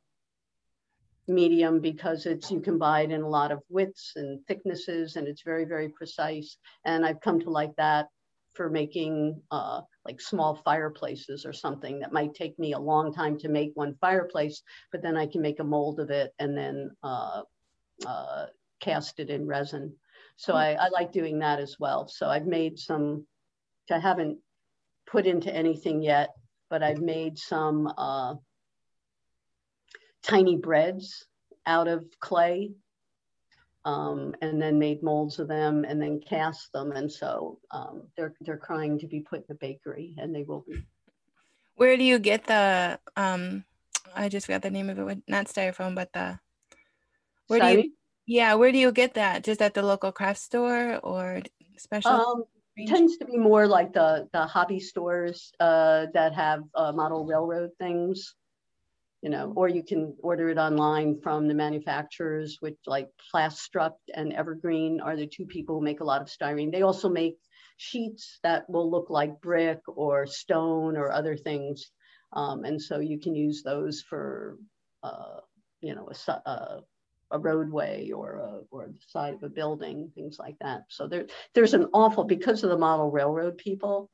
medium 1.27 1.79
because 1.79 2.25
it's 2.25 2.51
you 2.51 2.59
can 2.59 2.77
buy 2.77 3.01
it 3.01 3.11
in 3.11 3.21
a 3.21 3.29
lot 3.29 3.51
of 3.51 3.61
widths 3.69 4.13
and 4.15 4.45
thicknesses 4.47 5.15
and 5.15 5.27
it's 5.27 5.43
very 5.43 5.65
very 5.65 5.89
precise. 5.89 6.57
And 6.85 7.05
i've 7.05 7.21
come 7.21 7.39
to 7.41 7.49
like 7.49 7.75
that 7.77 8.07
for 8.53 8.69
making 8.69 9.41
uh, 9.49 9.81
like 10.05 10.21
small 10.21 10.53
fireplaces 10.63 11.43
or 11.43 11.53
something 11.53 11.99
that 11.99 12.13
might 12.13 12.35
take 12.35 12.59
me 12.59 12.73
a 12.73 12.79
long 12.79 13.11
time 13.11 13.35
to 13.39 13.49
make 13.49 13.71
one 13.73 13.95
fireplace 13.99 14.61
but 14.91 15.01
then 15.01 15.17
i 15.17 15.25
can 15.25 15.41
make 15.41 15.59
a 15.59 15.63
mold 15.63 15.99
of 15.99 16.11
it 16.11 16.33
and 16.39 16.55
then 16.55 16.91
uh, 17.03 17.41
uh, 18.05 18.45
cast 18.79 19.19
it 19.19 19.29
in 19.29 19.47
resin. 19.47 19.93
So 20.35 20.53
I, 20.53 20.73
I 20.73 20.89
like 20.89 21.11
doing 21.11 21.39
that 21.39 21.59
as 21.59 21.77
well. 21.79 22.07
So 22.07 22.27
i've 22.27 22.45
made 22.47 22.77
some 22.77 23.25
i 23.91 23.99
haven't 23.99 24.37
put 25.05 25.25
into 25.25 25.53
anything 25.53 26.01
yet 26.01 26.29
but 26.69 26.81
i've 26.81 27.01
made 27.01 27.37
some 27.37 27.91
uh, 27.97 28.33
tiny 30.23 30.55
breads 30.55 31.25
out 31.65 31.87
of 31.87 32.05
clay 32.19 32.71
um, 33.85 34.33
and 34.41 34.61
then 34.61 34.79
made 34.79 35.03
molds 35.03 35.39
of 35.39 35.47
them 35.47 35.83
and 35.83 36.01
then 36.01 36.19
cast 36.21 36.71
them. 36.71 36.91
And 36.93 37.11
so 37.11 37.59
um, 37.71 38.03
they're, 38.15 38.33
they're 38.41 38.57
crying 38.57 38.97
to 38.99 39.07
be 39.07 39.19
put 39.19 39.41
in 39.41 39.45
the 39.49 39.55
bakery 39.55 40.15
and 40.17 40.33
they 40.33 40.43
will 40.43 40.65
be. 40.67 40.81
Where 41.75 41.97
do 41.97 42.03
you 42.03 42.19
get 42.19 42.45
the, 42.45 42.99
um, 43.17 43.65
I 44.15 44.29
just 44.29 44.45
forgot 44.45 44.61
the 44.61 44.71
name 44.71 44.89
of 44.89 44.99
it, 44.99 45.23
not 45.27 45.47
styrofoam, 45.47 45.95
but 45.95 46.13
the, 46.13 46.39
where 47.47 47.59
do 47.59 47.81
you, 47.81 47.91
yeah, 48.25 48.53
where 48.53 48.71
do 48.71 48.77
you 48.77 48.91
get 48.91 49.15
that? 49.15 49.43
Just 49.43 49.61
at 49.61 49.73
the 49.73 49.83
local 49.83 50.11
craft 50.11 50.39
store 50.39 50.99
or 51.03 51.41
special? 51.77 52.11
Um, 52.11 52.43
tends 52.87 53.17
to 53.17 53.25
be 53.25 53.37
more 53.37 53.67
like 53.67 53.91
the, 53.91 54.29
the 54.31 54.45
hobby 54.45 54.79
stores 54.79 55.51
uh, 55.59 56.05
that 56.13 56.33
have 56.33 56.63
uh, 56.73 56.91
model 56.93 57.25
railroad 57.25 57.71
things 57.79 58.35
you 59.23 59.29
know, 59.29 59.53
or 59.55 59.69
you 59.69 59.81
can 59.81 60.13
order 60.21 60.49
it 60.49 60.57
online 60.57 61.17
from 61.23 61.47
the 61.47 61.53
manufacturers, 61.53 62.57
which 62.59 62.75
like 62.85 63.07
Plastruct 63.33 64.01
and 64.13 64.33
Evergreen 64.33 64.99
are 64.99 65.15
the 65.15 65.25
two 65.25 65.45
people 65.45 65.79
who 65.79 65.85
make 65.85 66.01
a 66.01 66.03
lot 66.03 66.21
of 66.21 66.27
styrene. 66.27 66.73
They 66.73 66.81
also 66.81 67.07
make 67.07 67.37
sheets 67.77 68.39
that 68.43 68.69
will 68.69 68.91
look 68.91 69.09
like 69.09 69.39
brick 69.39 69.79
or 69.87 70.27
stone 70.27 70.97
or 70.97 71.09
other 71.09 71.37
things. 71.37 71.89
Um, 72.33 72.65
and 72.65 72.81
so 72.81 72.99
you 72.99 73.17
can 73.17 73.33
use 73.33 73.63
those 73.63 74.01
for, 74.01 74.57
uh, 75.03 75.39
you 75.79 75.95
know, 75.95 76.09
a, 76.11 76.31
a, 76.31 76.41
uh, 76.45 76.79
a 77.31 77.39
roadway 77.39 78.11
or 78.11 78.35
a, 78.35 78.59
or 78.71 78.87
the 78.87 78.99
side 79.07 79.35
of 79.35 79.43
a 79.43 79.49
building, 79.49 80.11
things 80.13 80.37
like 80.37 80.57
that. 80.59 80.81
So 80.89 81.07
there, 81.07 81.27
there's 81.55 81.73
an 81.73 81.87
awful, 81.93 82.25
because 82.25 82.63
of 82.63 82.69
the 82.69 82.77
model 82.77 83.09
railroad 83.09 83.57
people, 83.57 84.11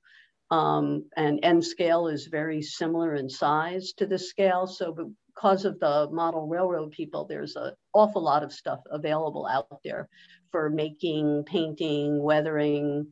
um, 0.51 1.05
and 1.15 1.39
N 1.43 1.61
scale 1.61 2.07
is 2.07 2.27
very 2.27 2.61
similar 2.61 3.15
in 3.15 3.29
size 3.29 3.93
to 3.97 4.05
this 4.05 4.29
scale. 4.29 4.65
So 4.67 5.13
because 5.35 5.65
of 5.65 5.79
the 5.79 6.09
model 6.11 6.47
railroad 6.47 6.91
people, 6.91 7.25
there's 7.25 7.55
an 7.55 7.73
awful 7.93 8.23
lot 8.23 8.43
of 8.43 8.51
stuff 8.51 8.79
available 8.89 9.45
out 9.45 9.79
there 9.83 10.09
for 10.51 10.69
making, 10.69 11.43
painting, 11.45 12.21
weathering 12.21 13.07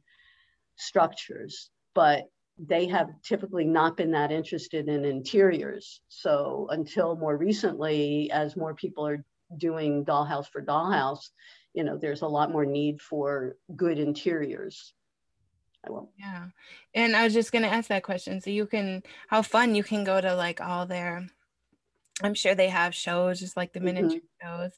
structures. 0.78 1.70
But 1.94 2.26
they 2.58 2.88
have 2.88 3.10
typically 3.22 3.66
not 3.66 3.98
been 3.98 4.12
that 4.12 4.32
interested 4.32 4.88
in 4.88 5.06
interiors. 5.06 6.02
So 6.10 6.68
until 6.72 7.16
more 7.16 7.38
recently, 7.38 8.32
as 8.32 8.56
more 8.56 8.74
people 8.74 9.06
are 9.06 9.24
doing 9.58 10.04
dollhouse 10.04 10.48
for 10.48 10.64
dollhouse, 10.64 11.30
you 11.74 11.84
know, 11.84 11.98
there's 11.98 12.24
a 12.24 12.28
lot 12.28 12.52
more 12.52 12.66
need 12.66 13.00
for 13.00 13.56
good 13.76 14.00
interiors. 14.00 14.94
I 15.88 15.92
will. 15.92 16.10
Yeah. 16.18 16.48
And 16.94 17.16
I 17.16 17.24
was 17.24 17.34
just 17.34 17.52
going 17.52 17.64
to 17.64 17.74
ask 17.74 17.90
that 17.90 18.04
question. 18.04 18.42
So 18.42 18.50
you 18.50 18.66
can, 18.66 19.04
how 19.28 19.42
fun 19.42 19.76
you 19.76 19.84
can 19.84 20.04
go 20.04 20.20
to 20.20 20.36
like 20.36 20.62
all 20.62 20.86
their, 20.86 21.28
I'm 22.22 22.34
sure 22.34 22.56
they 22.56 22.70
have 22.70 22.96
shows, 22.96 23.40
just 23.40 23.58
like 23.58 23.74
the 23.74 23.80
miniature 23.80 24.20
mm-hmm. 24.20 24.62
shows. 24.62 24.72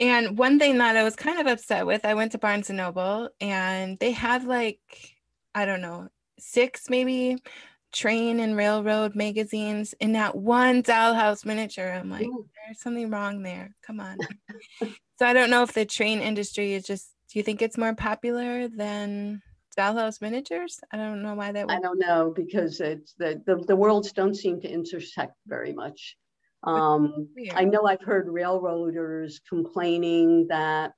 And 0.00 0.38
one 0.38 0.58
thing 0.58 0.78
that 0.78 0.96
I 0.96 1.02
was 1.02 1.16
kind 1.16 1.40
of 1.40 1.46
upset 1.46 1.86
with, 1.86 2.04
I 2.04 2.14
went 2.14 2.32
to 2.32 2.38
Barnes 2.38 2.70
and 2.70 2.76
Noble 2.76 3.30
and 3.40 3.98
they 3.98 4.12
have 4.12 4.44
like, 4.44 4.80
I 5.54 5.64
don't 5.64 5.80
know, 5.80 6.08
six 6.38 6.88
maybe 6.88 7.36
train 7.92 8.38
and 8.38 8.56
railroad 8.56 9.14
magazines 9.16 9.94
in 9.98 10.12
that 10.12 10.36
one 10.36 10.82
dollhouse 10.82 11.44
miniature. 11.44 11.90
I'm 11.90 12.10
like, 12.10 12.26
Ooh. 12.26 12.46
there's 12.66 12.80
something 12.80 13.10
wrong 13.10 13.42
there. 13.42 13.74
Come 13.82 13.98
on. 13.98 14.18
so 14.80 15.26
I 15.26 15.32
don't 15.32 15.50
know 15.50 15.62
if 15.62 15.72
the 15.72 15.84
train 15.84 16.20
industry 16.20 16.74
is 16.74 16.84
just, 16.84 17.10
do 17.32 17.38
you 17.38 17.42
think 17.42 17.60
it's 17.60 17.78
more 17.78 17.94
popular 17.94 18.68
than 18.68 19.42
dollhouse 19.78 20.20
miniatures? 20.20 20.80
I 20.92 20.96
don't 20.96 21.22
know 21.22 21.34
why 21.34 21.52
that 21.52 21.66
would... 21.66 21.76
I 21.76 21.80
don't 21.80 21.98
know 21.98 22.32
because 22.34 22.80
it's 22.80 23.14
the, 23.14 23.40
the, 23.46 23.56
the 23.66 23.76
worlds 23.76 24.12
don't 24.12 24.34
seem 24.34 24.60
to 24.62 24.68
intersect 24.68 25.34
very 25.46 25.72
much. 25.72 26.16
Um, 26.64 27.28
I 27.54 27.64
know 27.64 27.86
I've 27.86 28.02
heard 28.02 28.26
railroaders 28.26 29.40
complaining 29.48 30.48
that 30.48 30.92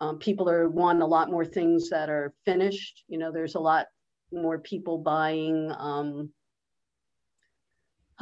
um, 0.00 0.18
people 0.18 0.48
are 0.48 0.68
want 0.68 1.02
a 1.02 1.06
lot 1.06 1.30
more 1.30 1.44
things 1.44 1.90
that 1.90 2.08
are 2.08 2.32
finished. 2.46 3.04
You 3.06 3.18
know, 3.18 3.30
there's 3.30 3.54
a 3.54 3.60
lot 3.60 3.86
more 4.32 4.58
people 4.58 4.96
buying 4.98 5.70
um, 5.76 6.30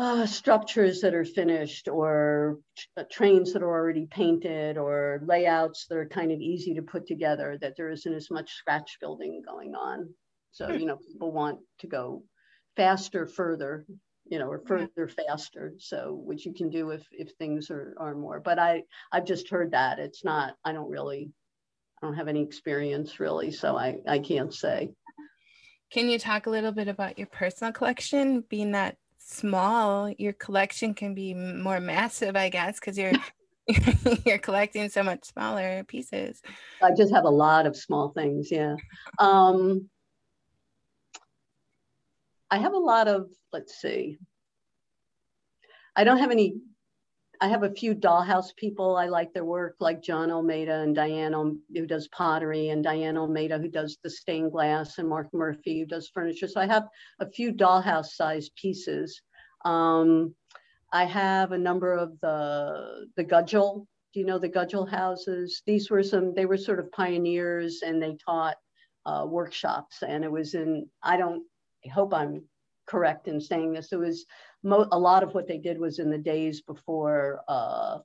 uh, 0.01 0.25
structures 0.25 1.03
that 1.03 1.13
are 1.13 1.27
finished 1.27 1.87
or 1.87 2.59
uh, 2.97 3.03
trains 3.13 3.53
that 3.53 3.63
are 3.63 3.69
already 3.69 4.07
painted 4.07 4.79
or 4.79 5.21
layouts 5.27 5.85
that 5.87 5.99
are 5.99 6.09
kind 6.09 6.33
of 6.33 6.41
easy 6.41 6.73
to 6.73 6.81
put 6.81 7.07
together 7.07 7.59
that 7.61 7.77
there 7.77 7.91
isn't 7.91 8.15
as 8.15 8.31
much 8.31 8.51
scratch 8.51 8.97
building 8.99 9.43
going 9.47 9.75
on. 9.75 10.09
So, 10.53 10.69
hmm. 10.69 10.79
you 10.79 10.87
know, 10.87 10.97
people 10.97 11.33
want 11.33 11.59
to 11.81 11.87
go 11.87 12.23
faster, 12.77 13.27
further, 13.27 13.85
you 14.25 14.39
know, 14.39 14.49
or 14.49 14.63
further 14.67 15.07
faster. 15.07 15.75
So, 15.77 16.19
which 16.25 16.47
you 16.47 16.55
can 16.55 16.71
do 16.71 16.93
if, 16.93 17.07
if 17.11 17.33
things 17.33 17.71
are, 17.71 17.95
are 17.99 18.15
more, 18.15 18.41
but 18.41 18.59
I, 18.59 18.85
I've 19.13 19.27
just 19.27 19.51
heard 19.51 19.73
that 19.73 19.99
it's 19.99 20.25
not, 20.25 20.55
I 20.65 20.73
don't 20.73 20.89
really, 20.89 21.31
I 22.03 22.07
don't 22.07 22.17
have 22.17 22.29
any 22.29 22.43
experience 22.43 23.21
really. 23.21 23.51
So 23.51 23.77
I, 23.77 23.99
I 24.09 24.21
can't 24.21 24.55
say. 24.55 24.93
Can 25.93 26.09
you 26.09 26.19
talk 26.19 26.47
a 26.47 26.51
little 26.51 26.73
bit 26.73 26.89
about 26.89 27.19
your 27.19 27.27
personal 27.27 27.75
collection? 27.75 28.45
Being 28.49 28.73
that 28.73 28.97
small, 29.31 30.11
your 30.19 30.33
collection 30.33 30.95
can 30.95 31.15
be 31.15 31.35
more 31.35 31.81
massive, 31.81 32.37
I 32.37 32.49
guess, 32.49 32.81
because 32.81 32.99
you're 32.99 33.13
you're 34.27 34.39
collecting 34.39 34.89
so 34.89 35.03
much 35.03 35.25
smaller 35.25 35.85
pieces. 35.85 36.43
I 36.83 36.91
just 36.97 37.13
have 37.13 37.25
a 37.25 37.31
lot 37.31 37.67
of 37.67 37.77
small 37.77 38.11
things, 38.11 38.51
yeah. 38.51 38.75
Um, 39.19 39.89
I 42.51 42.59
have 42.59 42.73
a 42.73 42.79
lot 42.79 43.07
of, 43.07 43.31
let's 43.53 43.81
see, 43.81 44.19
I 45.95 46.05
don't 46.05 46.19
have 46.19 46.31
any 46.31 46.55
I 47.43 47.49
have 47.49 47.63
a 47.63 47.71
few 47.71 47.95
dollhouse 47.95 48.55
people. 48.55 48.97
I 48.97 49.07
like 49.07 49.33
their 49.33 49.47
work, 49.47 49.77
like 49.81 50.03
John 50.03 50.31
Almeida 50.31 50.81
and 50.81 50.95
Diane, 50.95 51.33
who 51.75 51.87
does 51.87 52.07
pottery, 52.09 52.69
and 52.69 52.85
Diane 52.85 53.17
Almeida, 53.17 53.59
who 53.59 53.69
does 53.69 53.97
the 54.03 54.11
stained 54.11 54.53
glass, 54.53 54.99
and 54.99 55.09
Mark 55.09 55.29
Murphy, 55.33 55.81
who 55.81 55.87
does 55.87 56.11
furniture. 56.13 56.49
So 56.49 56.61
I 56.61 56.67
have 56.67 56.87
a 57.19 57.31
few 57.31 57.53
dollhouse 57.53 58.09
sized 58.09 58.55
pieces. 58.57 59.23
Um, 59.65 60.35
I 60.93 61.05
have 61.05 61.53
a 61.53 61.59
number 61.59 61.95
of 61.95 62.19
the, 62.21 63.07
the 63.17 63.25
Gudgel. 63.25 63.87
Do 64.13 64.21
you 64.21 64.27
know 64.27 64.39
the 64.39 64.49
Gudgel 64.49 64.85
houses? 64.85 65.63
These 65.65 65.89
were 65.89 66.03
some, 66.03 66.35
they 66.35 66.47
were 66.47 66.59
sort 66.59 66.81
of 66.81 66.93
pioneers 66.93 67.83
and 67.83 68.03
they 68.03 68.17
taught 68.23 68.57
uh, 69.07 69.25
workshops. 69.27 70.03
And 70.07 70.25
it 70.25 70.33
was 70.33 70.55
in, 70.55 70.89
I 71.03 71.17
don't, 71.17 71.45
I 71.87 71.89
hope 71.89 72.13
I'm 72.13 72.45
correct 72.87 73.29
in 73.29 73.41
saying 73.41 73.73
this. 73.73 73.93
It 73.93 73.99
was 73.99 74.27
mo- 74.63 74.89
a 74.91 74.99
lot 74.99 75.23
of 75.23 75.35
what 75.35 75.47
they 75.47 75.59
did 75.59 75.79
was 75.79 75.99
in 75.99 76.11
the 76.11 76.19
days 76.19 76.61
before 76.61 77.41
uh, 77.49 77.99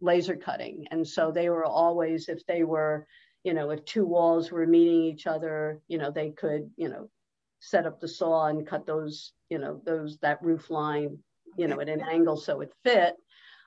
laser 0.00 0.36
cutting. 0.36 0.86
And 0.90 1.06
so 1.06 1.30
they 1.30 1.48
were 1.48 1.64
always, 1.64 2.28
if 2.28 2.44
they 2.46 2.64
were, 2.64 3.06
you 3.44 3.54
know, 3.54 3.70
if 3.70 3.84
two 3.84 4.04
walls 4.04 4.50
were 4.50 4.66
meeting 4.66 5.02
each 5.02 5.26
other, 5.26 5.80
you 5.88 5.98
know, 5.98 6.10
they 6.10 6.30
could, 6.30 6.70
you 6.76 6.88
know, 6.88 7.08
set 7.60 7.86
up 7.86 8.00
the 8.00 8.08
saw 8.08 8.46
and 8.46 8.66
cut 8.66 8.86
those, 8.86 9.32
you 9.50 9.58
know, 9.58 9.80
those, 9.84 10.18
that 10.22 10.42
roof 10.42 10.70
line, 10.70 11.18
you 11.56 11.68
know, 11.68 11.80
at 11.80 11.88
an 11.88 12.02
angle 12.02 12.36
so 12.36 12.60
it 12.60 12.72
fit. 12.84 13.16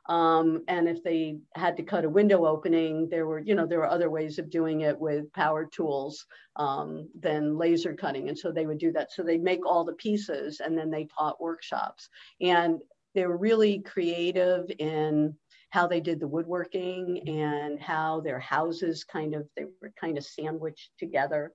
Um, 0.09 0.63
and 0.67 0.89
if 0.89 1.01
they 1.01 1.37
had 1.55 1.77
to 1.77 1.83
cut 1.83 2.03
a 2.03 2.09
window 2.09 2.45
opening, 2.45 3.07
there 3.09 3.25
were, 3.25 3.39
you 3.39 3.55
know, 3.55 3.65
there 3.65 3.79
were 3.79 3.89
other 3.89 4.09
ways 4.09 4.37
of 4.37 4.49
doing 4.49 4.81
it 4.81 4.99
with 4.99 5.31
power 5.33 5.65
tools 5.65 6.25
um, 6.57 7.07
than 7.19 7.57
laser 7.57 7.93
cutting. 7.93 8.27
And 8.27 8.37
so 8.37 8.51
they 8.51 8.65
would 8.65 8.79
do 8.79 8.91
that. 8.91 9.13
So 9.13 9.23
they'd 9.23 9.41
make 9.41 9.65
all 9.65 9.85
the 9.85 9.93
pieces 9.93 10.59
and 10.59 10.77
then 10.77 10.91
they 10.91 11.05
taught 11.05 11.41
workshops. 11.41 12.09
And 12.41 12.79
they 13.15 13.25
were 13.25 13.37
really 13.37 13.79
creative 13.79 14.69
in 14.77 15.35
how 15.69 15.87
they 15.87 16.01
did 16.01 16.19
the 16.19 16.27
woodworking 16.27 17.27
and 17.27 17.79
how 17.79 18.19
their 18.19 18.39
houses 18.39 19.03
kind 19.03 19.33
of, 19.33 19.47
they 19.55 19.65
were 19.81 19.93
kind 19.99 20.17
of 20.17 20.25
sandwiched 20.25 20.91
together. 20.99 21.53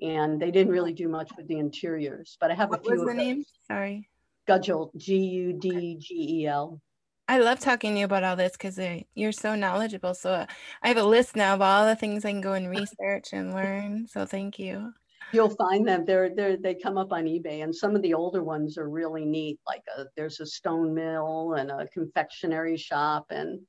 And 0.00 0.40
they 0.40 0.50
didn't 0.50 0.72
really 0.72 0.94
do 0.94 1.08
much 1.08 1.30
with 1.36 1.46
the 1.48 1.58
interiors. 1.58 2.38
But 2.40 2.50
I 2.50 2.54
have 2.54 2.70
what 2.70 2.80
a 2.80 2.82
few. 2.82 2.90
What 2.92 3.06
was 3.06 3.14
the 3.14 3.22
name? 3.22 3.44
Sorry. 3.68 4.08
Gudgel, 4.48 4.90
G 4.96 5.18
U 5.18 5.52
D 5.52 5.96
G 6.00 6.40
E 6.40 6.46
L. 6.46 6.80
I 7.30 7.38
love 7.38 7.60
talking 7.60 7.92
to 7.94 8.00
you 8.00 8.06
about 8.06 8.24
all 8.24 8.34
this 8.34 8.54
because 8.54 8.76
uh, 8.76 8.98
you're 9.14 9.30
so 9.30 9.54
knowledgeable. 9.54 10.14
So 10.14 10.32
uh, 10.32 10.46
I 10.82 10.88
have 10.88 10.96
a 10.96 11.04
list 11.04 11.36
now 11.36 11.54
of 11.54 11.62
all 11.62 11.86
the 11.86 11.94
things 11.94 12.24
I 12.24 12.32
can 12.32 12.40
go 12.40 12.54
and 12.54 12.68
research 12.78 13.28
and 13.32 13.54
learn. 13.54 14.08
So 14.08 14.26
thank 14.26 14.58
you. 14.58 14.92
You'll 15.32 15.54
find 15.54 15.86
them. 15.86 16.04
They're, 16.04 16.34
they're 16.34 16.56
they 16.56 16.74
come 16.74 16.98
up 16.98 17.12
on 17.12 17.26
eBay, 17.26 17.62
and 17.62 17.72
some 17.72 17.94
of 17.94 18.02
the 18.02 18.14
older 18.14 18.42
ones 18.42 18.76
are 18.78 18.88
really 18.88 19.24
neat. 19.24 19.60
Like 19.64 19.84
a, 19.96 20.00
uh, 20.00 20.04
there's 20.16 20.40
a 20.40 20.46
stone 20.46 20.92
mill 20.92 21.54
and 21.54 21.70
a 21.70 21.86
confectionery 21.94 22.76
shop, 22.76 23.26
and 23.30 23.60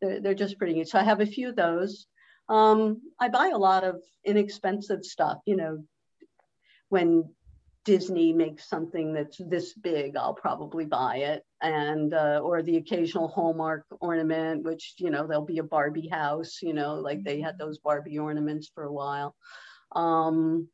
they're, 0.00 0.20
they're 0.20 0.34
just 0.34 0.56
pretty 0.56 0.74
neat. 0.74 0.86
So 0.86 1.00
I 1.00 1.02
have 1.02 1.20
a 1.20 1.26
few 1.26 1.48
of 1.48 1.56
those. 1.56 2.06
Um, 2.48 3.02
I 3.18 3.30
buy 3.30 3.48
a 3.48 3.58
lot 3.58 3.82
of 3.82 3.96
inexpensive 4.24 5.04
stuff. 5.04 5.38
You 5.44 5.56
know, 5.56 5.84
when 6.88 7.34
Disney 7.88 8.34
makes 8.34 8.68
something 8.68 9.14
that's 9.14 9.38
this 9.38 9.72
big, 9.72 10.14
I'll 10.14 10.34
probably 10.34 10.84
buy 10.84 11.16
it. 11.32 11.42
And, 11.62 12.12
uh, 12.12 12.42
or 12.44 12.62
the 12.62 12.76
occasional 12.76 13.28
Hallmark 13.28 13.86
ornament, 13.98 14.62
which, 14.62 14.92
you 14.98 15.08
know, 15.08 15.26
there'll 15.26 15.46
be 15.46 15.56
a 15.56 15.62
Barbie 15.62 16.06
house, 16.06 16.58
you 16.60 16.74
know, 16.74 16.96
like 16.96 17.24
they 17.24 17.40
had 17.40 17.56
those 17.56 17.78
Barbie 17.78 18.18
ornaments 18.18 18.70
for 18.74 18.84
a 18.84 18.92
while. 18.92 19.34
Um, 19.96 20.68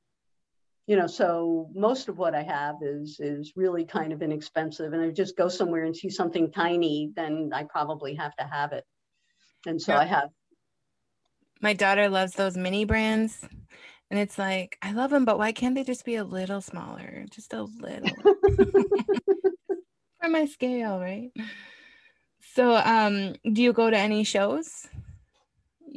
you 0.88 0.96
know, 0.96 1.06
so 1.06 1.70
most 1.72 2.08
of 2.08 2.18
what 2.18 2.34
I 2.34 2.42
have 2.42 2.78
is 2.82 3.20
is 3.20 3.52
really 3.54 3.84
kind 3.84 4.12
of 4.12 4.20
inexpensive. 4.20 4.92
And 4.92 5.00
I 5.00 5.10
just 5.10 5.36
go 5.36 5.48
somewhere 5.48 5.84
and 5.84 5.96
see 5.96 6.10
something 6.10 6.50
tiny, 6.50 7.12
then 7.14 7.52
I 7.54 7.62
probably 7.62 8.16
have 8.16 8.34
to 8.36 8.44
have 8.44 8.72
it. 8.72 8.84
And 9.66 9.80
so 9.80 9.92
yeah. 9.92 10.00
I 10.00 10.04
have. 10.06 10.30
My 11.60 11.74
daughter 11.74 12.08
loves 12.08 12.32
those 12.32 12.56
mini 12.56 12.84
brands 12.84 13.48
and 14.10 14.20
it's 14.20 14.38
like, 14.38 14.78
I 14.82 14.92
love 14.92 15.10
them, 15.10 15.24
but 15.24 15.38
why 15.38 15.52
can't 15.52 15.74
they 15.74 15.84
just 15.84 16.04
be 16.04 16.16
a 16.16 16.24
little 16.24 16.60
smaller? 16.60 17.24
Just 17.30 17.52
a 17.52 17.62
little. 17.62 18.08
For 20.20 20.28
my 20.28 20.46
scale, 20.46 20.98
right? 20.98 21.30
So, 22.54 22.76
um, 22.76 23.34
do 23.52 23.62
you 23.62 23.72
go 23.72 23.90
to 23.90 23.96
any 23.96 24.24
shows? 24.24 24.86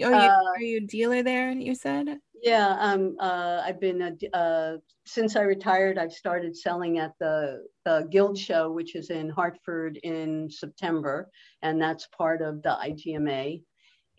Are 0.03 0.11
you, 0.11 0.29
uh, 0.29 0.41
are 0.55 0.61
you 0.61 0.77
a 0.77 0.81
dealer 0.81 1.23
there? 1.23 1.51
You 1.51 1.75
said. 1.75 2.19
Yeah, 2.43 2.77
um, 2.79 3.15
uh, 3.19 3.61
I've 3.65 3.79
been 3.79 4.01
a, 4.01 4.37
uh, 4.37 4.77
since 5.05 5.35
I 5.35 5.41
retired. 5.41 5.97
I've 5.97 6.13
started 6.13 6.55
selling 6.55 6.99
at 6.99 7.13
the 7.19 7.65
the 7.83 8.07
Guild 8.11 8.37
Show, 8.37 8.71
which 8.71 8.95
is 8.95 9.09
in 9.09 9.29
Hartford 9.29 9.97
in 10.03 10.49
September, 10.49 11.29
and 11.61 11.81
that's 11.81 12.07
part 12.15 12.41
of 12.41 12.61
the 12.61 12.77
IGMA. 12.83 13.63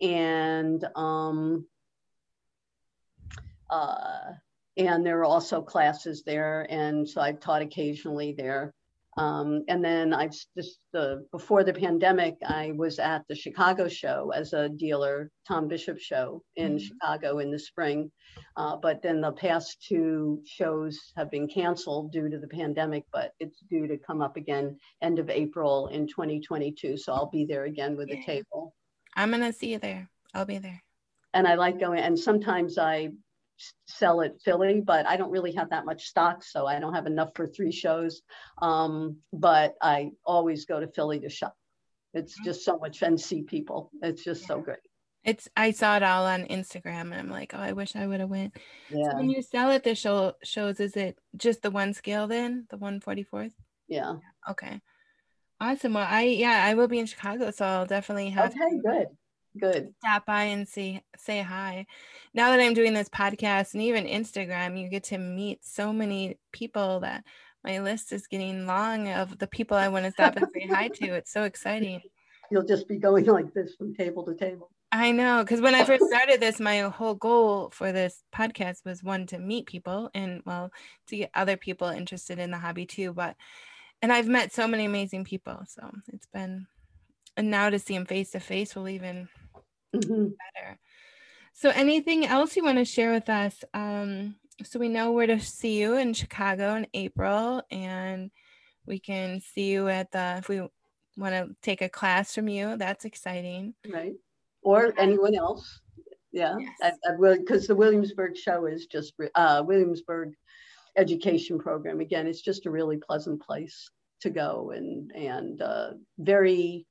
And 0.00 0.84
um, 0.96 1.66
uh, 3.70 4.32
and 4.76 5.04
there 5.04 5.18
are 5.18 5.24
also 5.24 5.60
classes 5.60 6.22
there. 6.24 6.66
And 6.70 7.08
so 7.08 7.20
I've 7.20 7.40
taught 7.40 7.62
occasionally 7.62 8.34
there. 8.36 8.72
Um, 9.16 9.64
and 9.66 9.84
then 9.84 10.14
I've 10.14 10.32
just 10.56 10.78
uh, 10.94 11.16
before 11.32 11.64
the 11.64 11.72
pandemic, 11.72 12.36
I 12.46 12.72
was 12.76 13.00
at 13.00 13.24
the 13.28 13.34
Chicago 13.34 13.88
show 13.88 14.30
as 14.32 14.52
a 14.52 14.68
dealer, 14.68 15.32
Tom 15.46 15.66
Bishop 15.66 15.98
show 15.98 16.44
in 16.54 16.76
mm-hmm. 16.76 16.84
Chicago 16.86 17.40
in 17.40 17.50
the 17.50 17.58
spring. 17.58 18.12
Uh, 18.56 18.76
but 18.76 19.02
then 19.02 19.20
the 19.20 19.32
past 19.32 19.84
two 19.86 20.40
shows 20.46 21.12
have 21.16 21.32
been 21.32 21.48
canceled 21.48 22.12
due 22.12 22.28
to 22.28 22.38
the 22.38 22.46
pandemic, 22.46 23.04
but 23.12 23.32
it's 23.40 23.60
due 23.68 23.88
to 23.88 23.98
come 23.98 24.22
up 24.22 24.36
again 24.36 24.78
end 25.02 25.18
of 25.18 25.28
April 25.30 25.88
in 25.88 26.06
2022. 26.06 26.96
So 26.96 27.12
I'll 27.12 27.30
be 27.30 27.44
there 27.44 27.64
again 27.64 27.96
with 27.96 28.08
yeah. 28.08 28.20
a 28.20 28.24
table. 28.24 28.72
I'm 29.16 29.30
going 29.30 29.42
to 29.42 29.52
see 29.52 29.72
you 29.72 29.80
there. 29.80 30.08
I'll 30.32 30.44
be 30.44 30.58
there. 30.58 30.80
And 31.34 31.48
I 31.48 31.56
like 31.56 31.80
going, 31.80 31.98
and 31.98 32.16
sometimes 32.16 32.78
I 32.78 33.10
sell 33.86 34.22
at 34.22 34.40
Philly, 34.42 34.80
but 34.80 35.06
I 35.06 35.16
don't 35.16 35.30
really 35.30 35.52
have 35.52 35.70
that 35.70 35.84
much 35.84 36.06
stock, 36.06 36.42
so 36.42 36.66
I 36.66 36.78
don't 36.78 36.94
have 36.94 37.06
enough 37.06 37.30
for 37.34 37.46
three 37.46 37.72
shows. 37.72 38.22
Um, 38.60 39.18
but 39.32 39.74
I 39.82 40.10
always 40.24 40.64
go 40.64 40.80
to 40.80 40.88
Philly 40.88 41.20
to 41.20 41.28
shop. 41.28 41.54
It's 42.14 42.34
mm-hmm. 42.34 42.44
just 42.44 42.64
so 42.64 42.78
much 42.78 42.98
fun 42.98 43.18
see 43.18 43.42
people. 43.42 43.90
It's 44.02 44.24
just 44.24 44.46
so 44.46 44.60
great. 44.60 44.78
It's 45.24 45.48
I 45.56 45.72
saw 45.72 45.96
it 45.96 46.02
all 46.02 46.24
on 46.26 46.44
Instagram 46.44 47.02
and 47.02 47.14
I'm 47.14 47.28
like, 47.28 47.52
oh, 47.54 47.58
I 47.58 47.72
wish 47.72 47.96
I 47.96 48.06
would 48.06 48.20
have 48.20 48.30
went. 48.30 48.56
Yeah. 48.88 49.10
So 49.10 49.16
when 49.16 49.30
you 49.30 49.42
sell 49.42 49.70
at 49.70 49.84
the 49.84 49.94
show 49.94 50.34
shows, 50.42 50.80
is 50.80 50.96
it 50.96 51.18
just 51.36 51.62
the 51.62 51.70
one 51.70 51.92
scale 51.92 52.26
then, 52.28 52.66
the 52.70 52.78
144th? 52.78 53.52
Yeah. 53.88 54.14
Okay. 54.48 54.80
Awesome. 55.60 55.94
Well, 55.94 56.06
I 56.08 56.22
yeah, 56.22 56.64
I 56.64 56.74
will 56.74 56.88
be 56.88 57.00
in 57.00 57.06
Chicago, 57.06 57.50
so 57.50 57.64
I'll 57.64 57.86
definitely 57.86 58.30
have. 58.30 58.52
Okay, 58.52 58.78
good. 58.84 59.06
Good. 59.58 59.94
Stop 59.98 60.26
by 60.26 60.44
and 60.44 60.68
see 60.68 61.02
say 61.16 61.42
hi. 61.42 61.86
Now 62.34 62.50
that 62.50 62.60
I'm 62.60 62.74
doing 62.74 62.94
this 62.94 63.08
podcast 63.08 63.74
and 63.74 63.82
even 63.82 64.06
Instagram, 64.06 64.80
you 64.80 64.88
get 64.88 65.04
to 65.04 65.18
meet 65.18 65.64
so 65.64 65.92
many 65.92 66.38
people 66.52 67.00
that 67.00 67.24
my 67.64 67.80
list 67.80 68.12
is 68.12 68.26
getting 68.26 68.66
long 68.66 69.08
of 69.08 69.38
the 69.38 69.46
people 69.46 69.76
I 69.76 69.88
want 69.88 70.04
to 70.04 70.12
stop 70.12 70.36
and 70.36 70.46
say 70.54 70.66
hi 70.66 70.88
to. 70.88 71.14
It's 71.14 71.32
so 71.32 71.42
exciting. 71.42 72.00
You'll 72.50 72.64
just 72.64 72.88
be 72.88 72.96
going 72.96 73.26
like 73.26 73.52
this 73.52 73.74
from 73.74 73.94
table 73.94 74.24
to 74.24 74.34
table. 74.34 74.70
I 74.90 75.12
know, 75.12 75.42
because 75.42 75.60
when 75.60 75.74
I 75.74 75.84
first 75.84 76.06
started 76.06 76.40
this, 76.40 76.58
my 76.58 76.78
whole 76.80 77.14
goal 77.14 77.68
for 77.70 77.92
this 77.92 78.22
podcast 78.34 78.86
was 78.86 79.02
one 79.02 79.26
to 79.26 79.38
meet 79.38 79.66
people 79.66 80.08
and 80.14 80.40
well, 80.46 80.70
to 81.08 81.16
get 81.16 81.30
other 81.34 81.58
people 81.58 81.88
interested 81.88 82.38
in 82.38 82.50
the 82.50 82.58
hobby 82.58 82.86
too. 82.86 83.12
But 83.12 83.36
and 84.00 84.12
I've 84.12 84.28
met 84.28 84.52
so 84.52 84.66
many 84.66 84.86
amazing 84.86 85.24
people, 85.24 85.62
so 85.66 85.90
it's 86.08 86.26
been 86.26 86.66
and 87.36 87.50
now 87.50 87.70
to 87.70 87.78
see 87.78 87.94
them 87.94 88.04
face 88.04 88.32
to 88.32 88.40
face 88.40 88.74
will 88.74 88.88
even 88.88 89.28
mm-hmm. 89.94 90.28
better. 90.54 90.78
So, 91.52 91.70
anything 91.70 92.24
else 92.24 92.56
you 92.56 92.64
want 92.64 92.78
to 92.78 92.84
share 92.84 93.12
with 93.12 93.28
us? 93.28 93.64
Um, 93.74 94.36
so 94.64 94.78
we 94.78 94.88
know 94.88 95.12
where 95.12 95.26
to 95.26 95.40
see 95.40 95.80
you 95.80 95.96
in 95.96 96.14
Chicago 96.14 96.74
in 96.74 96.86
April, 96.94 97.62
and 97.70 98.30
we 98.86 98.98
can 98.98 99.40
see 99.40 99.70
you 99.70 99.88
at 99.88 100.10
the 100.10 100.36
if 100.38 100.48
we 100.48 100.60
want 101.16 101.34
to 101.34 101.54
take 101.62 101.82
a 101.82 101.88
class 101.88 102.34
from 102.34 102.48
you. 102.48 102.76
That's 102.76 103.04
exciting, 103.04 103.74
right? 103.92 104.14
Or 104.62 104.92
anyone 104.98 105.34
else, 105.34 105.80
yeah. 106.32 106.56
Because 106.80 107.46
yes. 107.50 107.66
the 107.66 107.76
Williamsburg 107.76 108.36
show 108.36 108.66
is 108.66 108.86
just 108.86 109.14
uh, 109.34 109.62
Williamsburg 109.66 110.34
education 110.96 111.58
program. 111.58 112.00
Again, 112.00 112.26
it's 112.26 112.42
just 112.42 112.66
a 112.66 112.70
really 112.70 112.96
pleasant 112.96 113.42
place 113.42 113.90
to 114.20 114.30
go 114.30 114.72
and 114.74 115.12
and 115.12 115.62
uh, 115.62 115.90
very 116.18 116.86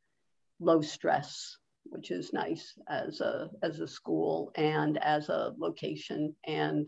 low 0.59 0.81
stress 0.81 1.57
which 1.89 2.11
is 2.11 2.33
nice 2.33 2.73
as 2.89 3.21
a 3.21 3.49
as 3.63 3.79
a 3.79 3.87
school 3.87 4.51
and 4.55 4.97
as 5.03 5.29
a 5.29 5.53
location 5.57 6.35
and 6.45 6.85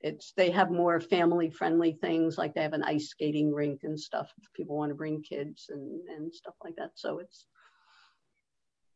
it's 0.00 0.32
they 0.36 0.50
have 0.50 0.70
more 0.70 1.00
family 1.00 1.50
friendly 1.50 1.92
things 2.00 2.36
like 2.36 2.54
they 2.54 2.62
have 2.62 2.74
an 2.74 2.82
ice 2.82 3.08
skating 3.08 3.52
rink 3.52 3.80
and 3.82 3.98
stuff 3.98 4.30
if 4.38 4.52
people 4.52 4.76
want 4.76 4.90
to 4.90 4.94
bring 4.94 5.22
kids 5.22 5.66
and 5.70 6.00
and 6.08 6.34
stuff 6.34 6.54
like 6.62 6.76
that 6.76 6.90
so 6.94 7.18
it's 7.18 7.46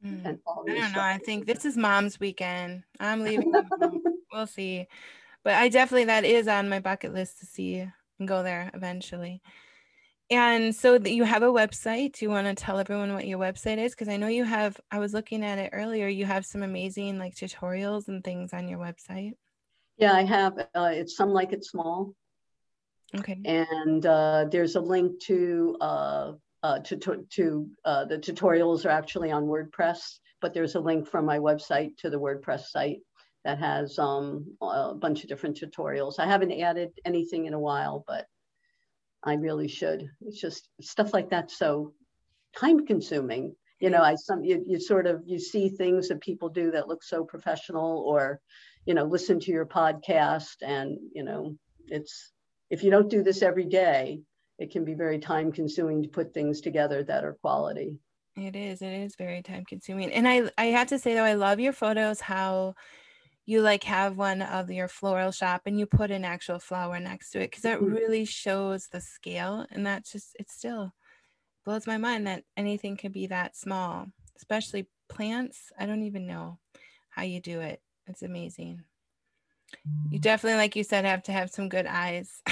mm. 0.04 0.24
and 0.24 0.38
I 0.46 0.74
don't 0.74 0.92
know. 0.92 1.00
I 1.00 1.18
think 1.24 1.46
this 1.46 1.64
is 1.64 1.76
mom's 1.76 2.20
weekend. 2.20 2.84
I'm 2.98 3.20
leaving. 3.24 3.52
we'll 4.32 4.46
see. 4.46 4.86
But 5.42 5.54
I 5.54 5.68
definitely 5.68 6.04
that 6.06 6.24
is 6.24 6.48
on 6.48 6.68
my 6.68 6.80
bucket 6.80 7.14
list 7.14 7.40
to 7.40 7.46
see 7.46 7.86
and 8.18 8.28
go 8.28 8.42
there 8.42 8.70
eventually. 8.74 9.42
And 10.30 10.72
so 10.72 10.94
you 10.94 11.24
have 11.24 11.42
a 11.42 11.46
website. 11.46 12.12
Do 12.12 12.24
you 12.24 12.30
want 12.30 12.46
to 12.46 12.54
tell 12.54 12.78
everyone 12.78 13.14
what 13.14 13.26
your 13.26 13.40
website 13.40 13.78
is? 13.78 13.92
Because 13.92 14.08
I 14.08 14.16
know 14.16 14.28
you 14.28 14.44
have, 14.44 14.80
I 14.90 15.00
was 15.00 15.12
looking 15.12 15.44
at 15.44 15.58
it 15.58 15.70
earlier, 15.72 16.06
you 16.06 16.24
have 16.24 16.46
some 16.46 16.62
amazing 16.62 17.18
like 17.18 17.34
tutorials 17.34 18.06
and 18.06 18.22
things 18.22 18.52
on 18.52 18.68
your 18.68 18.78
website. 18.78 19.32
Yeah, 19.96 20.12
I 20.12 20.22
have. 20.22 20.58
Uh, 20.74 20.90
it's 20.92 21.16
Some 21.16 21.30
Like 21.30 21.52
It 21.52 21.64
Small. 21.64 22.14
Okay. 23.18 23.40
And 23.44 24.06
uh, 24.06 24.46
there's 24.50 24.76
a 24.76 24.80
link 24.80 25.20
to, 25.24 25.76
uh, 25.80 26.32
uh 26.62 26.78
to, 26.78 26.96
to, 26.96 27.26
to 27.30 27.68
uh, 27.84 28.04
the 28.04 28.16
tutorials 28.16 28.86
are 28.86 28.90
actually 28.90 29.32
on 29.32 29.46
WordPress, 29.46 30.20
but 30.40 30.54
there's 30.54 30.76
a 30.76 30.80
link 30.80 31.08
from 31.08 31.24
my 31.24 31.38
website 31.38 31.96
to 31.98 32.08
the 32.08 32.20
WordPress 32.20 32.66
site 32.66 33.00
that 33.44 33.58
has 33.58 33.98
um, 33.98 34.46
a 34.62 34.94
bunch 34.94 35.24
of 35.24 35.28
different 35.28 35.60
tutorials. 35.60 36.20
I 36.20 36.26
haven't 36.26 36.52
added 36.52 36.90
anything 37.04 37.46
in 37.46 37.54
a 37.54 37.58
while, 37.58 38.04
but 38.06 38.26
I 39.22 39.34
really 39.34 39.68
should. 39.68 40.10
It's 40.22 40.40
just 40.40 40.68
stuff 40.80 41.12
like 41.12 41.30
that. 41.30 41.50
So 41.50 41.92
time 42.56 42.86
consuming. 42.86 43.54
You 43.80 43.90
know, 43.90 44.02
I 44.02 44.14
some 44.14 44.44
you, 44.44 44.62
you 44.66 44.78
sort 44.78 45.06
of 45.06 45.22
you 45.24 45.38
see 45.38 45.68
things 45.68 46.08
that 46.08 46.20
people 46.20 46.48
do 46.48 46.70
that 46.72 46.88
look 46.88 47.02
so 47.02 47.24
professional, 47.24 48.04
or 48.06 48.40
you 48.84 48.94
know, 48.94 49.04
listen 49.04 49.40
to 49.40 49.50
your 49.50 49.66
podcast, 49.66 50.56
and 50.62 50.98
you 51.14 51.22
know, 51.22 51.56
it's 51.86 52.32
if 52.68 52.82
you 52.82 52.90
don't 52.90 53.10
do 53.10 53.22
this 53.22 53.42
every 53.42 53.64
day, 53.64 54.20
it 54.58 54.70
can 54.70 54.84
be 54.84 54.94
very 54.94 55.18
time 55.18 55.50
consuming 55.50 56.02
to 56.02 56.08
put 56.08 56.34
things 56.34 56.60
together 56.60 57.02
that 57.04 57.24
are 57.24 57.38
quality. 57.40 57.96
It 58.36 58.54
is. 58.54 58.82
It 58.82 58.92
is 58.92 59.16
very 59.16 59.42
time 59.42 59.64
consuming, 59.64 60.12
and 60.12 60.28
I 60.28 60.50
I 60.58 60.66
have 60.66 60.88
to 60.88 60.98
say 60.98 61.14
though, 61.14 61.24
I 61.24 61.34
love 61.34 61.58
your 61.58 61.72
photos. 61.72 62.20
How 62.20 62.74
you 63.46 63.62
like 63.62 63.84
have 63.84 64.16
one 64.16 64.42
of 64.42 64.70
your 64.70 64.88
floral 64.88 65.32
shop 65.32 65.62
and 65.66 65.78
you 65.78 65.86
put 65.86 66.10
an 66.10 66.24
actual 66.24 66.58
flower 66.58 67.00
next 67.00 67.30
to 67.30 67.40
it 67.40 67.50
because 67.50 67.62
that 67.62 67.78
mm-hmm. 67.78 67.92
really 67.92 68.24
shows 68.24 68.88
the 68.88 69.00
scale 69.00 69.66
and 69.70 69.86
that's 69.86 70.12
just 70.12 70.36
it 70.38 70.50
still 70.50 70.92
blows 71.64 71.86
my 71.86 71.96
mind 71.96 72.26
that 72.26 72.44
anything 72.56 72.96
could 72.96 73.12
be 73.12 73.26
that 73.26 73.56
small 73.56 74.06
especially 74.36 74.86
plants 75.08 75.72
i 75.78 75.86
don't 75.86 76.02
even 76.02 76.26
know 76.26 76.58
how 77.10 77.22
you 77.22 77.40
do 77.40 77.60
it 77.60 77.82
it's 78.10 78.22
amazing. 78.22 78.82
You 80.10 80.18
definitely 80.18 80.56
like 80.58 80.74
you 80.74 80.82
said 80.82 81.04
have 81.04 81.22
to 81.24 81.32
have 81.32 81.48
some 81.50 81.68
good 81.68 81.86
eyes. 81.86 82.42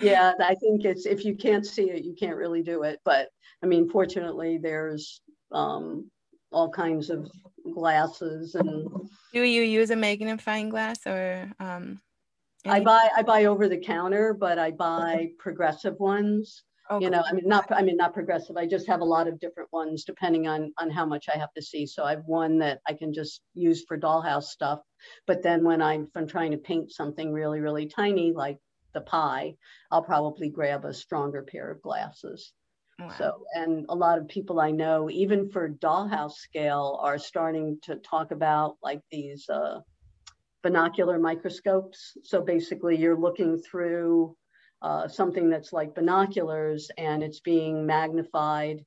Yeah 0.00 0.32
i 0.40 0.56
think 0.56 0.84
it's 0.84 1.06
if 1.06 1.24
you 1.24 1.36
can't 1.36 1.64
see 1.64 1.88
it 1.88 2.02
you 2.02 2.16
can't 2.18 2.36
really 2.36 2.60
do 2.60 2.82
it 2.82 2.98
but 3.04 3.28
i 3.62 3.66
mean 3.66 3.88
fortunately 3.88 4.58
there's 4.58 5.20
um, 5.52 6.10
all 6.50 6.68
kinds 6.70 7.08
of 7.08 7.30
glasses 7.74 8.54
and 8.54 8.88
do 9.32 9.42
you 9.42 9.62
use 9.62 9.90
a 9.90 9.96
magnifying 9.96 10.68
glass 10.68 11.06
or 11.06 11.50
um 11.60 12.00
i 12.66 12.80
buy 12.80 13.08
i 13.16 13.22
buy 13.22 13.44
over 13.44 13.68
the 13.68 13.78
counter 13.78 14.34
but 14.34 14.58
i 14.58 14.70
buy 14.70 15.28
progressive 15.38 15.98
ones. 15.98 16.64
You 17.00 17.08
know 17.08 17.22
i 17.26 17.32
mean 17.32 17.48
not 17.48 17.72
i 17.72 17.80
mean 17.80 17.96
not 17.96 18.12
progressive. 18.12 18.58
I 18.58 18.66
just 18.66 18.86
have 18.86 19.00
a 19.00 19.04
lot 19.04 19.26
of 19.26 19.40
different 19.40 19.72
ones 19.72 20.04
depending 20.04 20.46
on 20.46 20.74
on 20.76 20.90
how 20.90 21.06
much 21.06 21.26
i 21.32 21.38
have 21.38 21.52
to 21.54 21.62
see. 21.62 21.86
So 21.86 22.04
i 22.04 22.10
have 22.10 22.24
one 22.26 22.58
that 22.58 22.80
i 22.86 22.92
can 22.92 23.14
just 23.14 23.40
use 23.54 23.82
for 23.88 23.98
dollhouse 23.98 24.44
stuff 24.44 24.80
but 25.26 25.42
then 25.42 25.64
when 25.64 25.80
i'm, 25.80 26.08
I'm 26.14 26.26
trying 26.26 26.50
to 26.52 26.58
paint 26.58 26.92
something 26.92 27.32
really 27.32 27.60
really 27.60 27.86
tiny 27.86 28.32
like 28.32 28.58
the 28.92 29.00
pie 29.00 29.54
i'll 29.90 30.02
probably 30.02 30.50
grab 30.50 30.84
a 30.84 30.92
stronger 30.92 31.42
pair 31.42 31.70
of 31.70 31.82
glasses 31.82 32.52
so, 33.18 33.44
and 33.54 33.86
a 33.88 33.94
lot 33.94 34.18
of 34.18 34.28
people 34.28 34.60
I 34.60 34.70
know, 34.70 35.10
even 35.10 35.48
for 35.48 35.68
dollhouse 35.68 36.34
scale, 36.34 36.98
are 37.02 37.18
starting 37.18 37.78
to 37.82 37.96
talk 37.96 38.30
about 38.30 38.76
like 38.82 39.00
these 39.10 39.48
uh, 39.48 39.80
binocular 40.62 41.18
microscopes. 41.18 42.16
So 42.22 42.40
basically, 42.42 42.96
you're 42.96 43.18
looking 43.18 43.58
through 43.58 44.36
uh, 44.82 45.08
something 45.08 45.48
that's 45.48 45.72
like 45.72 45.94
binoculars 45.94 46.90
and 46.98 47.22
it's 47.22 47.40
being 47.40 47.86
magnified 47.86 48.84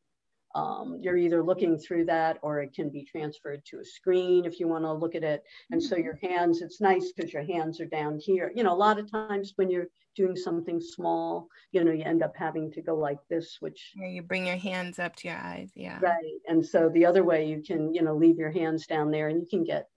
um, 0.56 0.98
you're 1.02 1.18
either 1.18 1.44
looking 1.44 1.78
through 1.78 2.06
that 2.06 2.38
or 2.42 2.62
it 2.62 2.74
can 2.74 2.90
be 2.90 3.04
transferred 3.04 3.64
to 3.66 3.80
a 3.80 3.86
screen 3.86 4.46
if 4.46 4.58
you 4.58 4.70
want 4.70 4.86
to 4.86 4.94
look 4.94 5.14
at 5.14 5.24
it. 5.24 5.44
And 5.70 5.84
so 5.84 5.98
your 5.98 6.18
hands, 6.24 6.62
it's 6.62 6.80
nice 6.80 7.12
because 7.12 7.34
your 7.34 7.44
hands 7.44 7.82
are 7.82 7.86
down 7.86 8.18
here. 8.18 8.54
You 8.56 8.64
know, 8.64 8.74
a 8.74 8.76
lot 8.76 8.98
of 8.98 9.12
times 9.12 9.52
when 9.58 9.70
you're 9.70 9.88
doing 10.16 10.38
something 10.38 10.80
small, 10.80 11.50
you 11.74 11.84
know, 11.84 11.92
you 11.92 12.06
end 12.06 12.24
up 12.24 12.38
having 12.38 12.72
to 12.72 12.82
go 12.82 12.96
like 12.96 13.20
this, 13.30 13.58
which. 13.60 13.92
Yeah, 13.98 14.08
you 14.08 14.22
bring 14.22 14.48
your 14.48 14.56
hands 14.56 14.98
up 14.98 15.18
to 15.18 15.28
your 15.28 15.38
eyes. 15.38 15.72
Yeah. 15.76 16.00
Right. 16.02 16.40
And 16.48 16.66
so 16.66 16.88
the 16.88 17.06
other 17.06 17.26
way 17.26 17.46
you 17.46 17.62
can, 17.62 17.94
you 17.94 18.02
know, 18.02 18.16
leave 18.16 18.38
your 18.38 18.52
hands 18.52 18.88
down 18.88 19.12
there 19.12 19.28
and 19.28 19.42
you 19.42 19.48
can 19.50 19.66
get 19.66 19.90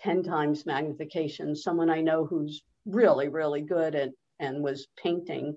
10 0.00 0.22
times 0.22 0.66
magnification. 0.66 1.56
Someone 1.56 1.88
I 1.88 2.02
know 2.02 2.26
who's 2.26 2.62
really, 2.84 3.28
really 3.28 3.62
good 3.62 3.94
at 3.94 4.10
and 4.38 4.62
was 4.62 4.88
painting 5.02 5.56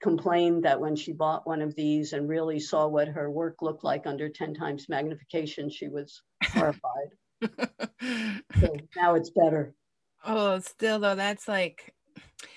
complained 0.00 0.64
that 0.64 0.80
when 0.80 0.96
she 0.96 1.12
bought 1.12 1.46
one 1.46 1.62
of 1.62 1.74
these 1.74 2.12
and 2.12 2.28
really 2.28 2.58
saw 2.58 2.86
what 2.86 3.08
her 3.08 3.30
work 3.30 3.62
looked 3.62 3.84
like 3.84 4.06
under 4.06 4.28
10 4.28 4.54
times 4.54 4.88
magnification, 4.88 5.70
she 5.70 5.88
was 5.88 6.22
horrified. 6.44 7.10
so 8.60 8.76
now 8.96 9.14
it's 9.14 9.30
better. 9.30 9.74
Oh, 10.24 10.58
still 10.60 10.98
though, 10.98 11.14
that's 11.14 11.48
like. 11.48 11.94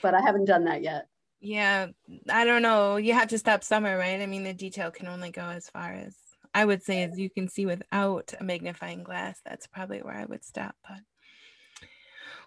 But 0.02 0.14
I 0.14 0.22
haven't 0.22 0.46
done 0.46 0.66
that 0.66 0.82
yet. 0.82 1.08
Yeah, 1.39 1.88
I 2.30 2.46
don't 2.46 2.62
know. 2.62 2.96
You 2.96 3.14
have 3.14 3.28
to 3.30 3.38
stop 3.38 3.64
somewhere, 3.64 3.98
right? 3.98 4.22
I 4.22 4.26
mean, 4.26 4.44
the 4.44 4.54
detail 4.54 4.91
can 4.91 5.08
only 5.08 5.30
go 5.30 5.41
as 5.41 5.70
far 5.70 5.91
as 5.91 6.16
I 6.54 6.64
would 6.64 6.84
say 6.84 7.04
as 7.04 7.20
you 7.20 7.30
can 7.30 7.50
see 7.50 7.66
without 7.66 8.34
a 8.39 8.44
magnifying 8.44 9.04
glass. 9.04 9.41
That's 9.46 9.68
probably 9.68 10.00
where 10.00 10.16
I 10.16 10.26
would 10.26 10.46
stop. 10.46 10.76
But 10.88 11.00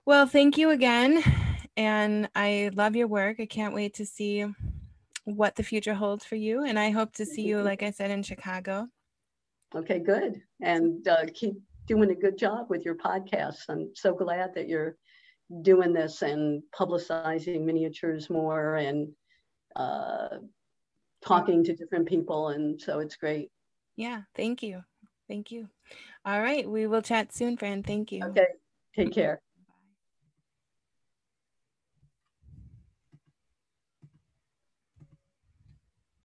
well, 0.07 0.27
thank 0.27 0.57
you 0.57 0.71
again. 0.71 1.23
And 1.77 2.31
I 2.35 2.71
love 2.75 2.97
your 2.97 3.09
work. 3.09 3.37
I 3.39 3.47
can't 3.47 3.75
wait 3.75 3.95
to 3.95 4.07
see 4.07 4.47
what 5.27 5.57
the 5.57 5.63
future 5.63 5.95
holds 5.95 6.25
for 6.25 6.37
you. 6.37 6.65
And 6.65 6.79
I 6.79 6.91
hope 6.91 7.13
to 7.15 7.27
see 7.27 7.43
you, 7.43 7.61
like 7.61 7.83
I 7.83 7.91
said, 7.91 8.11
in 8.11 8.23
Chicago. 8.23 8.89
Okay, 9.75 9.99
good. 9.99 10.41
And 10.63 11.07
uh, 11.07 11.27
keep 11.35 11.57
doing 11.87 12.11
a 12.11 12.15
good 12.15 12.39
job 12.39 12.71
with 12.71 12.85
your 12.85 12.95
podcast. 12.95 13.65
I'm 13.69 13.91
so 13.95 14.15
glad 14.15 14.55
that 14.55 14.69
you're 14.69 14.97
doing 15.63 15.93
this 15.93 16.23
and 16.23 16.63
publicizing 16.75 17.65
miniatures 17.65 18.31
more 18.31 18.77
and 18.77 19.09
uh, 19.75 20.39
talking 21.25 21.65
to 21.65 21.75
different 21.75 22.07
people. 22.07 22.49
And 22.49 22.81
so 22.81 23.01
it's 23.01 23.17
great. 23.17 23.51
Yeah, 23.97 24.23
thank 24.37 24.63
you. 24.63 24.85
Thank 25.29 25.51
you. 25.51 25.69
All 26.25 26.41
right. 26.41 26.69
We 26.69 26.87
will 26.87 27.03
chat 27.03 27.35
soon, 27.35 27.57
Fran. 27.57 27.83
Thank 27.83 28.13
you. 28.13 28.25
Okay. 28.27 28.47
Take 28.95 29.13
care. 29.13 29.41